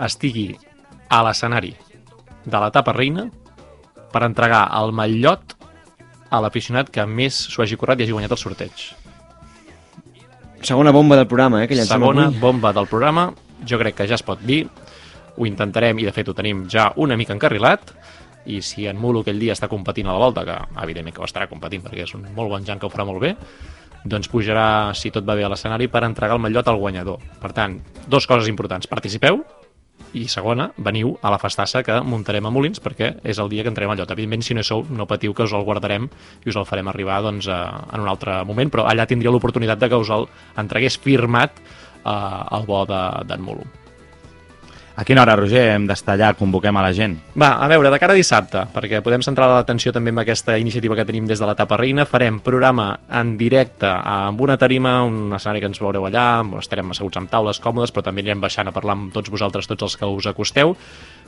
estigui 0.00 0.52
a 1.10 1.22
l'escenari 1.26 1.74
de 2.46 2.60
l'etapa 2.62 2.94
reina 2.94 3.26
per 4.10 4.22
entregar 4.26 4.64
el 4.78 4.94
matllot 4.96 5.56
a 6.30 6.38
l'aficionat 6.42 6.90
que 6.94 7.04
més 7.06 7.36
s'ho 7.50 7.64
hagi 7.64 7.78
currat 7.78 8.00
i 8.00 8.06
hagi 8.06 8.14
guanyat 8.14 8.34
el 8.36 8.40
sorteig. 8.40 8.86
Segona 10.62 10.92
bomba 10.92 11.16
del 11.16 11.26
programa, 11.26 11.64
eh, 11.64 11.68
que 11.68 11.74
llancem 11.74 11.98
Segona 11.98 12.26
avui. 12.26 12.38
bomba 12.38 12.72
del 12.72 12.86
programa, 12.86 13.32
jo 13.66 13.78
crec 13.78 13.96
que 13.96 14.06
ja 14.08 14.14
es 14.14 14.22
pot 14.22 14.40
dir, 14.44 14.66
ho 15.36 15.46
intentarem 15.46 15.98
i 15.98 16.04
de 16.04 16.12
fet 16.12 16.28
ho 16.28 16.34
tenim 16.34 16.66
ja 16.68 16.92
una 16.96 17.16
mica 17.16 17.32
encarrilat, 17.32 17.94
i 18.46 18.60
si 18.62 18.86
en 18.86 18.98
Mulo 18.98 19.20
aquell 19.20 19.38
dia 19.40 19.52
està 19.52 19.68
competint 19.68 20.08
a 20.08 20.12
la 20.12 20.18
volta, 20.18 20.44
que 20.44 20.56
evidentment 20.82 21.14
que 21.16 21.22
ho 21.22 21.28
estarà 21.28 21.48
competint 21.48 21.82
perquè 21.84 22.04
és 22.04 22.14
un 22.14 22.26
molt 22.34 22.50
bon 22.50 22.64
Jan 22.64 22.78
que 22.78 22.86
ho 22.86 22.90
farà 22.92 23.06
molt 23.08 23.20
bé, 23.20 23.34
doncs 24.04 24.28
pujarà, 24.32 24.94
si 24.94 25.10
tot 25.10 25.24
va 25.28 25.34
bé 25.36 25.44
a 25.44 25.48
l'escenari, 25.52 25.88
per 25.88 26.04
entregar 26.04 26.36
el 26.36 26.40
mallot 26.40 26.68
al 26.68 26.78
guanyador. 26.80 27.18
Per 27.40 27.52
tant, 27.52 27.80
dos 28.08 28.26
coses 28.26 28.48
importants. 28.48 28.86
Participeu, 28.88 29.42
i 30.14 30.26
segona, 30.28 30.70
veniu 30.76 31.16
a 31.22 31.30
la 31.30 31.38
festassa 31.38 31.82
que 31.86 32.00
muntarem 32.02 32.46
a 32.46 32.50
Molins 32.50 32.80
perquè 32.82 33.16
és 33.24 33.38
el 33.38 33.48
dia 33.48 33.62
que 33.62 33.68
entrem 33.72 33.90
al 33.90 33.96
llot. 33.98 34.10
Evidentment, 34.10 34.42
si 34.42 34.54
no 34.54 34.62
sou, 34.66 34.84
no 34.90 35.06
patiu 35.06 35.34
que 35.34 35.44
us 35.46 35.52
el 35.56 35.64
guardarem 35.64 36.08
i 36.44 36.50
us 36.50 36.56
el 36.56 36.66
farem 36.66 36.88
arribar 36.88 37.20
doncs, 37.22 37.46
eh, 37.48 37.58
en 37.94 38.00
un 38.00 38.08
altre 38.08 38.44
moment, 38.44 38.70
però 38.70 38.86
allà 38.90 39.06
tindria 39.06 39.30
l'oportunitat 39.30 39.78
de 39.78 39.88
que 39.88 39.96
us 39.96 40.10
el 40.10 40.26
entregués 40.56 40.98
firmat 40.98 41.52
eh, 42.04 42.56
el 42.56 42.66
bo 42.66 42.84
de- 42.86 43.24
d'en 43.26 43.40
Molo. 43.40 43.79
A 44.96 45.04
quina 45.06 45.22
hora, 45.22 45.36
Roger, 45.38 45.62
hem 45.76 45.84
d'estar 45.88 46.16
allà, 46.16 46.32
convoquem 46.36 46.76
a 46.76 46.82
la 46.82 46.90
gent? 46.92 47.14
Va, 47.38 47.52
a 47.62 47.68
veure, 47.70 47.92
de 47.92 47.98
cara 48.02 48.12
a 48.16 48.18
dissabte, 48.18 48.64
perquè 48.74 48.98
podem 49.04 49.22
centrar 49.24 49.46
l'atenció 49.48 49.92
també 49.94 50.10
en 50.12 50.18
aquesta 50.20 50.56
iniciativa 50.58 50.96
que 50.98 51.06
tenim 51.08 51.28
des 51.30 51.40
de 51.40 51.46
l'etapa 51.46 51.78
reina, 51.80 52.04
farem 52.10 52.40
programa 52.44 52.88
en 53.20 53.36
directe 53.40 53.88
amb 53.88 54.42
una 54.42 54.58
tarima, 54.60 54.98
un 55.06 55.32
escenari 55.36 55.62
que 55.62 55.70
ens 55.70 55.80
veureu 55.80 56.08
allà, 56.08 56.26
estarem 56.58 56.90
asseguts 56.90 57.22
amb 57.22 57.30
taules 57.30 57.62
còmodes, 57.62 57.94
però 57.94 58.04
també 58.08 58.26
anirem 58.26 58.42
baixant 58.42 58.68
a 58.68 58.74
parlar 58.76 58.98
amb 58.98 59.14
tots 59.14 59.30
vosaltres, 59.32 59.70
tots 59.70 59.88
els 59.88 59.96
que 59.96 60.10
us 60.10 60.28
acosteu. 60.28 60.74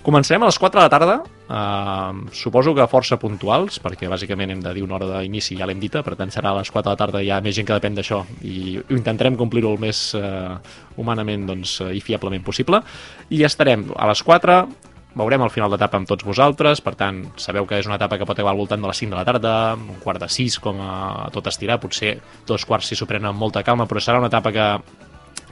Començarem 0.03 0.43
a 0.43 0.49
les 0.49 0.57
4 0.59 0.81
de 0.81 0.83
la 0.83 0.91
tarda, 0.91 1.15
eh, 1.47 2.35
suposo 2.35 2.75
que 2.75 2.87
força 2.91 3.21
puntuals, 3.23 3.79
perquè 3.79 4.09
bàsicament 4.11 4.51
hem 4.51 4.61
de 4.61 4.73
dir 4.75 4.83
una 4.83 4.97
hora 4.97 5.07
d'inici, 5.21 5.55
ja 5.57 5.67
l'hem 5.67 5.79
dita, 5.79 6.03
per 6.03 6.17
tant 6.19 6.31
serà 6.35 6.51
a 6.51 6.59
les 6.59 6.71
4 6.75 6.89
de 6.89 6.91
la 6.91 6.99
tarda, 6.99 7.21
hi 7.23 7.31
ha 7.31 7.41
més 7.41 7.55
gent 7.55 7.69
que 7.69 7.77
depèn 7.79 7.95
d'això, 7.95 8.25
i 8.43 8.81
intentarem 8.91 9.37
complir-ho 9.39 9.71
el 9.71 9.79
més 9.79 10.01
eh, 10.19 10.57
humanament 10.97 11.47
doncs, 11.47 11.81
eh, 11.83 11.93
i 11.95 12.01
fiablement 12.01 12.43
possible, 12.43 12.83
i 13.31 13.45
estarem 13.45 13.93
a 13.95 14.09
les 14.11 14.25
4, 14.27 14.57
veurem 15.15 15.47
el 15.47 15.55
final 15.55 15.71
d'etapa 15.71 16.01
amb 16.01 16.11
tots 16.11 16.27
vosaltres, 16.27 16.83
per 16.83 16.97
tant, 16.99 17.23
sabeu 17.37 17.65
que 17.71 17.79
és 17.79 17.87
una 17.87 18.01
etapa 18.01 18.19
que 18.19 18.27
pot 18.27 18.35
acabar 18.35 18.57
al 18.57 18.59
voltant 18.59 18.83
de 18.83 18.91
les 18.91 19.05
5 19.05 19.15
de 19.15 19.21
la 19.21 19.25
tarda, 19.29 19.55
un 19.77 20.03
quart 20.03 20.19
de 20.19 20.27
6 20.27 20.59
com 20.59 20.83
a 20.83 21.31
tot 21.31 21.47
estirar, 21.47 21.79
potser 21.79 22.17
dos 22.49 22.67
quarts 22.67 22.91
si 22.91 22.99
s'ho 22.99 23.07
prenen 23.07 23.31
amb 23.31 23.39
molta 23.39 23.63
calma, 23.63 23.87
però 23.87 24.03
serà 24.03 24.19
una 24.19 24.33
etapa 24.33 24.51
que 24.51 24.69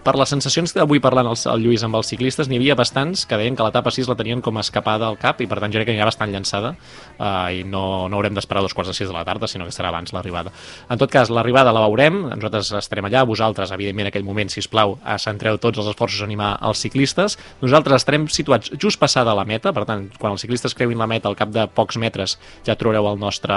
per 0.05 0.17
les 0.19 0.31
sensacions 0.33 0.73
que 0.73 0.81
avui 0.83 1.01
parlant 1.03 1.29
el, 1.31 1.39
el 1.53 1.65
Lluís 1.65 1.85
amb 1.87 1.99
els 1.99 2.11
ciclistes, 2.13 2.49
n'hi 2.49 2.59
havia 2.61 2.77
bastants 2.79 3.27
que 3.29 3.39
deien 3.41 3.57
que 3.57 3.67
l'etapa 3.67 3.93
6 3.93 4.09
la 4.11 4.17
tenien 4.19 4.43
com 4.45 4.57
a 4.57 4.65
escapada 4.65 5.09
al 5.09 5.19
cap 5.21 5.41
i 5.45 5.49
per 5.51 5.61
tant 5.61 5.73
jo 5.73 5.81
crec 5.81 5.91
que 5.91 5.95
anirà 5.95 6.09
bastant 6.09 6.33
llançada 6.33 6.75
uh, 6.75 7.49
i 7.53 7.63
no, 7.65 8.09
no 8.09 8.19
haurem 8.19 8.37
d'esperar 8.37 8.63
dos 8.65 8.75
quarts 8.77 8.93
de 8.93 8.97
6 8.97 9.11
de 9.11 9.17
la 9.17 9.25
tarda, 9.29 9.49
sinó 9.51 9.67
que 9.69 9.75
serà 9.75 9.91
abans 9.93 10.15
l'arribada. 10.17 10.53
En 10.91 11.01
tot 11.01 11.11
cas, 11.13 11.31
l'arribada 11.33 11.75
la 11.75 11.85
veurem, 11.87 12.23
nosaltres 12.31 12.73
estarem 12.81 13.09
allà, 13.11 13.25
vosaltres, 13.29 13.73
evidentment, 13.77 14.09
en 14.09 14.13
aquell 14.13 14.27
moment, 14.27 14.51
si 14.53 14.63
us 14.63 14.71
plau, 14.71 14.97
eh, 15.05 15.19
centreu 15.21 15.59
tots 15.63 15.83
els 15.83 15.91
esforços 15.93 16.23
a 16.23 16.29
animar 16.29 16.53
els 16.67 16.81
ciclistes. 16.83 17.37
Nosaltres 17.61 18.01
estarem 18.03 18.27
situats 18.33 18.73
just 18.81 19.01
passada 19.01 19.35
la 19.37 19.47
meta, 19.49 19.75
per 19.77 19.85
tant, 19.89 20.07
quan 20.19 20.35
els 20.37 20.45
ciclistes 20.45 20.75
creuin 20.77 20.99
la 20.99 21.09
meta 21.11 21.29
al 21.31 21.39
cap 21.39 21.53
de 21.55 21.67
pocs 21.75 21.99
metres 22.01 22.39
ja 22.67 22.77
trobareu 22.79 23.11
el 23.11 23.21
nostre 23.21 23.57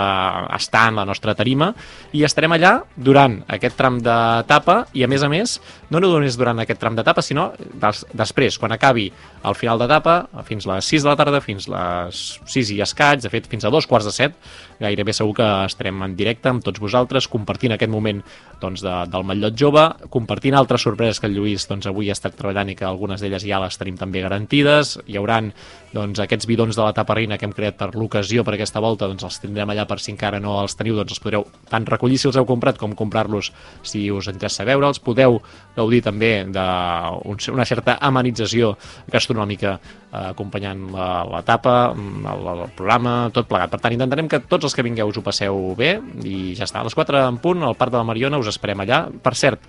estant, 0.56 1.00
la 1.00 1.08
nostra 1.08 1.36
tarima, 1.38 1.72
i 2.14 2.24
estarem 2.28 2.54
allà 2.56 2.76
durant 2.96 3.40
aquest 3.52 3.78
tram 3.80 4.00
d'etapa 4.04 4.84
i, 4.94 5.04
a 5.06 5.10
més 5.12 5.24
a 5.24 5.32
més, 5.32 5.58
no 5.94 6.02
només 6.04 6.33
durant 6.40 6.60
aquest 6.64 6.80
tram 6.82 6.96
d'etapa, 6.98 7.24
sinó 7.26 7.52
des, 7.58 8.04
després, 8.14 8.58
quan 8.62 8.76
acabi 8.76 9.10
al 9.44 9.58
final 9.60 9.82
d'etapa, 9.82 10.18
fins 10.48 10.68
les 10.70 10.92
6 10.94 11.06
de 11.06 11.12
la 11.12 11.18
tarda, 11.20 11.42
fins 11.44 11.68
les 11.72 12.24
6 12.54 12.74
i 12.76 12.82
escaig, 12.86 13.24
de 13.24 13.32
fet, 13.34 13.50
fins 13.52 13.66
a 13.66 13.72
dos 13.74 13.88
quarts 13.90 14.08
de 14.10 14.16
7, 14.16 14.54
gairebé 14.84 15.14
segur 15.16 15.36
que 15.40 15.50
estarem 15.68 16.02
en 16.06 16.16
directe 16.20 16.52
amb 16.52 16.64
tots 16.66 16.82
vosaltres, 16.82 17.28
compartint 17.32 17.76
aquest 17.76 17.92
moment 17.92 18.22
doncs, 18.62 18.84
de, 18.84 18.94
del 19.12 19.26
Matllot 19.28 19.58
Jove, 19.60 19.86
compartint 20.14 20.58
altres 20.58 20.84
sorpreses 20.86 21.20
que 21.20 21.30
el 21.30 21.38
Lluís 21.38 21.68
doncs, 21.70 21.88
avui 21.90 22.10
ha 22.10 22.18
estat 22.18 22.36
treballant 22.40 22.72
i 22.72 22.78
que 22.80 22.88
algunes 22.88 23.24
d'elles 23.24 23.46
ja 23.46 23.62
les 23.64 23.78
tenim 23.80 23.98
també 24.00 24.24
garantides. 24.24 24.98
Hi 25.08 25.20
hauran 25.20 25.52
doncs, 25.94 26.22
aquests 26.24 26.48
bidons 26.50 26.78
de 26.78 26.84
la 26.84 26.94
tapa 26.96 27.18
reina 27.20 27.38
que 27.38 27.48
hem 27.48 27.56
creat 27.56 27.78
per 27.80 27.92
l'ocasió 27.96 28.46
per 28.46 28.56
aquesta 28.56 28.82
volta, 28.84 29.10
doncs 29.12 29.26
els 29.28 29.40
tindrem 29.44 29.74
allà 29.74 29.86
per 29.90 30.00
si 30.02 30.14
encara 30.14 30.42
no 30.44 30.56
els 30.62 30.78
teniu, 30.80 30.98
doncs 31.00 31.16
els 31.16 31.24
podreu 31.24 31.46
tant 31.70 31.88
recollir 31.90 32.20
si 32.20 32.30
els 32.30 32.40
heu 32.40 32.48
comprat 32.50 32.80
com 32.82 32.96
comprar-los 32.98 33.52
si 33.86 34.06
us 34.12 34.32
interessa 34.32 34.68
veure'ls. 34.68 35.02
Podeu 35.04 35.40
gaudir 35.76 36.04
també 36.06 36.23
d'una 36.50 37.66
certa 37.70 37.98
amenització 38.02 38.74
gastronòmica 39.12 39.74
eh, 39.74 40.26
acompanyant 40.34 40.86
l'etapa, 40.94 41.78
mm, 41.94 42.28
el, 42.34 42.52
el 42.54 42.64
programa, 42.78 43.16
tot 43.36 43.50
plegat. 43.50 43.74
Per 43.74 43.82
tant, 43.84 43.98
intentarem 43.98 44.30
que 44.32 44.44
tots 44.44 44.70
els 44.70 44.76
que 44.78 44.86
vingueu 44.86 45.12
us 45.12 45.20
ho 45.20 45.26
passeu 45.26 45.74
bé 45.80 45.96
i 46.24 46.54
ja 46.58 46.68
està. 46.68 46.82
A 46.82 46.88
les 46.88 46.96
4 46.98 47.26
en 47.28 47.42
punt, 47.44 47.64
al 47.64 47.80
Parc 47.80 47.94
de 47.94 48.02
la 48.02 48.08
Mariona, 48.08 48.42
us 48.42 48.52
esperem 48.52 48.86
allà. 48.86 49.06
Per 49.24 49.36
cert, 49.40 49.64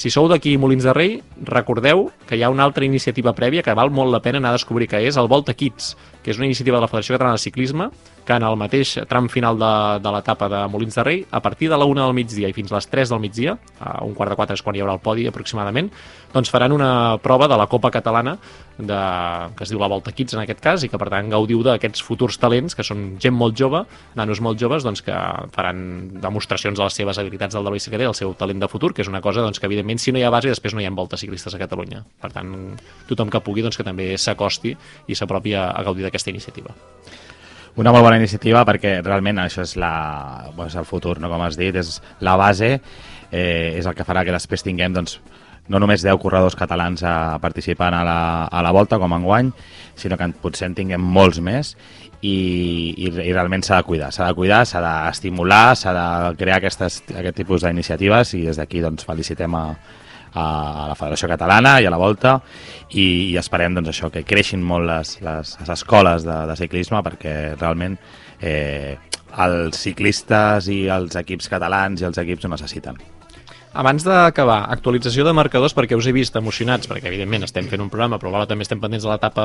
si 0.00 0.08
sou 0.08 0.30
d'aquí 0.30 0.54
Molins 0.56 0.86
de 0.86 0.92
Rei, 0.96 1.18
recordeu 1.44 2.06
que 2.24 2.38
hi 2.38 2.42
ha 2.42 2.48
una 2.48 2.64
altra 2.64 2.86
iniciativa 2.86 3.34
prèvia 3.36 3.60
que 3.60 3.74
val 3.76 3.90
molt 3.92 4.08
la 4.14 4.22
pena 4.24 4.40
anar 4.40 4.54
a 4.54 4.56
descobrir 4.56 4.86
que 4.88 5.02
és 5.04 5.18
el 5.20 5.28
Volta 5.28 5.52
Kids, 5.52 5.90
que 6.24 6.32
és 6.32 6.38
una 6.40 6.48
iniciativa 6.48 6.78
de 6.78 6.86
la 6.86 6.88
Federació 6.88 7.18
Catalana 7.18 7.36
de 7.36 7.42
Ciclisme 7.42 7.90
que 8.24 8.36
en 8.36 8.46
el 8.46 8.56
mateix 8.60 8.96
tram 9.10 9.28
final 9.32 9.58
de, 9.58 9.72
de 10.04 10.14
l'etapa 10.14 10.48
de 10.52 10.62
Molins 10.70 10.96
de 10.98 11.04
Rei, 11.06 11.22
a 11.30 11.40
partir 11.40 11.70
de 11.70 11.78
la 11.78 11.88
1 11.88 12.04
del 12.04 12.16
migdia 12.16 12.50
i 12.50 12.56
fins 12.56 12.72
a 12.72 12.78
les 12.78 12.88
3 12.90 13.12
del 13.14 13.22
migdia, 13.22 13.56
a 13.80 14.00
un 14.04 14.14
quart 14.14 14.32
de 14.32 14.38
4 14.38 14.58
és 14.58 14.64
quan 14.64 14.76
hi 14.76 14.84
haurà 14.84 14.96
el 14.98 15.04
podi 15.04 15.26
aproximadament, 15.28 15.90
doncs 16.32 16.50
faran 16.52 16.72
una 16.72 17.18
prova 17.22 17.48
de 17.50 17.56
la 17.58 17.66
Copa 17.66 17.90
Catalana 17.90 18.36
de, 18.78 18.98
que 19.56 19.64
es 19.64 19.72
diu 19.72 19.80
la 19.80 19.88
Volta 19.90 20.12
Kids 20.14 20.36
en 20.36 20.42
aquest 20.44 20.60
cas 20.62 20.84
i 20.84 20.90
que 20.90 20.98
per 21.00 21.10
tant 21.12 21.30
gaudiu 21.32 21.62
d'aquests 21.66 22.02
futurs 22.06 22.38
talents 22.40 22.76
que 22.76 22.86
són 22.86 23.16
gent 23.22 23.34
molt 23.36 23.58
jove, 23.58 23.82
nanos 24.18 24.40
molt 24.44 24.60
joves 24.60 24.86
doncs 24.86 25.02
que 25.06 25.16
faran 25.54 25.82
demostracions 26.22 26.78
de 26.78 26.86
les 26.86 27.00
seves 27.00 27.18
habilitats 27.20 27.56
del 27.56 27.66
de 27.66 27.74
bicicleta 27.74 28.08
i 28.08 28.14
seu 28.16 28.34
talent 28.38 28.62
de 28.62 28.70
futur, 28.70 28.92
que 28.94 29.04
és 29.04 29.10
una 29.10 29.22
cosa 29.24 29.44
doncs, 29.44 29.60
que 29.60 29.68
evidentment 29.68 30.00
si 30.00 30.14
no 30.14 30.20
hi 30.20 30.26
ha 30.26 30.32
base 30.32 30.52
després 30.52 30.74
no 30.74 30.82
hi 30.82 30.88
ha 30.88 30.94
voltes 30.94 31.20
ciclistes 31.20 31.54
a 31.54 31.60
Catalunya. 31.60 32.04
Per 32.20 32.32
tant, 32.34 32.54
tothom 33.08 33.30
que 33.30 33.42
pugui 33.44 33.64
doncs, 33.66 33.78
que 33.78 33.86
també 33.86 34.12
s'acosti 34.18 34.74
i 35.08 35.18
s'apropi 35.18 35.54
a, 35.54 35.70
a 35.74 35.84
gaudir 35.86 36.06
d'aquesta 36.06 36.32
iniciativa. 36.32 36.74
Una 37.78 37.92
molt 37.94 38.02
bona 38.02 38.18
iniciativa 38.18 38.64
perquè 38.66 38.96
realment 39.04 39.38
això 39.38 39.62
és, 39.62 39.76
la, 39.78 39.92
bueno, 40.56 40.68
és 40.68 40.76
el 40.76 40.88
futur, 40.88 41.18
no? 41.22 41.30
com 41.30 41.44
has 41.46 41.58
dit, 41.58 41.76
és 41.76 42.00
la 42.26 42.34
base, 42.40 42.80
eh, 43.30 43.76
és 43.78 43.86
el 43.86 43.94
que 43.94 44.06
farà 44.06 44.24
que 44.26 44.34
després 44.34 44.66
tinguem 44.66 44.96
doncs, 44.96 45.20
no 45.70 45.78
només 45.78 46.02
10 46.02 46.18
corredors 46.18 46.58
catalans 46.58 47.04
a 47.06 47.38
participant 47.38 47.94
a 47.94 48.02
la, 48.04 48.20
a 48.50 48.62
la 48.66 48.72
volta 48.74 48.98
com 48.98 49.14
enguany, 49.14 49.52
sinó 49.94 50.18
que 50.18 50.26
potser 50.42 50.66
en 50.66 50.74
tinguem 50.74 51.04
molts 51.14 51.38
més 51.38 51.76
i, 52.20 52.34
i, 52.98 53.06
i 53.06 53.30
realment 53.30 53.62
s'ha 53.62 53.78
de 53.78 53.86
cuidar, 53.86 54.10
s'ha 54.12 54.26
de 54.26 54.34
cuidar, 54.34 54.64
s'ha 54.66 54.82
d'estimular, 54.82 55.76
s'ha 55.78 55.94
de 55.94 56.36
crear 56.40 56.58
aquestes, 56.58 57.00
aquest 57.22 57.38
tipus 57.38 57.62
d'iniciatives 57.62 58.34
i 58.34 58.42
des 58.48 58.58
d'aquí 58.58 58.82
doncs, 58.82 59.06
felicitem 59.06 59.54
a, 59.54 59.64
a 60.34 60.88
la 60.90 60.96
Federació 60.98 61.28
Catalana 61.30 61.78
i 61.80 61.86
a 61.88 61.92
la 61.92 62.00
Volta 62.00 62.36
i, 62.90 63.30
i 63.30 63.36
esperem 63.40 63.76
doncs, 63.76 63.92
això 63.92 64.10
que 64.12 64.24
creixin 64.26 64.62
molt 64.62 64.88
les, 64.90 65.16
les, 65.24 65.54
les 65.60 65.72
escoles 65.76 66.26
de, 66.26 66.40
de 66.50 66.58
ciclisme 66.58 67.02
perquè 67.06 67.36
realment 67.56 67.98
eh, 68.40 68.98
els 69.46 69.78
ciclistes 69.86 70.70
i 70.70 70.84
els 70.90 71.16
equips 71.18 71.50
catalans 71.50 72.02
i 72.02 72.10
els 72.10 72.18
equips 72.22 72.46
ho 72.46 72.52
necessiten. 72.52 72.98
Abans 73.72 74.02
d'acabar, 74.02 74.64
actualització 74.74 75.22
de 75.22 75.30
marcadors 75.30 75.70
perquè 75.78 75.94
us 75.94 76.06
he 76.10 76.12
vist 76.12 76.34
emocionats, 76.34 76.88
perquè 76.90 77.06
evidentment 77.06 77.44
estem 77.46 77.68
fent 77.70 77.78
un 77.84 77.86
programa, 77.92 78.16
però 78.18 78.32
alhora 78.32 78.48
també 78.50 78.64
estem 78.66 78.80
pendents 78.82 79.04
de 79.06 79.10
l'etapa 79.12 79.44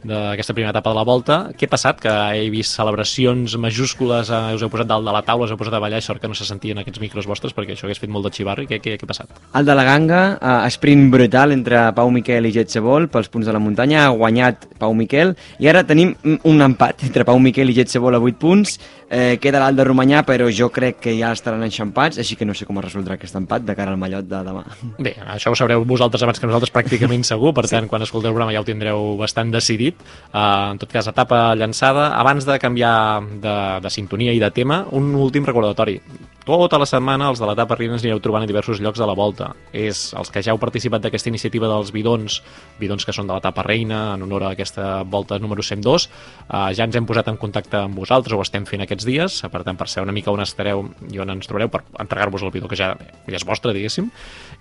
d'aquesta 0.00 0.54
primera 0.56 0.72
etapa 0.72 0.94
de 0.94 0.96
la 0.96 1.04
volta. 1.04 1.36
Què 1.52 1.68
ha 1.68 1.72
passat? 1.74 2.00
Que 2.00 2.14
he 2.38 2.46
vist 2.54 2.72
celebracions 2.72 3.58
majúscules, 3.60 4.30
eh, 4.32 4.54
us 4.56 4.64
heu 4.64 4.70
posat 4.72 4.88
dalt 4.88 5.04
de 5.04 5.12
la 5.12 5.20
taula, 5.28 5.44
us 5.44 5.52
heu 5.52 5.58
posat 5.60 5.76
a 5.76 5.82
ballar, 5.84 6.00
i 6.00 6.06
sort 6.08 6.22
que 6.24 6.28
no 6.32 6.32
se 6.34 6.48
sentien 6.48 6.80
aquests 6.80 7.02
micros 7.04 7.28
vostres, 7.28 7.52
perquè 7.52 7.76
això 7.76 7.84
hagués 7.84 8.00
fet 8.00 8.08
molt 8.08 8.24
de 8.24 8.32
xivarri. 8.32 8.64
Què, 8.66 8.80
què, 8.80 8.96
què 8.96 9.04
ha 9.04 9.12
passat? 9.12 9.28
El 9.60 9.68
de 9.68 9.74
la 9.76 9.84
Ganga, 9.84 10.22
eh, 10.40 10.70
sprint 10.72 11.10
brutal 11.12 11.52
entre 11.52 11.92
Pau 11.92 12.10
Miquel 12.10 12.46
i 12.48 12.52
Getsebol 12.56 13.10
pels 13.12 13.28
punts 13.28 13.46
de 13.46 13.52
la 13.52 13.60
muntanya, 13.60 14.06
ha 14.06 14.16
guanyat 14.16 14.70
Pau 14.80 14.94
Miquel 14.94 15.36
i 15.60 15.68
ara 15.68 15.84
tenim 15.84 16.16
un- 16.24 16.62
empat 16.62 17.04
entre 17.04 17.26
Pau 17.26 17.38
Miquel 17.38 17.68
i 17.68 17.74
Getsebol 17.74 18.14
a 18.14 18.18
8 18.24 18.38
punts, 18.40 18.80
eh, 19.10 19.38
queda 19.42 19.60
l'Alt 19.62 19.78
de 19.78 19.86
Romanyà 19.86 20.22
però 20.26 20.48
jo 20.52 20.68
crec 20.74 21.00
que 21.04 21.14
ja 21.18 21.32
estaran 21.34 21.62
enxampats, 21.66 22.18
així 22.22 22.36
que 22.36 22.46
no 22.48 22.54
sé 22.54 22.66
com 22.66 22.78
es 22.80 22.86
resoldrà 22.88 23.16
aquest 23.16 23.36
empat 23.38 23.66
de 23.66 23.76
cara 23.78 23.94
al 23.94 24.00
mallot 24.00 24.28
de 24.28 24.42
demà. 24.46 24.64
Bé, 24.98 25.16
això 25.36 25.52
ho 25.52 25.58
sabreu 25.58 25.84
vosaltres 25.88 26.22
abans 26.26 26.40
que 26.40 26.48
nosaltres 26.48 26.74
pràcticament 26.74 27.26
segur, 27.32 27.54
per 27.56 27.66
tant, 27.70 27.88
quan 27.90 28.04
escolteu 28.04 28.30
el 28.30 28.36
programa 28.36 28.54
ja 28.54 28.62
ho 28.62 28.68
tindreu 28.68 29.16
bastant 29.20 29.52
decidit. 29.54 30.00
Uh, 30.32 30.72
en 30.74 30.82
tot 30.82 30.92
cas, 30.92 31.08
etapa 31.10 31.54
llançada. 31.58 32.10
Abans 32.20 32.46
de 32.46 32.58
canviar 32.62 32.96
de, 33.42 33.58
de 33.82 33.92
sintonia 33.92 34.34
i 34.34 34.42
de 34.42 34.50
tema, 34.54 34.84
un 34.96 35.14
últim 35.14 35.46
recordatori. 35.46 36.00
Tota 36.46 36.78
la 36.78 36.86
setmana 36.86 37.26
els 37.32 37.40
de 37.42 37.46
l'etapa 37.48 37.74
Reina 37.74 37.96
ens 37.96 38.04
anireu 38.04 38.20
trobant 38.22 38.44
a 38.44 38.46
diversos 38.46 38.78
llocs 38.78 39.00
de 39.02 39.06
la 39.08 39.16
volta. 39.18 39.48
És 39.74 40.12
els 40.14 40.28
que 40.30 40.38
ja 40.46 40.52
heu 40.52 40.60
participat 40.62 41.02
d'aquesta 41.02 41.26
iniciativa 41.26 41.66
dels 41.66 41.90
bidons, 41.90 42.36
bidons 42.78 43.02
que 43.02 43.14
són 43.16 43.26
de 43.26 43.34
l'etapa 43.34 43.64
Reina, 43.66 44.14
en 44.14 44.22
honor 44.22 44.44
a 44.46 44.52
aquesta 44.54 45.02
volta 45.02 45.40
número 45.42 45.64
102, 45.66 46.06
uh, 46.06 46.68
ja 46.70 46.86
ens 46.86 46.94
hem 46.94 47.08
posat 47.08 47.32
en 47.32 47.40
contacte 47.42 47.80
amb 47.80 47.98
vosaltres, 47.98 48.36
ho 48.38 48.44
estem 48.46 48.62
fent 48.62 48.84
aquests 48.86 49.08
dies, 49.08 49.40
per 49.50 49.64
tant, 49.66 49.74
per 49.74 49.88
saber 49.90 50.06
una 50.06 50.14
mica 50.14 50.30
on 50.30 50.44
estareu 50.44 50.84
i 51.10 51.18
on 51.18 51.34
ens 51.34 51.50
trobareu, 51.50 51.72
per 51.72 51.82
entregar-vos 51.98 52.46
el 52.46 52.54
bidó 52.54 52.70
que 52.70 52.78
ja, 52.78 52.92
ja 53.26 53.40
és 53.40 53.46
vostre, 53.48 53.74
diguéssim, 53.74 54.12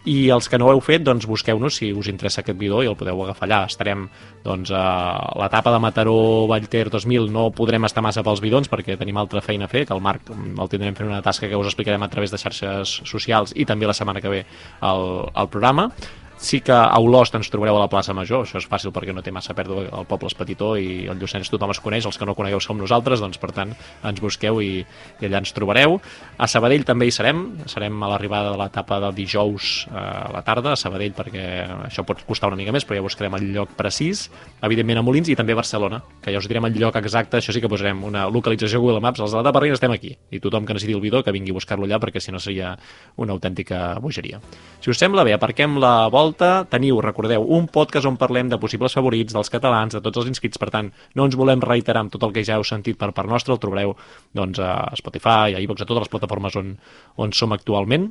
i 0.09 0.31
els 0.33 0.49
que 0.49 0.57
no 0.57 0.71
ho 0.71 0.73
heu 0.73 0.81
fet, 0.81 1.05
doncs 1.05 1.29
busqueu-nos 1.29 1.77
si 1.83 1.91
us 1.93 2.09
interessa 2.09 2.41
aquest 2.41 2.57
bidó 2.57 2.81
i 2.81 2.89
el 2.89 2.97
podeu 2.97 3.21
agafar 3.27 3.45
allà. 3.45 3.61
Estarem 3.69 4.07
doncs, 4.45 4.73
a 4.73 5.21
l'etapa 5.37 5.73
de 5.73 5.79
Mataró 5.85 6.17
Vallter 6.49 6.87
2000 6.93 7.29
no 7.33 7.51
podrem 7.53 7.85
estar 7.85 8.01
massa 8.05 8.25
pels 8.25 8.41
bidons 8.41 8.69
perquè 8.73 8.97
tenim 8.97 9.17
altra 9.21 9.45
feina 9.45 9.65
a 9.65 9.71
fer, 9.71 9.85
que 9.85 9.93
el 9.93 10.01
Marc 10.01 10.33
el 10.33 10.69
tindrem 10.73 10.97
fent 10.97 11.09
una 11.13 11.21
tasca 11.25 11.49
que 11.49 11.57
us 11.57 11.74
explicarem 11.75 12.03
a 12.03 12.09
través 12.09 12.31
de 12.31 12.39
xarxes 12.39 13.01
socials 13.03 13.51
i 13.55 13.67
també 13.67 13.85
la 13.85 13.97
setmana 13.97 14.23
que 14.23 14.31
ve 14.31 14.45
al, 14.79 15.27
al 15.35 15.51
programa. 15.51 15.91
Sí 16.37 16.59
que 16.59 16.73
a 16.75 16.99
Olost 16.99 17.35
ens 17.37 17.47
trobareu 17.49 17.77
a 17.77 17.81
la 17.85 17.87
plaça 17.87 18.13
Major, 18.13 18.43
això 18.43 18.59
és 18.59 18.67
fàcil 18.67 18.91
perquè 18.93 19.13
no 19.15 19.23
té 19.23 19.31
massa 19.31 19.53
pèrdua, 19.55 19.85
el 19.87 20.07
poble 20.09 20.27
és 20.27 20.35
petitó 20.35 20.73
i 20.75 21.07
el 21.07 21.17
Lluçanès 21.21 21.47
tothom 21.49 21.71
es 21.71 21.79
coneix, 21.79 22.05
els 22.05 22.19
que 22.19 22.27
no 22.27 22.35
conegueu 22.35 22.59
som 22.59 22.77
nosaltres, 22.77 23.21
doncs 23.23 23.39
per 23.39 23.53
tant 23.55 23.71
ens 24.03 24.19
busqueu 24.21 24.59
i, 24.61 24.83
i 24.83 25.29
allà 25.29 25.39
ens 25.39 25.55
trobareu. 25.55 25.95
A 26.37 26.49
Sabadell 26.51 26.83
també 26.85 27.07
hi 27.07 27.13
serem, 27.15 27.41
serem 27.71 28.03
a 28.03 28.09
l'arribada 28.11 28.51
de 28.51 28.59
l'etapa 28.59 28.99
del 29.05 29.15
dijous 29.15 29.85
eh, 29.87 29.95
a 29.95 30.27
la 30.33 30.43
tarda 30.45 30.73
a 30.73 30.79
Sabadell 30.79 31.15
perquè 31.15 31.45
això 31.87 32.03
pot 32.05 32.25
costar 32.27 32.51
una 32.51 32.59
mica 32.59 32.75
més, 32.75 32.83
però 32.83 32.99
ja 32.99 33.05
buscarem 33.07 33.39
el 33.39 33.47
lloc 33.55 33.71
precís, 33.79 34.27
evidentment 34.61 34.99
a 34.99 35.05
Molins 35.07 35.31
i 35.31 35.37
també 35.39 35.55
a 35.55 35.61
Barcelona, 35.61 36.01
que 36.21 36.35
ja 36.35 36.43
us 36.43 36.51
direm 36.51 36.67
el 36.67 36.75
lloc 36.81 36.99
exacte, 36.99 37.39
això 37.39 37.55
sí 37.55 37.63
que 37.63 37.71
posarem 37.71 38.03
una 38.03 38.27
localització 38.27 38.83
Google 38.83 38.99
Maps, 39.01 39.23
els 39.23 39.31
de 39.31 39.39
l'etapa 39.39 39.63
Reina 39.63 39.79
estem 39.79 39.95
aquí, 39.95 40.11
i 40.35 40.43
tothom 40.43 40.67
que 40.67 40.75
necessiti 40.75 40.97
el 40.97 41.03
bidó 41.03 41.23
que 41.23 41.33
vingui 41.33 41.55
a 41.55 41.59
buscar-lo 41.61 41.87
allà 41.87 42.01
perquè 42.03 42.19
si 42.19 42.35
no 42.35 42.43
seria 42.43 42.75
una 43.23 43.33
autèntica 43.33 43.95
bogeria. 44.03 44.43
Si 44.83 44.91
us 44.91 44.99
sembla 44.99 45.23
bé, 45.23 45.33
aparquem 45.33 45.79
la 45.79 45.95
volta, 46.11 46.24
teniu, 46.33 47.01
recordeu, 47.01 47.43
un 47.43 47.67
podcast 47.67 48.07
on 48.09 48.17
parlem 48.17 48.49
de 48.49 48.57
possibles 48.57 48.93
favorits, 48.97 49.33
dels 49.33 49.51
catalans, 49.53 49.93
de 49.93 50.01
tots 50.01 50.17
els 50.17 50.31
inscrits, 50.31 50.57
per 50.57 50.71
tant, 50.73 50.91
no 51.15 51.25
ens 51.25 51.37
volem 51.37 51.61
reiterar 51.61 52.01
amb 52.01 52.13
tot 52.13 52.23
el 52.23 52.33
que 52.33 52.43
ja 52.43 52.57
heu 52.57 52.63
sentit 52.63 52.97
per 52.97 53.11
part 53.13 53.29
nostra, 53.29 53.53
el 53.53 53.61
trobareu 53.61 53.95
doncs, 54.33 54.59
a 54.59 54.89
Spotify, 54.97 55.53
a 55.53 55.61
iVox, 55.61 55.81
a 55.81 55.85
totes 55.85 56.07
les 56.07 56.13
plataformes 56.13 56.55
on, 56.55 56.73
on 57.17 57.33
som 57.33 57.53
actualment. 57.53 58.09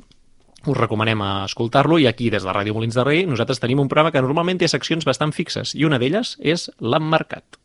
Us 0.65 0.77
recomanem 0.77 1.21
escoltar-lo. 1.43 1.99
I 1.99 2.07
aquí 2.07 2.31
des 2.33 2.43
de 2.43 2.53
Ràdio 2.55 2.73
Molins 2.73 2.95
de 2.97 3.03
Rei 3.05 3.25
nosaltres 3.29 3.61
tenim 3.61 3.83
un 3.83 3.91
programa 3.91 4.13
que 4.15 4.23
normalment 4.23 4.57
té 4.61 4.71
seccions 4.71 5.05
bastant 5.05 5.35
fixes 5.35 5.75
i 5.75 5.85
una 5.85 5.99
d'elles 6.01 6.37
és 6.41 6.71
l'emmarcat. 6.79 7.64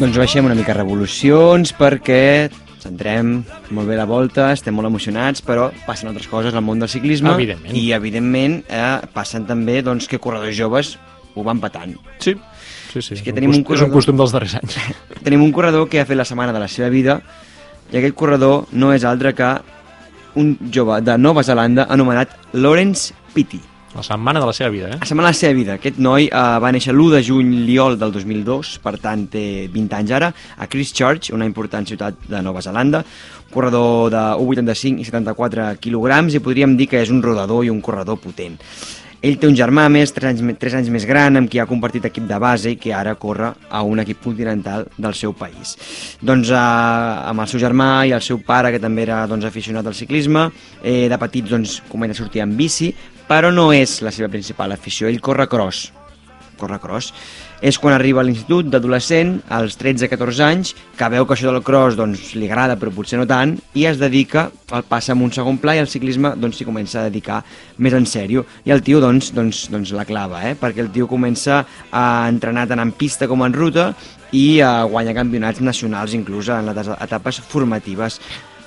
Doncs 0.00 0.16
baixem 0.16 0.46
una 0.48 0.56
mica 0.56 0.72
revolucions 0.76 1.74
perquè 1.76 2.48
centrem 2.80 3.42
molt 3.76 3.90
bé 3.90 3.98
la 3.98 4.06
volta, 4.08 4.46
estem 4.56 4.72
molt 4.72 4.88
emocionats, 4.88 5.42
però 5.44 5.66
passen 5.84 6.08
altres 6.08 6.28
coses 6.30 6.54
al 6.56 6.64
món 6.64 6.80
del 6.80 6.88
ciclisme 6.88 7.34
Evidentment. 7.34 7.76
i 7.76 7.90
evidentment 7.92 8.54
eh, 8.72 8.94
passen 9.12 9.44
també 9.48 9.82
doncs, 9.84 10.08
que 10.08 10.18
corredors 10.18 10.56
joves 10.56 10.94
ho 11.36 11.44
van 11.44 11.60
patant. 11.60 11.92
Sí, 12.18 12.32
sí, 12.94 13.02
sí. 13.02 13.18
És 13.18 13.22
que 13.22 13.34
un 13.34 13.36
tenim 13.36 13.52
un 13.52 13.60
cost- 13.62 13.76
és 13.76 13.84
un 13.84 13.90
corredor- 13.92 13.98
costum 13.98 14.16
dels 14.22 14.32
darrers 14.32 14.56
anys. 14.62 14.78
Tenim 15.26 15.44
un 15.44 15.52
corredor 15.52 15.88
que 15.92 16.00
ha 16.00 16.06
fet 16.08 16.16
la 16.16 16.24
setmana 16.24 16.54
de 16.56 16.62
la 16.64 16.68
seva 16.72 16.88
vida 16.88 17.20
i 17.92 17.98
aquest 18.00 18.16
corredor 18.16 18.64
no 18.72 18.94
és 18.96 19.04
altre 19.04 19.34
que 19.36 19.50
un 20.40 20.54
jove 20.72 21.02
de 21.04 21.18
Nova 21.18 21.44
Zelanda 21.44 21.84
anomenat 21.90 22.32
Lawrence 22.54 23.12
Pitti. 23.34 23.60
La 23.90 24.04
setmana 24.06 24.38
de 24.38 24.46
la 24.46 24.52
seva 24.54 24.70
vida, 24.70 24.88
eh? 24.92 24.98
La 25.00 25.06
setmana 25.06 25.28
de 25.28 25.34
la 25.34 25.38
seva 25.40 25.56
vida. 25.56 25.74
Aquest 25.80 25.96
noi 25.98 26.28
eh, 26.28 26.42
va 26.62 26.70
néixer 26.70 26.92
l'1 26.94 27.16
de 27.16 27.22
juny 27.26 27.50
Liol 27.66 27.98
del 27.98 28.12
2002, 28.14 28.76
per 28.84 28.94
tant 29.02 29.24
té 29.32 29.42
20 29.72 29.96
anys 29.98 30.12
ara, 30.14 30.30
a 30.30 30.68
Christchurch, 30.70 31.32
una 31.34 31.48
important 31.48 31.88
ciutat 31.88 32.22
de 32.30 32.42
Nova 32.46 32.62
Zelanda, 32.62 33.02
corredor 33.50 34.12
de 34.14 34.22
1,85 34.38 35.02
i 35.02 35.08
74 35.08 35.66
quilograms 35.82 36.38
i 36.38 36.42
podríem 36.44 36.76
dir 36.78 36.86
que 36.92 37.02
és 37.02 37.10
un 37.10 37.18
rodador 37.24 37.66
i 37.66 37.72
un 37.74 37.82
corredor 37.82 38.20
potent. 38.22 38.60
Ell 39.20 39.36
té 39.36 39.44
un 39.44 39.56
germà 39.56 39.82
més, 39.92 40.14
3 40.16 40.30
anys, 40.30 40.54
3 40.56 40.74
anys 40.78 40.86
més 40.88 41.04
gran, 41.04 41.36
amb 41.36 41.50
qui 41.52 41.58
ha 41.60 41.66
compartit 41.68 42.06
equip 42.08 42.24
de 42.24 42.38
base 42.40 42.70
i 42.72 42.78
que 42.80 42.94
ara 42.96 43.12
corre 43.20 43.50
a 43.68 43.82
un 43.84 44.00
equip 44.00 44.22
continental 44.24 44.86
del 44.96 45.16
seu 45.18 45.34
país. 45.36 45.74
Doncs 46.24 46.48
eh, 46.48 46.60
amb 47.28 47.44
el 47.44 47.50
seu 47.52 47.60
germà 47.60 47.90
i 48.08 48.14
el 48.16 48.24
seu 48.24 48.40
pare, 48.46 48.72
que 48.72 48.80
també 48.80 49.04
era 49.04 49.26
doncs, 49.28 49.44
aficionat 49.44 49.84
al 49.84 49.98
ciclisme, 49.98 50.46
eh, 50.80 51.04
de 51.12 51.20
petit 51.20 51.52
doncs, 51.52 51.82
comença 51.90 52.16
a 52.16 52.22
sortir 52.22 52.40
en 52.46 52.56
bici, 52.56 52.94
però 53.28 53.52
no 53.52 53.68
és 53.76 53.98
la 54.00 54.14
seva 54.14 54.32
principal 54.32 54.72
afició, 54.72 55.12
ell 55.12 55.20
corre 55.20 55.50
cross, 55.52 55.90
corre 56.56 56.80
cross. 56.80 57.12
És 57.60 57.76
quan 57.76 57.92
arriba 57.92 58.22
a 58.22 58.24
l'institut 58.24 58.70
d'adolescent, 58.72 59.34
als 59.52 59.76
13-14 59.76 60.44
anys, 60.46 60.70
que 60.96 61.08
veu 61.12 61.26
que 61.28 61.36
això 61.36 61.52
del 61.52 61.64
cross 61.64 61.98
doncs, 61.98 62.30
li 62.32 62.48
agrada, 62.48 62.78
però 62.80 62.92
potser 62.94 63.20
no 63.20 63.26
tant, 63.28 63.52
i 63.76 63.84
es 63.90 64.00
dedica, 64.00 64.46
el 64.72 64.86
passa 64.88 65.12
en 65.12 65.24
un 65.26 65.32
segon 65.34 65.58
pla 65.60 65.74
i 65.76 65.82
el 65.82 65.90
ciclisme 65.90 66.32
doncs, 66.40 66.62
comença 66.64 67.02
a 67.02 67.08
dedicar 67.10 67.42
més 67.76 67.96
en 67.96 68.08
sèrio. 68.08 68.46
I 68.64 68.72
el 68.72 68.80
tio 68.86 69.02
doncs, 69.04 69.34
doncs, 69.36 69.66
doncs 69.72 69.92
la 69.92 70.06
clava, 70.08 70.40
eh? 70.48 70.54
perquè 70.56 70.80
el 70.86 70.92
tio 70.94 71.08
comença 71.10 71.64
a 71.92 72.04
entrenar 72.32 72.66
tant 72.70 72.80
en 72.80 72.94
pista 72.96 73.28
com 73.28 73.44
en 73.44 73.52
ruta 73.52 73.90
i 74.32 74.60
a 74.64 74.84
guanyar 74.88 75.18
campionats 75.18 75.60
nacionals, 75.60 76.14
inclús 76.16 76.48
en 76.48 76.72
les 76.72 76.94
etapes 76.96 77.42
formatives. 77.50 78.20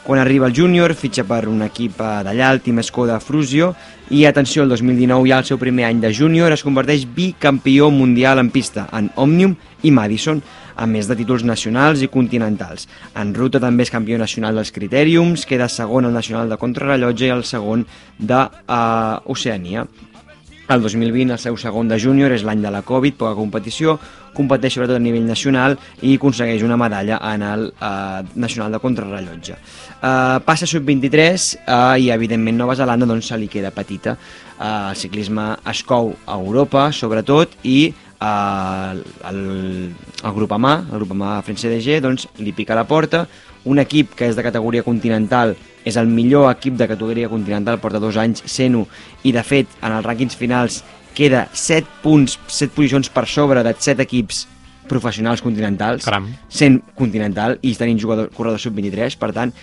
Quan 0.04 0.20
arriba 0.20 0.48
el 0.48 0.54
júnior, 0.54 0.92
fitxa 1.00 1.24
per 1.24 1.46
un 1.48 1.62
equip 1.64 2.02
eh, 2.04 2.08
d'allà, 2.28 2.50
el 2.52 2.60
Team 2.60 2.82
Skoda 2.84 3.22
Frusio, 3.24 3.70
i 4.12 4.26
atenció, 4.28 4.66
el 4.66 4.74
2019 4.74 5.30
ja 5.30 5.38
el 5.40 5.48
seu 5.48 5.60
primer 5.62 5.86
any 5.88 6.02
de 6.04 6.12
júnior 6.12 6.52
es 6.52 6.64
converteix 6.68 7.06
bicampió 7.08 7.88
mundial 7.88 8.42
en 8.42 8.50
pista, 8.52 8.90
en 8.92 9.08
Òmnium 9.16 9.56
i 9.88 9.94
Madison, 9.96 10.42
a 10.76 10.88
més 10.92 11.08
de 11.08 11.16
títols 11.16 11.46
nacionals 11.48 12.04
i 12.04 12.10
continentals. 12.12 12.90
En 13.16 13.32
ruta 13.32 13.62
també 13.64 13.88
és 13.88 13.94
campió 13.94 14.20
nacional 14.20 14.60
dels 14.60 14.74
Critèriums, 14.76 15.48
queda 15.48 15.70
segon 15.72 16.10
al 16.10 16.18
nacional 16.20 16.52
de 16.52 16.60
contrarrellotge 16.60 17.30
i 17.30 17.36
el 17.38 17.46
segon 17.48 17.86
d'Oceania. 18.20 19.88
El 20.74 20.84
2020, 20.84 21.32
el 21.32 21.40
seu 21.40 21.56
segon 21.60 21.88
de 21.92 21.98
júnior, 22.00 22.32
és 22.32 22.44
l'any 22.44 22.62
de 22.64 22.72
la 22.72 22.84
Covid, 22.88 23.16
poca 23.20 23.36
competició, 23.36 23.98
competeix 24.34 24.78
sobretot 24.78 24.98
a 24.98 25.04
nivell 25.04 25.26
nacional 25.28 25.76
i 26.02 26.16
aconsegueix 26.18 26.64
una 26.66 26.78
medalla 26.80 27.20
en 27.34 27.44
el 27.46 27.68
eh, 27.70 28.24
nacional 28.36 28.72
de 28.74 28.80
contrarrellotge. 28.82 29.58
Eh, 30.04 30.40
passa 30.44 30.66
a 30.66 30.68
sub-23 30.68 31.16
eh, 31.64 32.04
i 32.04 32.10
evidentment 32.12 32.58
Nova 32.60 32.76
Zelanda 32.76 33.08
doncs, 33.08 33.30
se 33.32 33.38
li 33.40 33.48
queda 33.48 33.72
petita. 33.72 34.18
Eh, 34.60 34.90
el 34.90 34.98
ciclisme 35.00 35.54
es 35.72 35.84
cou 35.88 36.12
a 36.28 36.36
Europa, 36.36 36.90
sobretot, 36.92 37.56
i 37.64 37.78
eh, 37.88 39.04
el, 39.30 39.40
el 39.96 40.34
grup 40.36 40.52
AMA, 40.58 40.74
el 40.92 41.00
grup 41.00 41.14
AMA 41.16 41.38
FranceDG, 41.48 42.02
doncs, 42.04 42.28
li 42.44 42.52
pica 42.52 42.76
la 42.76 42.84
porta, 42.84 43.24
un 43.64 43.80
equip 43.80 44.12
que 44.20 44.28
és 44.28 44.36
de 44.36 44.44
categoria 44.44 44.84
continental 44.84 45.56
és 45.88 45.96
el 46.00 46.12
millor 46.12 46.50
equip 46.52 46.76
de 46.80 46.88
categoria 46.88 47.30
continental, 47.32 47.80
porta 47.80 48.02
dos 48.04 48.20
anys 48.20 48.44
sent-ho, 48.44 48.84
i 49.24 49.32
de 49.32 49.44
fet 49.48 49.72
en 49.80 49.96
els 49.96 50.04
rànquings 50.04 50.36
finals 50.36 50.82
queda 51.16 51.46
7 51.54 52.02
punts, 52.04 52.36
7 52.52 52.76
posicions 52.76 53.08
per 53.08 53.24
sobre 53.32 53.64
de 53.64 53.72
7 53.78 54.04
equips 54.04 54.50
professionals 54.90 55.40
continentals, 55.42 56.04
Caram. 56.04 56.28
sent 56.52 56.82
continental 56.98 57.56
i 57.64 57.72
tenint 57.80 58.02
jugador, 58.04 58.28
corredor 58.36 58.60
sub-23, 58.60 59.16
per 59.20 59.32
tant, 59.32 59.54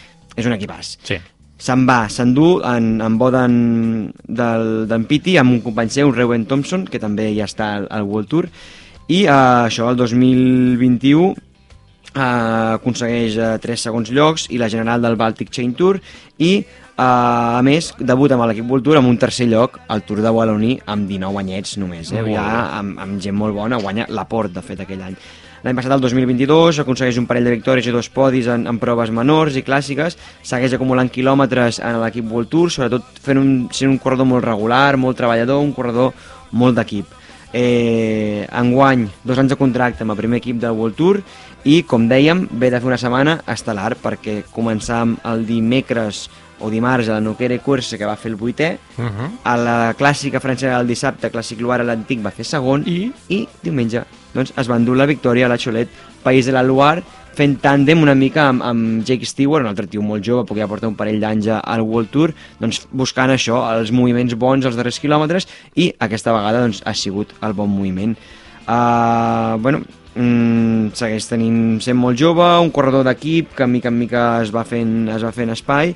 és 0.41 0.49
un 0.49 0.57
equipàs. 0.57 0.97
Sí. 1.07 1.21
Se'n 1.61 1.85
va, 1.89 2.07
s'endú 2.09 2.55
en, 2.65 2.95
en 3.05 3.17
bo 3.21 3.29
d'en 3.35 5.05
Pitti 5.09 5.37
amb 5.37 5.53
un 5.59 5.61
company 5.65 5.93
seu, 5.93 6.13
Rewen 6.17 6.47
Thompson, 6.49 6.87
que 6.89 7.01
també 7.03 7.29
ja 7.37 7.45
està 7.51 7.75
al, 7.77 7.89
al 7.93 8.09
World 8.09 8.31
Tour, 8.33 8.49
i 9.11 9.25
eh, 9.27 9.31
això, 9.67 9.91
el 9.91 9.99
2021 9.99 11.35
eh, 12.15 12.21
aconsegueix 12.79 13.37
eh, 13.37 13.57
3 13.63 13.89
segons 13.89 14.13
llocs 14.15 14.47
i 14.55 14.61
la 14.61 14.71
general 14.71 15.03
del 15.03 15.19
Baltic 15.21 15.51
Chain 15.51 15.75
Tour 15.79 15.99
i 16.39 16.53
eh, 16.61 17.03
a 17.03 17.61
més 17.67 17.93
debuta 17.99 18.39
amb 18.39 18.47
l'equip 18.51 18.71
World 18.71 18.87
Tour 18.87 19.01
amb 19.01 19.11
un 19.11 19.19
tercer 19.19 19.49
lloc 19.51 19.81
al 19.89 20.05
Tour 20.07 20.23
de 20.25 20.33
Wallonie 20.35 20.81
amb 20.87 21.11
19 21.11 21.43
anyets 21.43 21.77
només, 21.83 22.13
eh? 22.15 22.25
Ja 22.33 22.47
amb, 22.79 22.99
amb 23.03 23.21
gent 23.23 23.37
molt 23.37 23.57
bona, 23.57 23.81
guanya 23.83 24.07
l'aport 24.09 24.55
de 24.55 24.63
fet 24.65 24.85
aquell 24.87 25.03
any. 25.11 25.19
L'any 25.63 25.77
passat, 25.77 25.93
el 25.93 26.01
2022, 26.01 26.79
aconsegueix 26.81 27.19
un 27.21 27.27
parell 27.29 27.45
de 27.45 27.53
victòries 27.53 27.85
i 27.87 27.93
dos 27.93 28.09
podis 28.09 28.47
en, 28.49 28.63
en 28.71 28.79
proves 28.81 29.11
menors 29.13 29.59
i 29.61 29.63
clàssiques, 29.63 30.17
segueix 30.43 30.73
acumulant 30.73 31.11
quilòmetres 31.13 31.83
en 31.85 31.99
l'equip 32.01 32.31
World 32.33 32.49
Tour, 32.49 32.71
sobretot 32.73 33.21
fent 33.21 33.39
un, 33.41 33.51
sent 33.77 33.91
un 33.93 33.99
corredor 34.01 34.25
molt 34.31 34.47
regular, 34.47 34.97
molt 34.97 35.19
treballador, 35.21 35.61
un 35.61 35.75
corredor 35.77 36.15
molt 36.57 36.81
d'equip. 36.81 37.13
Eh, 37.53 38.47
enguany, 38.57 39.09
dos 39.27 39.39
anys 39.43 39.53
de 39.53 39.59
contracte 39.59 40.05
amb 40.07 40.15
el 40.15 40.21
primer 40.21 40.39
equip 40.41 40.61
del 40.63 40.77
World 40.79 40.97
Tour 40.97 41.19
i, 41.67 41.83
com 41.83 42.07
dèiem, 42.09 42.47
ve 42.53 42.71
de 42.71 42.79
fer 42.81 42.89
una 42.89 42.99
setmana 43.03 43.41
estel·lar 43.51 43.97
perquè 44.01 44.45
començàvem 44.55 45.19
el 45.29 45.45
dimecres 45.49 46.29
o 46.61 46.71
dimarts 46.71 47.09
a 47.09 47.19
la 47.19 47.25
Noquera 47.25 47.59
Cursa 47.65 47.99
que 47.99 48.07
va 48.09 48.17
fer 48.17 48.31
el 48.33 48.39
vuitè, 48.39 48.79
Uh 48.97 49.05
-huh. 49.05 49.29
a 49.45 49.57
la 49.57 49.95
clàssica 49.99 50.41
francesa 50.41 50.79
del 50.79 50.87
dissabte, 50.87 51.31
Clàssic 51.33 51.61
Loire 51.61 51.85
l'antic 51.85 52.23
va 52.23 52.31
fer 52.31 52.45
segon 52.45 52.83
i, 52.87 53.13
i 53.29 53.49
diumenge 53.63 54.05
doncs, 54.35 54.53
es 54.57 54.71
va 54.71 54.79
endur 54.81 54.97
la 54.99 55.09
victòria 55.11 55.47
a 55.47 55.53
la 55.53 55.59
Xolet, 55.59 55.91
País 56.23 56.47
de 56.47 56.53
la 56.53 56.63
Loire, 56.63 57.03
fent 57.37 57.55
tàndem 57.63 58.03
una 58.03 58.17
mica 58.19 58.49
amb, 58.51 58.65
amb 58.67 59.07
Jake 59.07 59.29
Stewart, 59.29 59.65
un 59.65 59.71
altre 59.71 59.89
tio 59.91 60.03
molt 60.05 60.25
jove, 60.27 60.45
perquè 60.49 60.65
ja 60.65 60.69
porta 60.71 60.89
un 60.91 60.99
parell 60.99 61.21
d'anys 61.23 61.49
al 61.61 61.85
World 61.87 62.11
Tour, 62.13 62.35
doncs 62.61 62.83
buscant 62.91 63.33
això, 63.33 63.63
els 63.77 63.93
moviments 63.95 64.37
bons 64.39 64.67
als 64.67 64.79
darrers 64.79 65.01
quilòmetres, 65.03 65.49
i 65.77 65.91
aquesta 66.07 66.35
vegada 66.37 66.65
doncs, 66.67 66.83
ha 66.85 66.95
sigut 66.95 67.33
el 67.47 67.57
bon 67.57 67.71
moviment. 67.73 68.17
Uh, 68.67 69.57
bueno, 69.63 69.83
mm, 70.15 70.93
segueix 70.99 71.27
tenint, 71.31 71.81
sent 71.83 71.99
molt 71.99 72.19
jove, 72.21 72.47
un 72.61 72.73
corredor 72.75 73.07
d'equip 73.09 73.55
que 73.57 73.67
mica 73.67 73.91
en 73.91 73.99
mica 73.99 74.25
es 74.45 74.55
va 74.55 74.67
fent, 74.69 75.09
es 75.15 75.25
va 75.25 75.33
fent 75.35 75.55
espai, 75.57 75.95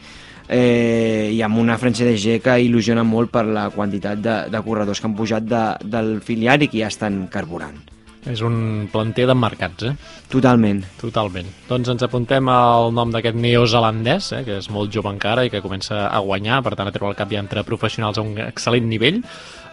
eh, 0.48 1.30
i 1.32 1.40
amb 1.42 1.58
una 1.60 1.78
FranceDG 1.80 2.40
que 2.44 2.58
il·lusiona 2.66 3.04
molt 3.06 3.32
per 3.32 3.46
la 3.48 3.68
quantitat 3.74 4.20
de, 4.20 4.38
de 4.52 4.62
corredors 4.64 5.00
que 5.00 5.10
han 5.10 5.18
pujat 5.18 5.48
de, 5.48 5.64
del 5.96 6.16
filial 6.24 6.64
i 6.64 6.70
que 6.72 6.82
ja 6.82 6.92
estan 6.92 7.26
carburant. 7.32 7.93
És 8.30 8.40
un 8.40 8.86
planter 8.88 9.26
d'emmarcats, 9.28 9.84
eh? 9.84 10.20
Totalment. 10.32 10.80
Totalment. 11.00 11.50
Doncs 11.68 11.90
ens 11.92 12.04
apuntem 12.06 12.48
al 12.48 12.88
nom 12.96 13.10
d'aquest 13.12 13.36
neozelandès, 13.36 14.30
eh, 14.32 14.44
que 14.46 14.56
és 14.62 14.70
molt 14.72 14.92
jove 14.94 15.12
encara 15.12 15.44
i 15.44 15.52
que 15.52 15.60
comença 15.64 16.06
a 16.08 16.22
guanyar, 16.24 16.62
per 16.64 16.72
tant 16.74 16.88
a 16.88 16.94
treure 16.94 17.12
el 17.12 17.18
cap 17.18 17.30
ja 17.30 17.42
entre 17.42 17.66
professionals 17.68 18.18
a 18.18 18.24
un 18.24 18.38
excel·lent 18.46 18.88
nivell. 18.88 19.20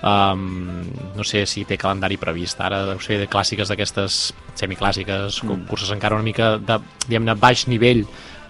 Um, 0.02 0.82
no 1.14 1.24
sé 1.24 1.45
si 1.45 1.64
té 1.70 1.78
calendari 1.78 2.18
previst 2.18 2.60
ara, 2.60 2.82
deu 2.89 2.99
ser 2.99 3.20
de 3.22 3.30
clàssiques 3.30 3.70
d'aquestes 3.70 4.34
semiclàssiques, 4.58 5.43
mm. 5.45 5.68
curses 5.70 5.93
encara 5.93 6.18
una 6.18 6.26
mica 6.26 6.56
de, 6.58 6.80
diguem-ne, 7.06 7.38
baix 7.38 7.68
nivell 7.70 8.02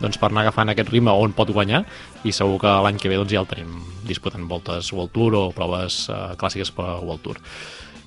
doncs 0.02 0.18
per 0.18 0.32
anar 0.32 0.46
agafant 0.46 0.72
aquest 0.72 0.90
ritme 0.90 1.14
on 1.14 1.36
pot 1.38 1.52
guanyar 1.54 1.84
i 2.26 2.34
segur 2.34 2.58
que 2.64 2.72
l'any 2.86 2.98
que 2.98 3.12
ve 3.12 3.20
doncs, 3.20 3.36
ja 3.36 3.44
el 3.44 3.50
tenim 3.52 3.76
disputant 4.08 4.48
voltes 4.50 4.90
World 4.96 5.14
Tour 5.14 5.38
o 5.38 5.44
proves 5.56 6.06
uh, 6.10 6.34
clàssiques 6.40 6.74
per 6.74 6.88
World 7.04 7.22
Tour. 7.28 7.42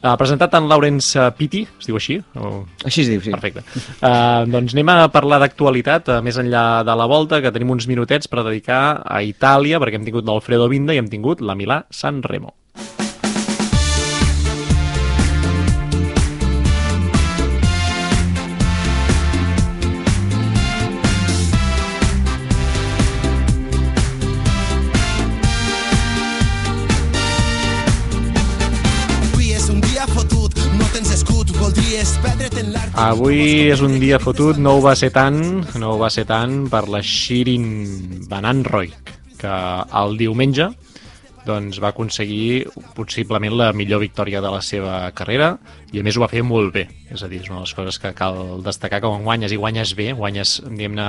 Uh, 0.04 0.12
presentat 0.20 0.52
en 0.58 0.66
Lawrence 0.68 1.16
uh, 1.16 1.30
Pitti, 1.32 1.62
es 1.80 1.88
diu 1.88 1.96
així? 1.96 2.18
O... 2.36 2.66
Així 2.84 3.06
es 3.06 3.08
diu, 3.08 3.22
sí. 3.24 3.32
Perfecte. 3.32 3.62
Uh, 4.04 4.44
doncs 4.52 4.74
anem 4.76 4.90
a 4.92 4.98
parlar 5.08 5.38
d'actualitat, 5.40 6.10
uh, 6.12 6.18
més 6.24 6.36
enllà 6.42 6.82
de 6.84 6.96
la 7.00 7.06
volta, 7.08 7.40
que 7.40 7.52
tenim 7.54 7.72
uns 7.72 7.88
minutets 7.88 8.28
per 8.28 8.44
dedicar 8.44 8.82
a 9.00 9.22
Itàlia, 9.24 9.80
perquè 9.80 9.96
hem 9.96 10.04
tingut 10.04 10.28
l'Alfredo 10.28 10.68
Vinda 10.68 10.92
i 10.92 11.00
hem 11.00 11.08
tingut 11.08 11.40
la 11.40 11.56
Milà 11.56 11.86
San 11.88 12.20
Remo. 12.20 12.52
Avui 32.94 33.72
és 33.72 33.80
un 33.82 33.96
dia 33.98 34.20
fotut, 34.22 34.54
no 34.62 34.76
ho 34.76 34.80
va 34.82 34.92
ser 34.94 35.08
tant, 35.10 35.40
no 35.82 35.88
ho 35.90 35.98
va 35.98 36.06
ser 36.14 36.22
tant 36.28 36.68
per 36.70 36.84
la 36.86 37.00
Shirin 37.02 37.64
Van 38.30 38.46
Anroik, 38.46 39.10
que 39.40 39.54
el 39.98 40.14
diumenge 40.20 40.68
doncs, 41.44 41.80
va 41.82 41.90
aconseguir 41.90 42.68
possiblement 42.94 43.56
la 43.58 43.72
millor 43.74 43.98
victòria 44.04 44.40
de 44.40 44.52
la 44.54 44.62
seva 44.62 45.00
carrera 45.16 45.56
i 45.92 45.98
a 45.98 46.04
més 46.06 46.14
ho 46.14 46.22
va 46.22 46.30
fer 46.30 46.44
molt 46.46 46.70
bé, 46.76 46.86
és 47.10 47.26
a 47.26 47.28
dir, 47.28 47.42
és 47.42 47.50
una 47.50 47.58
de 47.58 47.66
les 47.66 47.74
coses 47.74 47.98
que 47.98 48.14
cal 48.16 48.62
destacar 48.62 49.02
que 49.02 49.10
quan 49.10 49.26
guanyes 49.26 49.52
i 49.52 49.58
guanyes 49.58 49.96
bé, 49.98 50.12
guanyes, 50.14 50.60
diguem-ne, 50.70 51.08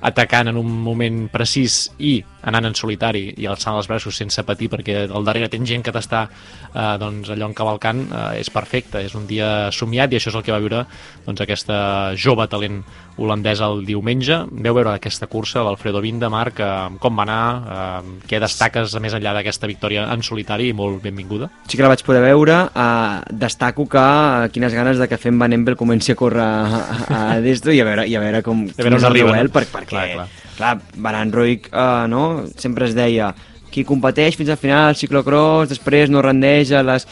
atacant 0.00 0.50
en 0.50 0.58
un 0.60 0.68
moment 0.84 1.26
precís 1.32 1.86
i 1.98 2.18
anant 2.46 2.68
en 2.68 2.76
solitari 2.78 3.32
i 3.36 3.48
alçant 3.50 3.76
els 3.78 3.88
braços 3.90 4.16
sense 4.16 4.42
patir 4.46 4.68
perquè 4.70 5.06
al 5.06 5.26
darrere 5.26 5.48
tens 5.50 5.66
gent 5.68 5.82
que 5.82 5.94
t'està 5.94 6.26
eh, 6.28 6.94
doncs 7.00 7.32
allò 7.34 7.48
encavalcant, 7.50 8.04
eh, 8.06 8.42
és 8.42 8.50
perfecte 8.54 9.02
és 9.02 9.16
un 9.18 9.26
dia 9.26 9.72
somiat 9.74 10.12
i 10.12 10.20
això 10.20 10.30
és 10.30 10.38
el 10.38 10.46
que 10.46 10.54
va 10.54 10.62
viure 10.62 10.84
doncs 11.26 11.42
aquesta 11.42 11.78
jove 12.14 12.46
talent 12.50 12.84
holandès 13.16 13.62
el 13.64 13.80
diumenge. 13.88 14.42
Veu 14.52 14.76
veure 14.76 14.92
aquesta 14.92 15.26
cursa 15.30 15.62
l'Alfredo 15.64 16.02
Vinda, 16.04 16.28
Marc, 16.32 16.60
eh, 16.60 16.98
com 17.02 17.16
va 17.16 17.24
anar 17.26 17.40
eh, 17.56 18.14
què 18.28 18.40
destaques 18.42 18.94
més 19.02 19.16
enllà 19.16 19.32
d'aquesta 19.38 19.68
victòria 19.70 20.06
en 20.12 20.22
solitari 20.26 20.70
i 20.70 20.76
molt 20.76 21.02
benvinguda? 21.02 21.48
Sí 21.66 21.78
que 21.78 21.86
la 21.86 21.90
vaig 21.92 22.04
poder 22.06 22.22
veure. 22.24 22.56
Uh, 22.76 23.22
destaco 23.32 23.86
que 23.90 24.00
uh, 24.00 24.48
quines 24.52 24.74
ganes 24.74 25.00
de 25.00 25.08
que 25.08 25.18
Fem 25.20 25.38
Van 25.40 25.54
Empel 25.56 25.76
comenci 25.78 26.12
a 26.12 26.18
córrer 26.18 26.42
a, 26.44 26.82
a, 26.86 27.20
a 27.36 27.40
d'esto 27.42 27.72
i 27.72 27.80
a 27.80 27.86
veure, 27.88 28.06
i 28.06 28.16
a 28.16 28.22
veure 28.22 28.42
com 28.46 28.64
A 28.68 28.82
veure 28.82 28.98
on 28.98 29.00
el 29.00 29.08
arriba, 29.10 29.32
duel, 29.32 29.48
no? 29.48 29.54
per, 29.54 29.64
perquè, 29.86 30.16
Clar, 30.16 30.26
clar. 30.26 30.28
clar, 30.56 30.74
Van 30.96 31.14
Anroik, 31.22 31.70
uh, 31.72 32.04
no? 32.10 32.44
sempre 32.56 32.86
es 32.90 32.94
deia 32.96 33.32
qui 33.70 33.84
competeix 33.84 34.36
fins 34.38 34.48
al 34.50 34.56
final 34.60 34.88
al 34.90 34.96
ciclocross, 34.96 35.68
després 35.72 36.10
no 36.10 36.22
rendeix 36.24 36.70
a 36.72 36.82
les... 36.86 37.06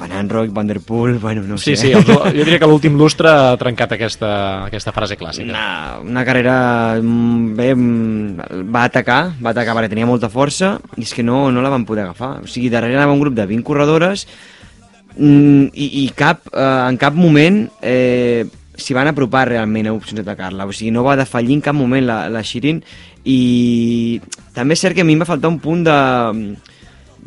Van 0.00 0.12
Anroik, 0.16 0.48
Van 0.56 0.64
Der 0.66 0.78
Poel, 0.80 1.18
bueno, 1.20 1.42
no 1.44 1.58
Sí, 1.60 1.74
sé. 1.76 1.88
sí, 1.88 1.92
els, 1.92 2.06
jo 2.08 2.30
diria 2.32 2.56
que 2.62 2.64
l'últim 2.70 2.94
lustre 2.96 3.28
ha 3.28 3.56
trencat 3.60 3.90
aquesta, 3.98 4.30
aquesta 4.70 4.94
frase 4.96 5.18
clàssica. 5.20 5.50
Una, 5.50 5.98
una 6.00 6.22
carrera 6.24 6.54
mm, 7.02 7.50
bé, 7.58 7.66
mm, 7.74 8.62
va 8.72 8.86
atacar, 8.88 9.18
va 9.44 9.52
atacar 9.52 9.74
perquè 9.76 9.90
tenia 9.92 10.08
molta 10.08 10.30
força 10.32 10.78
i 10.96 11.04
és 11.04 11.12
que 11.12 11.22
no, 11.26 11.50
no 11.52 11.60
la 11.60 11.68
van 11.74 11.84
poder 11.84 12.06
agafar. 12.06 12.38
O 12.46 12.48
sigui, 12.48 12.70
darrere 12.72 12.96
anava 12.96 13.12
un 13.12 13.20
grup 13.20 13.36
de 13.36 13.44
20 13.50 13.66
corredores 13.66 14.24
mm, 15.18 15.68
i, 15.74 15.90
i 16.06 16.08
cap, 16.16 16.48
eh, 16.48 16.88
en 16.88 16.96
cap 17.02 17.14
moment 17.20 17.66
eh, 17.82 18.46
s'hi 18.82 18.96
van 18.96 19.10
apropar 19.10 19.46
realment 19.48 19.88
a 19.88 19.94
opcions 19.94 20.20
d'atacar-la. 20.20 20.66
O 20.66 20.74
sigui, 20.74 20.92
no 20.94 21.04
va 21.06 21.18
defallir 21.20 21.58
en 21.58 21.64
cap 21.64 21.76
moment 21.76 22.04
la, 22.06 22.24
la 22.32 22.42
Shirin 22.46 22.82
i 23.28 24.20
també 24.56 24.76
és 24.76 24.82
cert 24.82 24.96
que 24.96 25.04
a 25.04 25.08
mi 25.08 25.16
em 25.16 25.22
va 25.22 25.28
faltar 25.28 25.52
un 25.52 25.60
punt 25.62 25.84
de... 25.86 25.96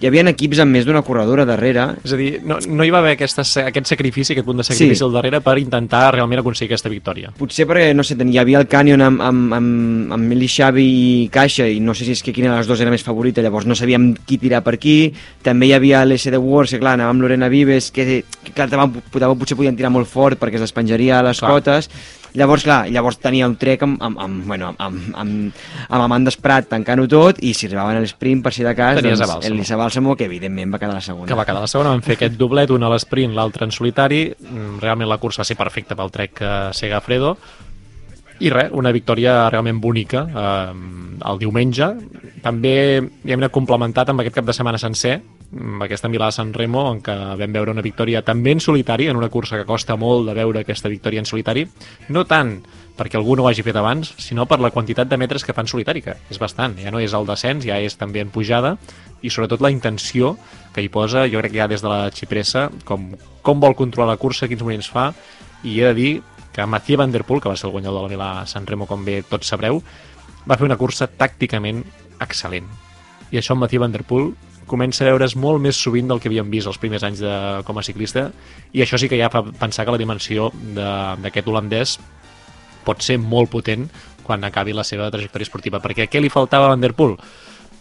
Hi 0.02 0.08
havia 0.10 0.24
equips 0.32 0.60
amb 0.64 0.74
més 0.74 0.88
d'una 0.88 1.04
corredora 1.06 1.46
darrere 1.46 1.84
És 2.04 2.14
a 2.16 2.18
dir, 2.18 2.40
no, 2.44 2.58
no 2.58 2.84
hi 2.86 2.90
va 2.92 2.98
haver 3.04 3.14
aquesta, 3.14 3.44
aquest 3.68 3.92
sacrifici, 3.92 4.34
aquest 4.34 4.48
punt 4.48 4.58
de 4.58 4.66
sacrifici 4.66 4.98
Sí. 5.00 5.04
al 5.06 5.14
darrere 5.14 5.40
per 5.46 5.58
intentar 5.62 6.14
realment 6.16 6.40
aconseguir 6.42 6.72
aquesta 6.72 6.90
victòria. 6.90 7.32
Potser 7.38 7.68
perquè, 7.70 7.94
no 7.96 8.04
sé, 8.04 8.18
hi 8.18 8.38
havia 8.42 8.60
el 8.60 8.68
Canyon 8.68 9.02
amb, 9.06 9.22
amb, 9.22 9.54
amb, 9.54 10.14
amb 10.18 10.24
Mili 10.32 10.48
Xavi 10.50 10.86
i 10.86 11.30
Caixa 11.30 11.68
i 11.70 11.80
no 11.80 11.94
sé 11.94 12.06
si 12.06 12.12
és 12.18 12.24
que 12.24 12.34
quina 12.34 12.52
de 12.52 12.58
les 12.58 12.68
dues 12.68 12.82
era 12.82 12.92
més 12.92 13.04
favorita, 13.06 13.42
llavors 13.46 13.68
no 13.70 13.76
sabíem 13.76 14.14
qui 14.26 14.40
tirar 14.42 14.64
per 14.64 14.78
qui. 14.80 15.14
També 15.44 15.68
hi 15.70 15.74
havia 15.78 16.04
l'S 16.06 16.32
de 16.32 16.38
Wars, 16.42 16.72
que 16.74 16.80
clar, 16.82 16.96
anava 16.98 17.12
amb 17.14 17.22
Lorena 17.22 17.48
Vives, 17.50 17.92
que, 17.92 18.24
que 18.44 18.52
clar, 18.52 18.70
potser 19.38 19.56
podien 19.56 19.78
tirar 19.78 19.92
molt 19.94 20.08
fort 20.10 20.40
perquè 20.42 20.56
es 20.56 20.66
despenjaria 20.66 21.20
a 21.20 21.24
les 21.30 21.40
Clar. 21.40 21.52
cotes. 21.52 21.90
Llavors, 22.34 22.64
clar, 22.66 22.88
llavors 22.90 23.20
tenia 23.22 23.46
un 23.46 23.56
trec 23.62 23.84
amb, 23.86 24.00
amb, 24.02 24.20
amb, 24.20 24.46
bueno, 24.50 24.72
amb, 24.82 25.12
amb, 25.14 25.66
amb 25.90 26.06
Amandes 26.08 26.38
Prat 26.42 26.70
tancant-ho 26.72 27.06
tot 27.12 27.42
i 27.46 27.54
si 27.54 27.68
arribaven 27.70 28.00
a 28.00 28.04
l'esprint, 28.04 28.42
per 28.42 28.54
si 28.56 28.66
de 28.66 28.74
cas, 28.78 28.98
Tenies 28.98 29.22
doncs. 29.22 29.46
Elisa 29.50 29.78
Bàlsamo, 29.78 30.18
que 30.18 30.26
evidentment 30.26 30.74
va 30.74 30.82
quedar 30.82 30.96
la 30.96 31.02
segona. 31.06 31.28
que 31.30 31.38
va 31.38 31.46
quedar 31.46 31.62
la 31.62 31.70
segona, 31.70 31.94
van 31.94 32.02
fer 32.06 32.18
aquest 32.18 32.38
doblet, 32.40 32.74
un 32.74 32.84
a 32.84 32.90
l'esprint, 32.90 33.36
l'altre 33.38 33.66
en 33.66 33.72
solitari, 33.72 34.24
Mm, 34.44 34.80
realment 34.82 35.10
la 35.10 35.18
cursa 35.18 35.42
va 35.42 35.48
ser 35.48 35.58
perfecta 35.60 35.96
pel 35.96 36.12
trek 36.12 36.34
que 36.40 36.52
Segafredo, 36.76 37.38
i 38.44 38.50
res, 38.50 38.72
una 38.76 38.92
victòria 38.92 39.50
realment 39.50 39.80
bonica 39.80 40.24
eh, 40.28 40.74
el 41.30 41.40
diumenge, 41.40 41.90
també 42.44 42.74
hi 43.00 43.36
hem 43.36 43.46
complementat 43.54 44.10
amb 44.10 44.24
aquest 44.24 44.36
cap 44.36 44.46
de 44.46 44.56
setmana 44.56 44.82
sencer, 44.82 45.22
aquesta 45.84 46.10
Milà 46.10 46.30
de 46.30 46.36
San 46.36 46.54
Remo, 46.54 46.86
en 46.92 47.02
què 47.04 47.16
vam 47.40 47.56
veure 47.56 47.74
una 47.74 47.84
victòria 47.86 48.24
també 48.26 48.54
en 48.56 48.62
solitari, 48.64 49.08
en 49.10 49.20
una 49.20 49.30
cursa 49.30 49.60
que 49.60 49.68
costa 49.70 49.98
molt 50.00 50.28
de 50.30 50.36
veure 50.38 50.64
aquesta 50.64 50.90
victòria 50.90 51.22
en 51.24 51.30
solitari, 51.30 51.66
no 52.10 52.26
tant 52.30 52.58
perquè 52.98 53.18
algú 53.18 53.36
no 53.36 53.46
ho 53.46 53.50
hagi 53.50 53.64
fet 53.66 53.78
abans, 53.80 54.12
sinó 54.22 54.46
per 54.46 54.60
la 54.62 54.70
quantitat 54.70 55.10
de 55.10 55.18
metres 55.18 55.44
que 55.44 55.54
fa 55.54 55.64
en 55.66 55.70
solitari, 55.70 56.04
que 56.06 56.14
és 56.30 56.40
bastant, 56.40 56.76
ja 56.78 56.92
no 56.94 57.02
és 57.02 57.14
el 57.18 57.26
descens, 57.26 57.66
ja 57.66 57.80
és 57.82 57.98
també 57.98 58.22
en 58.22 58.30
pujada, 58.30 58.76
i 59.22 59.32
sobretot 59.34 59.64
la 59.66 59.72
intenció 59.74 60.36
que 60.76 60.84
hi 60.84 60.92
posa, 60.94 61.26
jo 61.32 61.42
crec 61.42 61.56
que 61.56 61.62
ja 61.64 61.70
des 61.72 61.82
de 61.82 61.90
la 61.90 62.12
xipressa, 62.14 62.68
com, 62.86 63.10
com 63.42 63.64
vol 63.64 63.74
controlar 63.80 64.14
la 64.14 64.22
cursa, 64.22 64.48
quins 64.48 64.62
moviments 64.62 64.92
fa, 64.94 65.10
i 65.64 65.80
he 65.80 65.90
de 65.90 65.98
dir 65.98 66.14
que 66.54 66.66
Mathieu 66.70 67.00
Van 67.02 67.12
Der 67.12 67.24
Poel, 67.26 67.42
que 67.42 67.50
va 67.50 67.58
ser 67.58 67.66
el 67.68 67.74
guanyador 67.74 68.04
de 68.04 68.06
la 68.06 68.14
Milà 68.14 68.32
San 68.46 68.68
Remo, 68.70 68.86
com 68.86 69.02
bé 69.06 69.24
tots 69.26 69.50
sabreu, 69.50 69.82
va 70.46 70.58
fer 70.60 70.68
una 70.68 70.78
cursa 70.78 71.10
tàcticament 71.10 71.82
excel·lent. 72.22 72.68
I 73.34 73.42
això 73.42 73.58
Mathieu 73.58 73.82
Van 73.82 73.96
Der 73.96 74.06
Poel 74.06 74.36
comença 74.74 75.06
a 75.06 75.12
veure's 75.12 75.38
molt 75.38 75.62
més 75.62 75.78
sovint 75.78 76.10
del 76.10 76.20
que 76.22 76.32
havíem 76.32 76.50
vist 76.50 76.70
els 76.70 76.82
primers 76.82 77.06
anys 77.06 77.22
de, 77.22 77.36
com 77.68 77.78
a 77.78 77.86
ciclista 77.86 78.28
i 78.74 78.82
això 78.82 78.98
sí 78.98 79.10
que 79.12 79.20
ja 79.20 79.30
fa 79.34 79.44
pensar 79.46 79.86
que 79.86 79.94
la 79.94 80.02
dimensió 80.02 80.50
d'aquest 80.74 81.50
holandès 81.50 81.98
pot 82.84 83.06
ser 83.06 83.20
molt 83.22 83.52
potent 83.54 83.88
quan 84.24 84.44
acabi 84.44 84.74
la 84.74 84.86
seva 84.88 85.10
trajectòria 85.12 85.48
esportiva. 85.48 85.82
Perquè 85.84 86.08
què 86.10 86.22
li 86.22 86.32
faltava 86.32 86.68
a 86.68 86.74
Van 86.74 86.84
Der 86.84 86.94
Poel? 86.96 87.18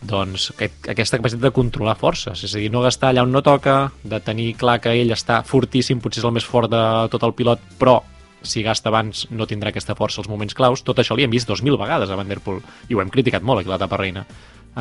Doncs 0.02 0.48
aquest, 0.56 0.88
aquesta 0.90 1.18
capacitat 1.20 1.44
de 1.46 1.52
controlar 1.54 1.94
forces, 1.98 2.42
és 2.42 2.54
a 2.56 2.58
dir, 2.58 2.70
no 2.74 2.82
gastar 2.82 3.12
allà 3.12 3.22
on 3.22 3.30
no 3.30 3.42
toca, 3.46 3.92
de 4.02 4.18
tenir 4.20 4.48
clar 4.58 4.80
que 4.82 4.90
ell 4.98 5.14
està 5.14 5.44
fortíssim, 5.46 6.00
potser 6.02 6.24
és 6.24 6.26
el 6.26 6.34
més 6.34 6.46
fort 6.46 6.70
de 6.70 6.82
tot 7.12 7.22
el 7.22 7.34
pilot, 7.38 7.62
però 7.78 8.00
si 8.42 8.64
gasta 8.66 8.90
abans 8.90 9.28
no 9.30 9.46
tindrà 9.46 9.70
aquesta 9.70 9.94
força 9.94 10.18
als 10.20 10.30
moments 10.30 10.58
claus. 10.58 10.82
Tot 10.82 10.98
això 10.98 11.14
li 11.14 11.22
hem 11.22 11.30
vist 11.30 11.50
2.000 11.50 11.78
vegades 11.78 12.10
a 12.10 12.18
Van 12.18 12.30
Der 12.30 12.42
Poel 12.42 12.58
i 12.90 12.98
ho 12.98 13.02
hem 13.02 13.14
criticat 13.14 13.46
molt 13.46 13.62
aquí 13.62 13.70
a 13.70 13.76
l'etapa 13.76 14.00
reina. 14.02 14.26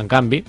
En 0.02 0.10
canvi, 0.10 0.42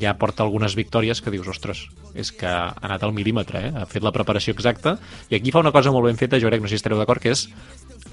ja 0.00 0.14
porta 0.18 0.44
algunes 0.44 0.74
victòries 0.78 1.20
que 1.20 1.32
dius, 1.32 1.48
ostres, 1.48 1.86
és 2.14 2.32
que 2.32 2.48
ha 2.48 2.72
anat 2.80 3.02
al 3.04 3.14
mil·límetre, 3.16 3.60
eh? 3.68 3.72
ha 3.82 3.86
fet 3.88 4.04
la 4.04 4.12
preparació 4.14 4.54
exacta, 4.56 4.96
i 5.30 5.36
aquí 5.36 5.52
fa 5.52 5.60
una 5.60 5.72
cosa 5.74 5.92
molt 5.92 6.08
ben 6.08 6.20
feta, 6.20 6.40
jo 6.40 6.48
crec, 6.48 6.62
no 6.62 6.70
sé 6.70 6.76
si 6.76 6.82
estareu 6.82 7.00
d'acord, 7.00 7.22
que 7.22 7.32
és 7.34 7.48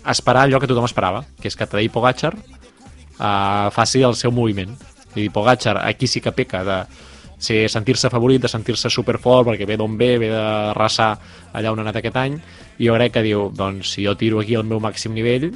esperar 0.07 0.45
allò 0.47 0.59
que 0.59 0.69
tothom 0.69 0.88
esperava, 0.88 1.23
que 1.41 1.47
és 1.51 1.55
que 1.55 1.67
Tadej 1.67 1.91
Pogacar 1.93 2.34
uh, 2.36 3.69
faci 3.75 4.03
el 4.03 4.15
seu 4.15 4.32
moviment. 4.32 4.75
I 5.15 5.25
dir, 5.25 5.30
Pogacar 5.36 5.77
aquí 5.86 6.07
sí 6.07 6.21
que 6.21 6.36
peca 6.36 6.63
de 6.67 6.80
ser 7.39 7.69
sentir-se 7.71 8.11
favorit, 8.11 8.41
de 8.43 8.51
sentir-se 8.51 8.91
superfort, 8.91 9.47
perquè 9.47 9.67
ve 9.67 9.77
d'on 9.80 9.95
ve, 9.97 10.17
ve 10.19 10.30
de 10.34 10.45
raçar 10.75 11.13
allà 11.55 11.71
on 11.71 11.80
ha 11.80 11.88
anat 11.88 12.01
aquest 12.01 12.19
any, 12.19 12.36
i 12.80 12.88
jo 12.88 12.95
crec 12.99 13.15
que 13.15 13.23
diu, 13.23 13.47
doncs 13.55 13.95
si 13.95 14.03
jo 14.05 14.15
tiro 14.19 14.41
aquí 14.43 14.59
el 14.59 14.67
meu 14.67 14.82
màxim 14.84 15.15
nivell, 15.15 15.49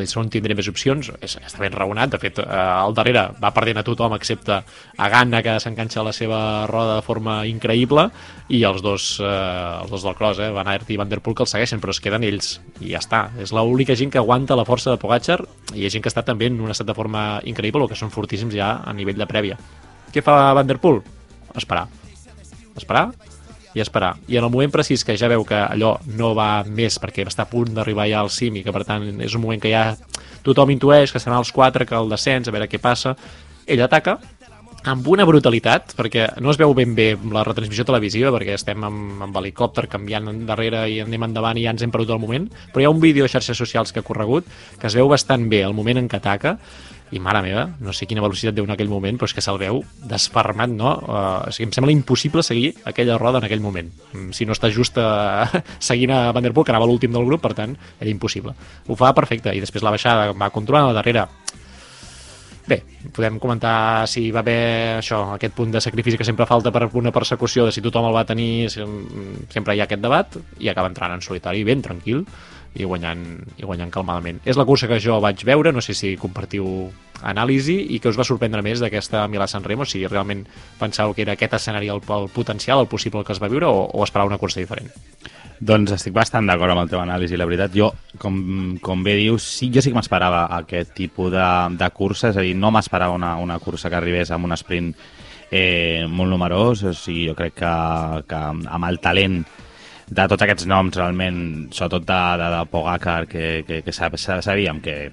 és 0.00 0.14
on 0.16 0.30
tindré 0.32 0.54
més 0.56 0.68
opcions, 0.70 1.10
és, 1.20 1.34
està 1.36 1.60
ben 1.60 1.74
raonat, 1.74 2.10
de 2.14 2.20
fet, 2.20 2.38
eh, 2.40 2.46
al 2.56 2.94
darrere 2.96 3.26
va 3.42 3.52
perdent 3.54 3.80
a 3.80 3.84
tothom 3.84 4.14
excepte 4.16 4.56
a 4.56 5.08
Ganna, 5.12 5.42
que 5.44 5.58
s'enganxa 5.60 6.00
a 6.00 6.06
la 6.06 6.14
seva 6.16 6.38
roda 6.70 6.96
de 6.96 7.04
forma 7.04 7.38
increïble, 7.48 8.06
i 8.48 8.62
els 8.64 8.80
dos, 8.84 9.08
eh, 9.20 9.82
els 9.82 9.92
dos 9.92 10.06
del 10.06 10.16
cross, 10.16 10.40
eh, 10.40 10.50
Van 10.54 10.68
Aert 10.72 10.90
i 10.90 10.96
Van 10.96 11.10
Der 11.12 11.20
Poel, 11.20 11.36
que 11.36 11.44
els 11.44 11.52
segueixen, 11.52 11.82
però 11.82 11.92
es 11.92 12.00
queden 12.00 12.24
ells, 12.24 12.60
i 12.80 12.94
ja 12.94 13.04
està. 13.04 13.26
És 13.42 13.52
l'única 13.52 13.96
gent 13.96 14.12
que 14.12 14.22
aguanta 14.22 14.56
la 14.56 14.64
força 14.64 14.90
de 14.90 15.00
Pogacar, 15.02 15.42
i 15.74 15.82
hi 15.82 15.86
ha 15.86 15.92
gent 15.92 16.04
que 16.04 16.12
està 16.12 16.24
també 16.24 16.48
en 16.48 16.60
un 16.60 16.72
estat 16.72 16.88
de 16.88 16.96
forma 16.96 17.42
increïble, 17.44 17.84
o 17.84 17.88
que 17.88 17.98
són 17.98 18.10
fortíssims 18.14 18.56
ja 18.56 18.80
a 18.84 18.96
nivell 18.96 19.20
de 19.20 19.28
prèvia. 19.28 19.60
Què 20.12 20.24
fa 20.24 20.54
Van 20.56 20.66
Der 20.66 20.80
Poel? 20.80 21.02
Esperar. 21.56 21.86
Esperar, 22.76 23.10
i 23.76 23.82
esperar. 23.84 24.14
I 24.26 24.38
en 24.40 24.46
el 24.46 24.50
moment 24.50 24.72
precís 24.72 25.04
que 25.04 25.18
ja 25.20 25.28
veu 25.28 25.44
que 25.44 25.58
allò 25.60 25.98
no 26.16 26.32
va 26.34 26.64
més 26.64 26.96
perquè 27.02 27.26
està 27.28 27.44
a 27.44 27.50
punt 27.50 27.74
d'arribar 27.76 28.08
ja 28.08 28.22
al 28.24 28.32
cim 28.32 28.56
i 28.56 28.64
que 28.64 28.72
per 28.72 28.86
tant 28.88 29.04
és 29.20 29.36
un 29.36 29.44
moment 29.44 29.60
que 29.60 29.72
ja 29.74 29.90
tothom 30.46 30.72
intueix 30.72 31.12
que 31.12 31.20
seran 31.20 31.42
els 31.42 31.52
quatre, 31.52 31.84
que 31.84 31.98
el 31.98 32.08
descens, 32.08 32.48
a 32.48 32.54
veure 32.54 32.70
què 32.72 32.80
passa, 32.80 33.12
ell 33.66 33.82
ataca 33.84 34.16
amb 34.86 35.08
una 35.10 35.24
brutalitat, 35.26 35.92
perquè 35.98 36.28
no 36.40 36.52
es 36.52 36.58
veu 36.60 36.72
ben 36.78 36.92
bé 36.94 37.08
la 37.34 37.42
retransmissió 37.44 37.84
televisiva, 37.84 38.30
perquè 38.30 38.54
estem 38.54 38.84
amb, 38.86 39.22
amb 39.26 39.38
helicòpter 39.40 39.88
canviant 39.90 40.30
darrere 40.46 40.84
i 40.88 41.00
anem 41.02 41.26
endavant 41.26 41.58
i 41.58 41.64
ja 41.66 41.74
ens 41.74 41.82
hem 41.82 41.92
perdut 41.92 42.14
el 42.14 42.22
moment, 42.22 42.46
però 42.72 42.84
hi 42.84 42.86
ha 42.86 42.92
un 42.94 43.02
vídeo 43.02 43.26
a 43.26 43.32
xarxes 43.32 43.58
socials 43.58 43.92
que 43.92 44.00
ha 44.00 44.06
corregut 44.06 44.46
que 44.78 44.86
es 44.86 44.94
veu 44.94 45.10
bastant 45.10 45.48
bé 45.50 45.64
el 45.66 45.74
moment 45.74 45.98
en 45.98 46.08
què 46.08 46.20
ataca, 46.22 46.56
i 47.14 47.20
mare 47.22 47.38
meva, 47.44 47.68
no 47.80 47.92
sé 47.94 48.06
quina 48.10 48.20
velocitat 48.24 48.54
deu 48.56 48.64
en 48.66 48.72
aquell 48.74 48.88
moment, 48.90 49.14
però 49.18 49.28
és 49.30 49.34
que 49.36 49.42
se'l 49.44 49.58
veu 49.60 49.82
desfermat, 50.10 50.70
no? 50.74 50.90
Uh, 51.06 51.46
o 51.46 51.52
sigui, 51.54 51.68
em 51.68 51.72
sembla 51.76 51.92
impossible 51.94 52.42
seguir 52.42 52.72
aquella 52.84 53.14
roda 53.18 53.38
en 53.38 53.46
aquell 53.46 53.60
moment. 53.62 53.92
Mm, 54.12 54.32
Si 54.34 54.44
no 54.44 54.52
està 54.56 54.72
just 54.74 54.98
uh, 54.98 55.46
seguint 55.78 56.10
a 56.10 56.32
Van 56.34 56.42
Der 56.42 56.52
Poel, 56.52 56.66
que 56.66 56.74
anava 56.74 56.88
l'últim 56.90 57.12
del 57.14 57.24
grup, 57.28 57.42
per 57.46 57.54
tant, 57.54 57.76
era 58.00 58.10
impossible. 58.10 58.56
Ho 58.88 58.96
fa 58.98 59.12
perfecte, 59.14 59.54
i 59.54 59.62
després 59.62 59.86
la 59.86 59.94
baixada 59.94 60.32
va 60.34 60.50
controlant 60.50 60.88
la 60.90 60.98
darrere. 60.98 61.28
Bé, 62.66 62.80
podem 63.14 63.36
comentar 63.38 64.08
si 64.10 64.32
va 64.34 64.40
haver 64.42 64.98
això, 64.98 65.20
aquest 65.36 65.54
punt 65.54 65.70
de 65.70 65.78
sacrifici 65.80 66.18
que 66.18 66.26
sempre 66.26 66.48
falta 66.50 66.72
per 66.74 66.88
una 66.98 67.12
persecució, 67.14 67.68
de 67.68 67.70
si 67.70 67.80
tothom 67.84 68.08
el 68.08 68.14
va 68.16 68.24
tenir, 68.26 68.66
si- 68.74 68.82
sempre 69.54 69.76
hi 69.76 69.80
ha 69.80 69.84
aquest 69.86 70.02
debat, 70.02 70.34
i 70.58 70.66
acaba 70.68 70.90
entrant 70.90 71.14
en 71.14 71.22
solitari 71.22 71.62
ben 71.62 71.80
tranquil 71.86 72.24
i 72.76 72.84
guanyant, 72.84 73.24
i 73.56 73.64
guanyant 73.64 73.92
calmadament. 73.92 74.40
És 74.44 74.58
la 74.58 74.66
cursa 74.68 74.88
que 74.90 75.00
jo 75.02 75.18
vaig 75.24 75.42
veure, 75.48 75.72
no 75.72 75.82
sé 75.84 75.94
si 75.96 76.14
compartiu 76.20 76.90
anàlisi 77.24 77.78
i 77.96 78.00
que 78.00 78.10
us 78.12 78.18
va 78.18 78.26
sorprendre 78.28 78.62
més 78.64 78.82
d'aquesta 78.82 79.24
Milà 79.32 79.46
San 79.48 79.64
Remo, 79.64 79.86
si 79.88 80.04
realment 80.06 80.44
pensàveu 80.80 81.14
que 81.16 81.24
era 81.24 81.36
aquest 81.36 81.56
escenari 81.56 81.88
el, 81.92 82.02
el 82.04 82.28
potencial, 82.34 82.82
el 82.82 82.90
possible 82.92 83.24
que 83.24 83.32
es 83.32 83.42
va 83.42 83.50
viure 83.52 83.68
o, 83.70 83.86
o 83.88 84.04
esperar 84.04 84.26
una 84.28 84.38
cursa 84.38 84.60
diferent. 84.60 84.92
Doncs 85.56 85.94
estic 85.96 86.12
bastant 86.12 86.48
d'acord 86.48 86.74
amb 86.74 86.82
el 86.82 86.90
teu 86.92 87.00
anàlisi, 87.00 87.38
la 87.40 87.46
veritat. 87.48 87.72
Jo, 87.72 87.88
com, 88.20 88.76
com 88.84 89.04
bé 89.04 89.16
dius, 89.16 89.46
sí, 89.56 89.70
jo 89.72 89.80
sí 89.80 89.92
que 89.92 89.96
m'esperava 89.96 90.44
aquest 90.58 90.92
tipus 90.98 91.32
de, 91.32 91.46
de 91.80 91.92
cursa, 91.96 92.28
és 92.34 92.36
a 92.36 92.44
dir, 92.44 92.52
no 92.60 92.72
m'esperava 92.74 93.16
una, 93.16 93.36
una 93.40 93.56
cursa 93.62 93.88
que 93.88 93.96
arribés 93.96 94.32
amb 94.34 94.50
un 94.50 94.56
sprint 94.58 94.92
eh, 95.50 96.04
molt 96.08 96.28
numerós, 96.34 96.84
o 96.84 96.92
sigui, 96.92 97.30
jo 97.30 97.36
crec 97.38 97.56
que, 97.62 97.76
que 98.28 98.42
amb 98.42 98.90
el 98.90 99.00
talent 99.00 99.40
de 100.06 100.26
tots 100.30 100.42
aquests 100.46 100.66
noms, 100.70 100.94
realment, 100.96 101.38
sobretot 101.74 102.04
de, 102.06 102.20
de, 102.42 102.50
de 102.54 102.60
Pogacar, 102.70 103.26
que, 103.26 103.64
que, 103.66 103.80
que 103.82 103.92
sab- 103.92 104.14
sab- 104.20 104.42
sabíem 104.44 104.78
que, 104.80 105.10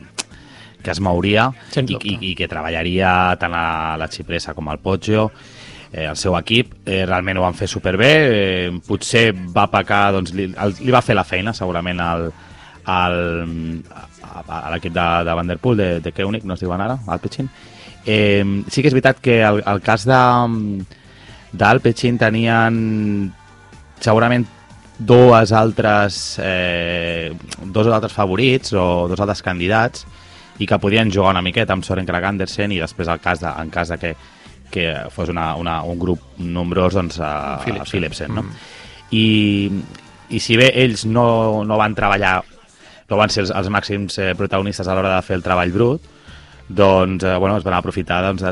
que 0.84 0.92
es 0.92 1.00
mouria 1.02 1.48
i, 1.82 1.98
i, 1.98 2.16
i 2.30 2.36
que 2.38 2.48
treballaria 2.52 3.34
tant 3.42 3.56
a 3.58 3.96
la 3.98 4.08
Xipressa 4.12 4.54
com 4.54 4.70
al 4.70 4.80
Poggio. 4.84 5.32
Eh, 5.94 6.06
el 6.10 6.18
seu 6.18 6.34
equip 6.38 6.76
eh, 6.90 7.04
realment 7.06 7.38
ho 7.38 7.46
van 7.46 7.58
fer 7.58 7.68
superbé. 7.72 8.12
Eh, 8.30 8.72
potser 8.86 9.32
va 9.34 9.68
pecar 9.72 10.12
doncs, 10.14 10.34
li, 10.38 10.48
el, 10.54 10.76
li 10.82 10.94
va 10.94 11.02
fer 11.06 11.16
la 11.18 11.26
feina 11.26 11.54
segurament 11.58 12.00
al, 12.02 12.28
al, 12.90 13.18
a, 13.94 14.42
a 14.46 14.72
l'equip 14.74 14.94
de, 14.94 15.08
de 15.26 15.36
Van 15.38 15.50
Der 15.54 15.58
Poel 15.62 15.78
de, 15.82 15.90
de 16.06 16.12
Koenig, 16.14 16.46
no 16.46 16.54
es 16.58 16.62
diuen 16.66 16.82
ara, 16.82 17.00
Alpecin. 17.14 17.50
Eh, 18.06 18.44
sí 18.70 18.82
que 18.84 18.90
és 18.90 18.94
veritat 18.98 19.22
que 19.24 19.40
el, 19.46 19.62
el 19.66 19.82
cas 19.86 20.04
de 20.10 20.20
d'Alpecin 21.54 22.18
tenien 22.18 23.32
segurament 24.04 24.44
dues 25.00 25.52
altres 25.52 26.40
eh, 26.42 27.34
dos 27.66 27.88
altres 27.88 28.14
favorits 28.14 28.74
o 28.78 29.08
dos 29.10 29.20
altres 29.20 29.42
candidats 29.42 30.06
i 30.62 30.68
que 30.70 30.80
podien 30.80 31.12
jugar 31.12 31.34
una 31.34 31.42
miqueta 31.42 31.74
amb 31.74 31.86
Soren 31.86 32.06
Krag 32.06 32.28
Andersen 32.30 32.72
i 32.72 32.80
després 32.82 33.10
el 33.10 33.22
cas 33.24 33.42
de, 33.42 33.50
en 33.50 33.72
cas 33.74 33.90
de 33.90 33.98
que, 33.98 34.14
que 34.72 34.88
fos 35.12 35.34
una, 35.34 35.56
una, 35.58 35.82
un 35.84 36.00
grup 36.00 36.38
nombrós 36.38 36.94
doncs, 36.94 37.20
a, 37.20 37.34
a 37.56 37.60
Philipsen. 37.66 37.92
Philipsen 37.92 38.36
no? 38.38 38.46
Mm. 38.46 38.64
I, 39.14 39.26
i 40.38 40.42
si 40.42 40.58
bé 40.58 40.72
ells 40.84 41.08
no, 41.10 41.64
no 41.66 41.78
van 41.82 41.98
treballar 41.98 42.40
no 43.10 43.20
van 43.20 43.34
ser 43.34 43.44
els, 43.48 43.54
els 43.54 43.70
màxims 43.74 44.18
eh, 44.22 44.34
protagonistes 44.38 44.88
a 44.88 44.96
l'hora 44.96 45.16
de 45.16 45.26
fer 45.26 45.38
el 45.40 45.46
treball 45.46 45.74
brut 45.74 46.13
doncs 46.70 47.24
eh, 47.24 47.36
bueno, 47.38 47.58
es 47.58 47.64
van 47.66 47.76
aprofitar 47.76 48.22
doncs, 48.24 48.44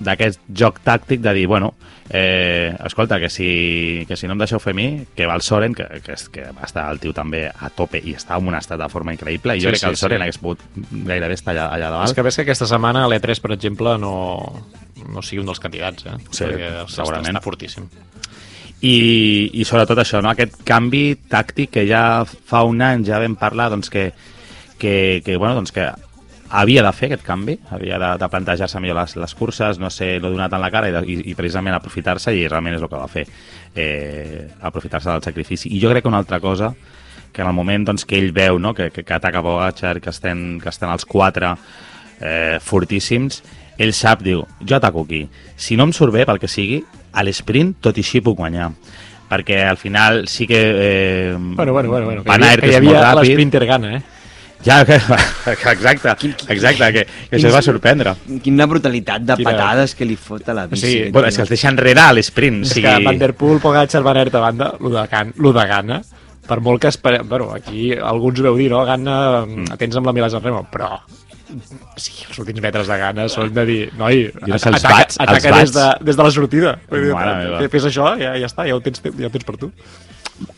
d'aquest 0.00 0.40
joc 0.56 0.80
tàctic 0.84 1.20
de 1.20 1.32
dir, 1.36 1.46
bueno, 1.46 1.74
eh, 2.10 2.74
escolta, 2.84 3.18
que 3.20 3.28
si, 3.30 4.04
que 4.08 4.16
si 4.16 4.26
no 4.26 4.34
em 4.34 4.40
deixeu 4.40 4.58
fer 4.60 4.72
a 4.72 4.78
mi, 4.78 4.86
que 5.16 5.26
va 5.28 5.36
el 5.36 5.42
Soren, 5.44 5.74
que, 5.76 5.86
que, 6.04 6.16
és, 6.16 6.26
que 6.32 6.46
va 6.56 6.64
estar 6.66 6.86
el 6.92 6.98
tio 7.00 7.12
també 7.16 7.44
a 7.48 7.70
tope 7.70 8.00
i 8.00 8.14
està 8.16 8.38
en 8.40 8.48
un 8.48 8.56
estat 8.58 8.80
de 8.80 8.88
forma 8.92 9.12
increïble, 9.14 9.56
i 9.56 9.60
jo 9.62 9.68
Sí, 9.68 9.74
crec 9.74 9.80
sí, 9.80 9.86
que 9.86 9.92
el 9.92 10.00
Soren 10.00 10.18
sí. 10.18 10.22
hagués 10.26 10.40
pogut 10.42 10.64
gairebé 11.04 11.34
estar 11.38 11.54
allà, 11.54 11.68
allà 11.76 11.90
És 11.92 11.96
dalt. 12.10 12.16
que 12.16 12.22
ves 12.26 12.36
que 12.40 12.46
aquesta 12.48 12.66
setmana 12.70 13.06
l'E3, 13.08 13.40
per 13.44 13.52
exemple, 13.56 13.96
no, 13.98 14.14
no 15.08 15.22
sigui 15.22 15.40
un 15.44 15.52
dels 15.52 15.60
candidats, 15.60 16.06
eh? 16.06 16.16
Sí, 16.30 16.44
Perquè 16.44 16.72
està, 16.84 16.88
segurament. 17.02 17.36
està 17.36 17.44
fortíssim. 17.44 17.88
I, 18.84 19.50
i 19.56 19.64
sobretot 19.64 19.96
això, 20.02 20.20
no? 20.20 20.28
aquest 20.34 20.58
canvi 20.66 21.14
tàctic 21.30 21.70
que 21.72 21.86
ja 21.88 22.24
fa 22.26 22.64
un 22.68 22.82
any 22.84 23.04
ja 23.06 23.20
vam 23.22 23.36
parlar 23.40 23.70
doncs, 23.72 23.88
que, 23.88 24.10
que, 24.76 25.22
que, 25.24 25.36
bueno, 25.40 25.54
doncs, 25.56 25.72
que 25.72 25.86
havia 26.54 26.82
de 26.86 26.92
fer 26.94 27.08
aquest 27.10 27.24
canvi, 27.26 27.56
havia 27.74 27.98
de, 27.98 28.10
de 28.20 28.28
plantejar-se 28.30 28.80
millor 28.82 29.00
les, 29.00 29.16
les 29.18 29.34
curses, 29.34 29.78
no 29.82 29.90
sé, 29.90 30.14
no 30.22 30.30
donar 30.30 30.48
tant 30.52 30.62
la 30.62 30.70
cara 30.70 30.90
i, 30.90 30.94
i, 31.10 31.16
i 31.32 31.34
precisament 31.38 31.74
aprofitar-se 31.74 32.34
i 32.34 32.44
realment 32.46 32.76
és 32.76 32.84
el 32.84 32.90
que 32.90 33.00
va 33.00 33.08
fer, 33.10 33.24
eh, 33.74 34.44
aprofitar-se 34.62 35.10
del 35.10 35.24
sacrifici. 35.26 35.72
I 35.74 35.80
jo 35.82 35.90
crec 35.90 36.04
que 36.06 36.12
una 36.12 36.20
altra 36.22 36.38
cosa 36.40 36.72
que 37.34 37.42
en 37.42 37.48
el 37.50 37.56
moment 37.56 37.88
doncs, 37.88 38.04
que 38.06 38.16
ell 38.20 38.30
veu 38.32 38.60
no? 38.62 38.74
que, 38.78 38.92
que, 38.94 39.02
que 39.02 39.14
ataca 39.16 39.42
Pogacar, 39.42 39.98
que 40.00 40.12
estem, 40.14 40.60
que 40.62 40.70
estem 40.70 40.92
els 40.94 41.04
quatre 41.04 41.56
eh, 42.20 42.60
fortíssims, 42.62 43.42
ell 43.76 43.90
sap, 43.92 44.22
diu, 44.22 44.44
jo 44.62 44.76
ataco 44.78 45.02
aquí. 45.02 45.24
Si 45.58 45.74
no 45.76 45.88
em 45.88 45.92
surt 45.96 46.14
bé, 46.14 46.22
pel 46.28 46.38
que 46.38 46.48
sigui, 46.48 46.78
a 47.10 47.26
l'esprint 47.26 47.74
tot 47.82 47.98
i 47.98 48.06
així 48.06 48.22
puc 48.22 48.38
guanyar. 48.38 48.70
Perquè 49.26 49.64
al 49.66 49.80
final 49.80 50.28
sí 50.30 50.46
que... 50.46 50.60
Eh, 50.62 51.34
Bueno, 51.34 51.72
bueno, 51.72 51.90
bueno, 51.90 52.06
bueno 52.06 52.22
que, 52.22 52.30
hi 52.30 52.34
havia, 52.38 52.56
que 52.60 52.70
hi 52.70 52.76
havia 52.78 53.00
ràpid. 53.02 53.32
l'Sprinter 53.32 53.66
Gana, 53.66 53.96
eh? 53.96 54.02
Ja, 54.64 54.78
que, 54.88 54.96
exacte, 55.52 56.14
exacte, 56.48 56.90
que, 56.94 57.04
que 57.04 57.36
això 57.36 57.50
es 57.50 57.54
va 57.54 57.62
sorprendre. 57.64 58.14
Quina 58.44 58.66
brutalitat 58.70 59.26
de 59.28 59.36
Quina- 59.40 59.52
patades 59.52 59.94
que 59.98 60.08
li 60.08 60.16
fot 60.16 60.48
a 60.48 60.56
la 60.56 60.66
bici. 60.70 60.86
Sí, 60.86 61.10
Bueno, 61.12 61.28
és 61.28 61.36
que 61.36 61.44
els 61.44 61.52
deixa 61.52 61.68
enrere 61.72 62.00
a 62.00 62.12
l'esprint. 62.16 62.62
És 62.64 62.76
o 62.78 62.80
que. 62.80 62.94
Van 63.04 63.20
Der 63.20 63.34
Poel, 63.36 63.60
Pogacar, 63.60 64.02
Van 64.06 64.20
Aert 64.22 64.34
a 64.34 64.44
banda, 64.46 64.72
lo 64.80 64.94
de, 64.94 65.04
Gan, 65.10 65.34
lo 65.36 65.52
de 65.52 65.66
Gana, 65.68 66.00
per 66.48 66.60
molt 66.64 66.80
que 66.80 66.88
esperem... 66.92 67.28
Bueno, 67.28 67.50
aquí 67.52 67.92
alguns 67.92 68.40
veu 68.44 68.56
dir, 68.56 68.70
no? 68.72 68.84
Gana, 68.88 69.18
mm. 69.44 69.74
atents 69.76 70.00
amb 70.00 70.08
la 70.08 70.16
Milà 70.16 70.30
San 70.32 70.42
Remo, 70.44 70.64
però 70.72 70.96
sí, 72.00 72.24
els 72.28 72.38
últims 72.40 72.62
metres 72.64 72.88
de 72.90 72.96
gana 72.98 73.28
són 73.30 73.52
de 73.54 73.64
dir, 73.68 73.80
noi, 74.00 74.24
ataca, 74.32 74.80
bats- 74.88 75.18
els 75.20 75.20
ataca 75.20 75.52
bats. 75.52 75.60
des, 75.60 75.74
de, 75.76 75.86
des 76.08 76.16
de 76.18 76.26
la 76.26 76.32
sortida. 76.34 76.72
Vull 76.90 77.04
dir, 77.04 77.68
Fes 77.70 77.86
això, 77.90 78.14
ja, 78.20 78.34
ja 78.40 78.48
està, 78.48 78.66
ja 78.68 78.76
ho, 78.76 78.80
tens, 78.84 79.02
ja 79.04 79.28
ho 79.28 79.32
tens 79.34 79.46
per 79.46 79.56
tu. 79.60 79.70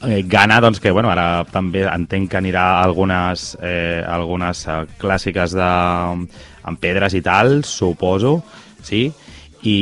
Eh, 0.06 0.22
Gana, 0.26 0.60
doncs 0.60 0.80
que, 0.80 0.90
bueno, 0.90 1.10
ara 1.12 1.44
també 1.52 1.84
entenc 1.90 2.30
que 2.32 2.38
anirà 2.40 2.64
a 2.76 2.84
algunes, 2.86 3.50
eh, 3.60 4.02
algunes 4.08 4.64
eh, 4.68 4.78
clàssiques 5.00 5.56
de, 5.56 5.66
amb 6.66 6.80
pedres 6.80 7.14
i 7.14 7.20
tal, 7.24 7.60
suposo, 7.64 8.38
sí, 8.82 9.10
i, 9.66 9.76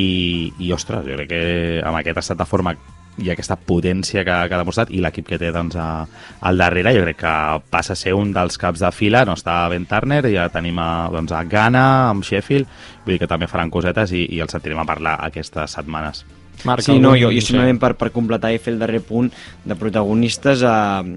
i 0.59 0.73
ostres, 0.75 1.05
jo 1.07 1.15
crec 1.15 1.31
que 1.31 1.45
amb 1.85 2.01
aquest 2.01 2.21
estat 2.25 2.43
de 2.43 2.49
forma 2.49 2.75
i 3.15 3.29
aquesta 3.31 3.55
potència 3.55 4.25
que, 4.27 4.35
que 4.49 4.55
ha 4.55 4.59
demostrat 4.59 4.89
i 4.91 4.99
l'equip 4.99 5.29
que 5.29 5.39
té 5.39 5.53
doncs, 5.55 5.77
a, 5.79 6.03
al 6.43 6.59
darrere 6.59 6.91
jo 6.97 7.05
crec 7.05 7.21
que 7.21 7.35
passa 7.71 7.95
a 7.95 7.99
ser 7.99 8.11
un 8.17 8.33
dels 8.35 8.59
caps 8.59 8.83
de 8.83 8.91
fila. 8.91 9.23
No 9.23 9.37
està 9.39 9.61
Ben 9.71 9.87
Turner, 9.87 10.25
ja 10.33 10.49
tenim 10.51 10.81
a, 10.83 11.07
doncs, 11.13 11.31
a 11.31 11.45
Ghana, 11.47 11.85
amb 12.11 12.27
Sheffield. 12.27 12.67
Vull 13.05 13.15
dir 13.15 13.21
que 13.23 13.31
també 13.31 13.47
faran 13.47 13.71
cosetes 13.71 14.11
i, 14.11 14.25
i 14.35 14.43
els 14.43 14.51
sentirem 14.51 14.83
a 14.83 14.89
parlar 14.89 15.21
aquestes 15.29 15.79
setmanes 15.79 16.25
Marc, 16.63 16.85
Sí, 16.85 16.99
no, 16.99 17.15
jo, 17.19 17.31
jo 17.33 17.43
simplement 17.43 17.79
per, 17.81 17.93
per 17.99 18.11
completar 18.15 18.53
i 18.53 18.61
fer 18.61 18.73
el 18.73 18.79
darrer 18.79 19.01
punt 19.05 19.31
de 19.65 19.75
protagonistes 19.75 20.63
eh, 20.65 21.15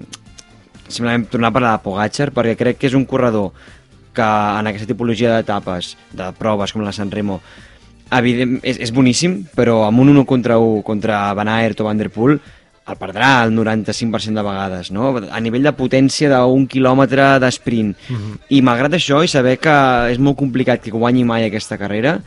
simplement 0.89 1.25
tornar 1.29 1.53
a 1.53 1.55
parlar 1.55 1.73
de 1.77 1.83
Pogacar 1.85 2.31
perquè 2.35 2.57
crec 2.59 2.81
que 2.81 2.89
és 2.89 2.97
un 2.97 3.05
corredor 3.05 3.51
que 4.13 4.25
en 4.25 4.67
aquesta 4.67 4.89
tipologia 4.89 5.37
d'etapes, 5.37 5.95
de 6.11 6.29
proves 6.37 6.73
com 6.73 6.83
la 6.83 6.93
San 6.95 7.11
Remo 7.13 7.39
evident, 8.11 8.57
és, 8.65 8.79
és 8.81 8.91
boníssim, 8.93 9.43
però 9.55 9.83
amb 9.87 10.01
un 10.01 10.15
1 10.15 10.25
contra 10.29 10.57
1 10.59 10.81
contra 10.83 11.27
Van 11.37 11.51
Aert 11.51 11.81
o 11.81 11.87
Van 11.87 11.99
Der 11.99 12.09
Poel 12.13 12.39
el 12.89 12.97
perdrà 12.97 13.43
el 13.45 13.53
95% 13.53 14.33
de 14.33 14.43
vegades, 14.43 14.89
no? 14.89 15.11
A 15.29 15.39
nivell 15.43 15.67
de 15.67 15.73
potència 15.77 16.31
d'un 16.31 16.65
quilòmetre 16.65 17.35
d'esprint. 17.37 17.93
Mhm. 18.09 18.37
I 18.49 18.61
malgrat 18.65 18.95
això, 18.97 19.23
i 19.23 19.29
saber 19.29 19.59
que 19.61 19.75
és 20.09 20.17
molt 20.17 20.37
complicat 20.37 20.81
que 20.81 20.89
guanyi 20.89 21.23
mai 21.23 21.45
aquesta 21.45 21.77
carrera, 21.77 22.19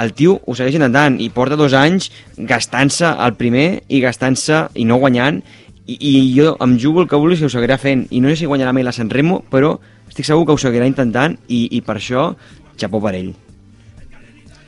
el 0.00 0.12
tio 0.16 0.38
ho 0.46 0.54
segueix 0.56 0.74
intentant 0.78 1.18
i 1.20 1.28
porta 1.30 1.56
dos 1.56 1.74
anys 1.76 2.10
gastant-se 2.36 3.10
el 3.12 3.34
primer 3.38 3.82
i 3.88 4.00
gastant-se 4.00 4.68
i 4.74 4.86
no 4.88 4.96
guanyant 5.02 5.42
i, 5.86 5.96
i 5.98 6.12
jo 6.36 6.56
em 6.64 6.78
jugo 6.78 7.02
el 7.02 7.08
que 7.10 7.18
vulguis 7.18 7.40
que 7.42 7.46
ho 7.50 7.52
seguirà 7.52 7.76
fent 7.78 8.06
i 8.10 8.20
no 8.20 8.30
sé 8.30 8.36
si 8.40 8.46
guanyarà 8.50 8.72
mai 8.72 8.86
la 8.86 8.92
San 8.96 9.10
Remo 9.10 9.42
però 9.50 9.76
estic 10.08 10.26
segur 10.28 10.46
que 10.46 10.52
ho 10.56 10.60
seguirà 10.60 10.86
intentant 10.88 11.36
i, 11.48 11.68
i 11.76 11.80
per 11.84 11.96
això, 11.98 12.30
xapó 12.80 13.00
per 13.02 13.14
ell 13.18 13.32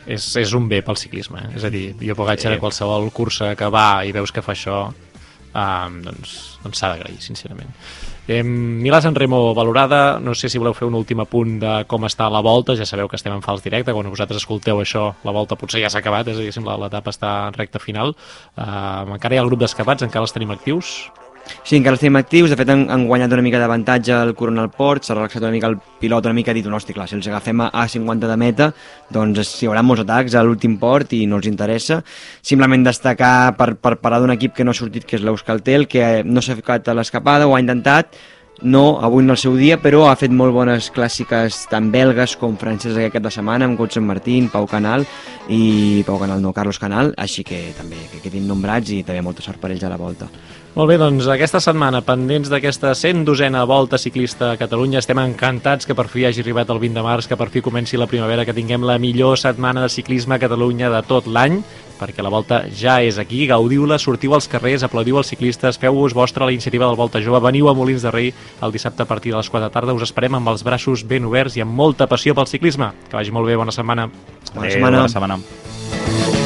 és, 0.07 0.25
és 0.37 0.53
un 0.53 0.69
bé 0.69 0.83
pel 0.85 0.99
ciclisme. 1.01 1.41
Eh? 1.47 1.55
És 1.57 1.65
a 1.65 1.71
dir, 1.73 1.95
jo 1.97 2.15
Pogacar 2.19 2.53
Sí. 2.53 2.59
a 2.59 2.61
qualsevol 2.61 3.11
cursa 3.11 3.55
que 3.57 3.69
va 3.73 4.05
i 4.05 4.13
veus 4.13 4.33
que 4.33 4.43
fa 4.45 4.53
això, 4.53 4.81
um, 5.55 6.01
doncs 6.05 6.59
doncs 6.63 6.79
s'ha 6.81 6.91
d'agrair, 6.93 7.17
sincerament. 7.25 7.71
Eh, 8.27 8.41
Milà 8.43 9.03
Sanremo 9.05 9.53
valorada, 9.53 10.19
no 10.19 10.33
sé 10.33 10.49
si 10.49 10.61
voleu 10.61 10.73
fer 10.73 10.87
un 10.89 10.95
últim 10.97 11.21
apunt 11.21 11.59
de 11.61 11.73
com 11.91 12.07
està 12.09 12.31
la 12.33 12.41
volta, 12.41 12.77
ja 12.79 12.87
sabeu 12.89 13.09
que 13.09 13.19
estem 13.21 13.35
en 13.35 13.45
fals 13.45 13.61
directe, 13.65 13.93
quan 13.93 14.09
vosaltres 14.09 14.41
escolteu 14.41 14.81
això, 14.81 15.11
la 15.29 15.35
volta 15.37 15.59
potser 15.61 15.83
ja 15.83 15.91
s'ha 15.93 16.01
acabat, 16.01 16.33
és 16.33 16.41
a 16.41 16.47
dir, 16.47 16.79
l'etapa 16.85 17.13
està 17.13 17.35
en 17.51 17.59
recta 17.59 17.83
final. 17.83 18.17
Uh, 18.57 19.13
encara 19.19 19.37
hi 19.37 19.43
ha 19.43 19.45
el 19.45 19.53
grup 19.53 19.61
d'escapats, 19.61 20.09
encara 20.09 20.25
els 20.25 20.33
tenim 20.33 20.57
actius? 20.57 20.97
Sí, 21.65 21.77
encara 21.77 21.97
els 21.97 22.17
actius, 22.17 22.51
de 22.51 22.57
fet 22.57 22.69
han, 22.73 22.87
han 22.91 23.07
guanyat 23.09 23.33
una 23.33 23.43
mica 23.45 23.59
d'avantatge 23.61 24.13
el 24.17 24.35
Coronel 24.37 24.71
Port, 24.73 25.05
s'ha 25.05 25.15
relaxat 25.15 25.43
una 25.43 25.53
mica 25.53 25.69
el 25.69 25.79
pilot, 26.01 26.27
una 26.27 26.35
mica 26.37 26.53
ha 26.53 26.55
dit, 26.55 26.67
no, 26.67 26.77
hosti, 26.77 26.93
clar, 26.97 27.09
si 27.09 27.17
els 27.17 27.29
agafem 27.29 27.61
a, 27.61 27.71
a 27.73 27.87
50 27.89 28.29
de 28.29 28.37
meta, 28.41 28.71
doncs 29.13 29.55
hi 29.61 29.69
haurà 29.69 29.83
molts 29.85 30.05
atacs 30.05 30.37
a 30.37 30.45
l'últim 30.45 30.79
port 30.81 31.13
i 31.17 31.25
no 31.29 31.41
els 31.41 31.49
interessa. 31.51 32.03
Simplement 32.43 32.85
destacar 32.85 33.55
per, 33.59 33.75
per 33.77 33.97
parar 34.01 34.23
d'un 34.23 34.35
equip 34.37 34.57
que 34.57 34.65
no 34.65 34.73
ha 34.73 34.79
sortit, 34.79 35.05
que 35.09 35.19
és 35.19 35.25
l'Euskaltel, 35.25 35.89
que 35.89 36.23
no 36.25 36.45
s'ha 36.45 36.57
ficat 36.61 36.89
a 36.89 36.97
l'escapada, 36.97 37.49
ho 37.49 37.57
ha 37.57 37.63
intentat, 37.65 38.17
no 38.63 39.01
avui 39.03 39.25
en 39.25 39.31
el 39.31 39.37
seu 39.37 39.57
dia, 39.57 39.79
però 39.83 40.05
ha 40.09 40.17
fet 40.17 40.33
molt 40.33 40.55
bones 40.55 40.91
clàssiques 40.95 41.65
tant 41.71 41.91
belgues 41.93 42.37
com 42.41 42.59
franceses 42.61 42.99
aquest 42.99 43.17
cap 43.17 43.27
de 43.27 43.33
setmana, 43.35 43.69
amb 43.69 43.79
Godson 43.79 44.07
Martín, 44.07 44.49
Pau 44.53 44.69
Canal 44.71 45.07
i 45.49 46.05
Pau 46.07 46.21
Canal 46.23 46.43
no, 46.43 46.55
Carlos 46.57 46.79
Canal, 46.79 47.13
així 47.19 47.45
que 47.45 47.67
també 47.79 47.99
que 48.13 48.23
quedin 48.25 48.47
nombrats 48.49 48.95
i 48.95 49.03
també 49.03 49.25
molta 49.27 49.43
sort 49.43 49.61
per 49.61 49.75
ells 49.75 49.85
a 49.85 49.93
la 49.93 50.01
volta. 50.01 50.31
Molt 50.75 50.91
bé, 50.91 50.97
doncs 50.99 51.29
aquesta 51.31 51.61
setmana, 51.63 52.01
pendents 52.03 52.49
d'aquesta 52.51 52.97
112a 52.99 53.61
volta 53.71 53.95
ciclista 53.95 54.49
a 54.51 54.57
Catalunya, 54.59 54.99
estem 54.99 55.21
encantats 55.23 55.87
que 55.87 55.95
per 55.95 56.09
fi 56.11 56.25
hagi 56.27 56.43
arribat 56.43 56.73
el 56.75 56.81
20 56.83 56.99
de 56.99 57.05
març, 57.07 57.29
que 57.31 57.39
per 57.39 57.47
fi 57.55 57.61
comenci 57.63 57.95
la 57.95 58.09
primavera, 58.11 58.43
que 58.43 58.57
tinguem 58.57 58.83
la 58.83 58.97
millor 58.99 59.39
setmana 59.39 59.85
de 59.85 59.93
ciclisme 59.95 60.35
a 60.35 60.41
Catalunya 60.43 60.91
de 60.91 61.05
tot 61.07 61.29
l'any, 61.31 61.61
perquè 62.01 62.27
la 62.27 62.33
volta 62.35 62.65
ja 62.75 62.97
és 63.07 63.21
aquí, 63.23 63.45
gaudiu-la, 63.47 64.01
sortiu 64.03 64.35
als 64.35 64.51
carrers, 64.51 64.83
aplaudiu 64.83 65.21
els 65.23 65.31
ciclistes, 65.31 65.79
feu-vos 65.79 66.11
vostra 66.11 66.51
la 66.51 66.57
iniciativa 66.57 66.89
del 66.91 66.99
Volta 66.99 67.23
Jove, 67.23 67.39
veniu 67.47 67.71
a 67.71 67.75
Molins 67.79 68.03
de 68.03 68.11
Rei 68.11 68.33
el 68.35 68.75
dissabte 68.75 69.07
a 69.07 69.07
partir 69.07 69.31
de 69.31 69.39
les 69.39 69.51
4 69.55 69.69
de 69.69 69.75
tarda, 69.79 69.95
us 69.95 70.09
esperem 70.11 70.35
amb 70.41 70.51
els 70.51 70.67
braços 70.67 71.07
ben 71.07 71.31
oberts 71.31 71.55
i 71.55 71.63
amb 71.63 71.71
molta 71.71 72.11
passió 72.11 72.35
pel 72.35 72.51
ciclisme. 72.51 72.91
Que 73.07 73.15
vagi 73.15 73.31
molt 73.31 73.47
bé, 73.47 73.55
bona 73.55 73.71
setmana. 73.71 74.11
Bona 74.51 74.75
setmana. 74.75 75.07
Bona 75.07 75.15
setmana. 75.15 76.44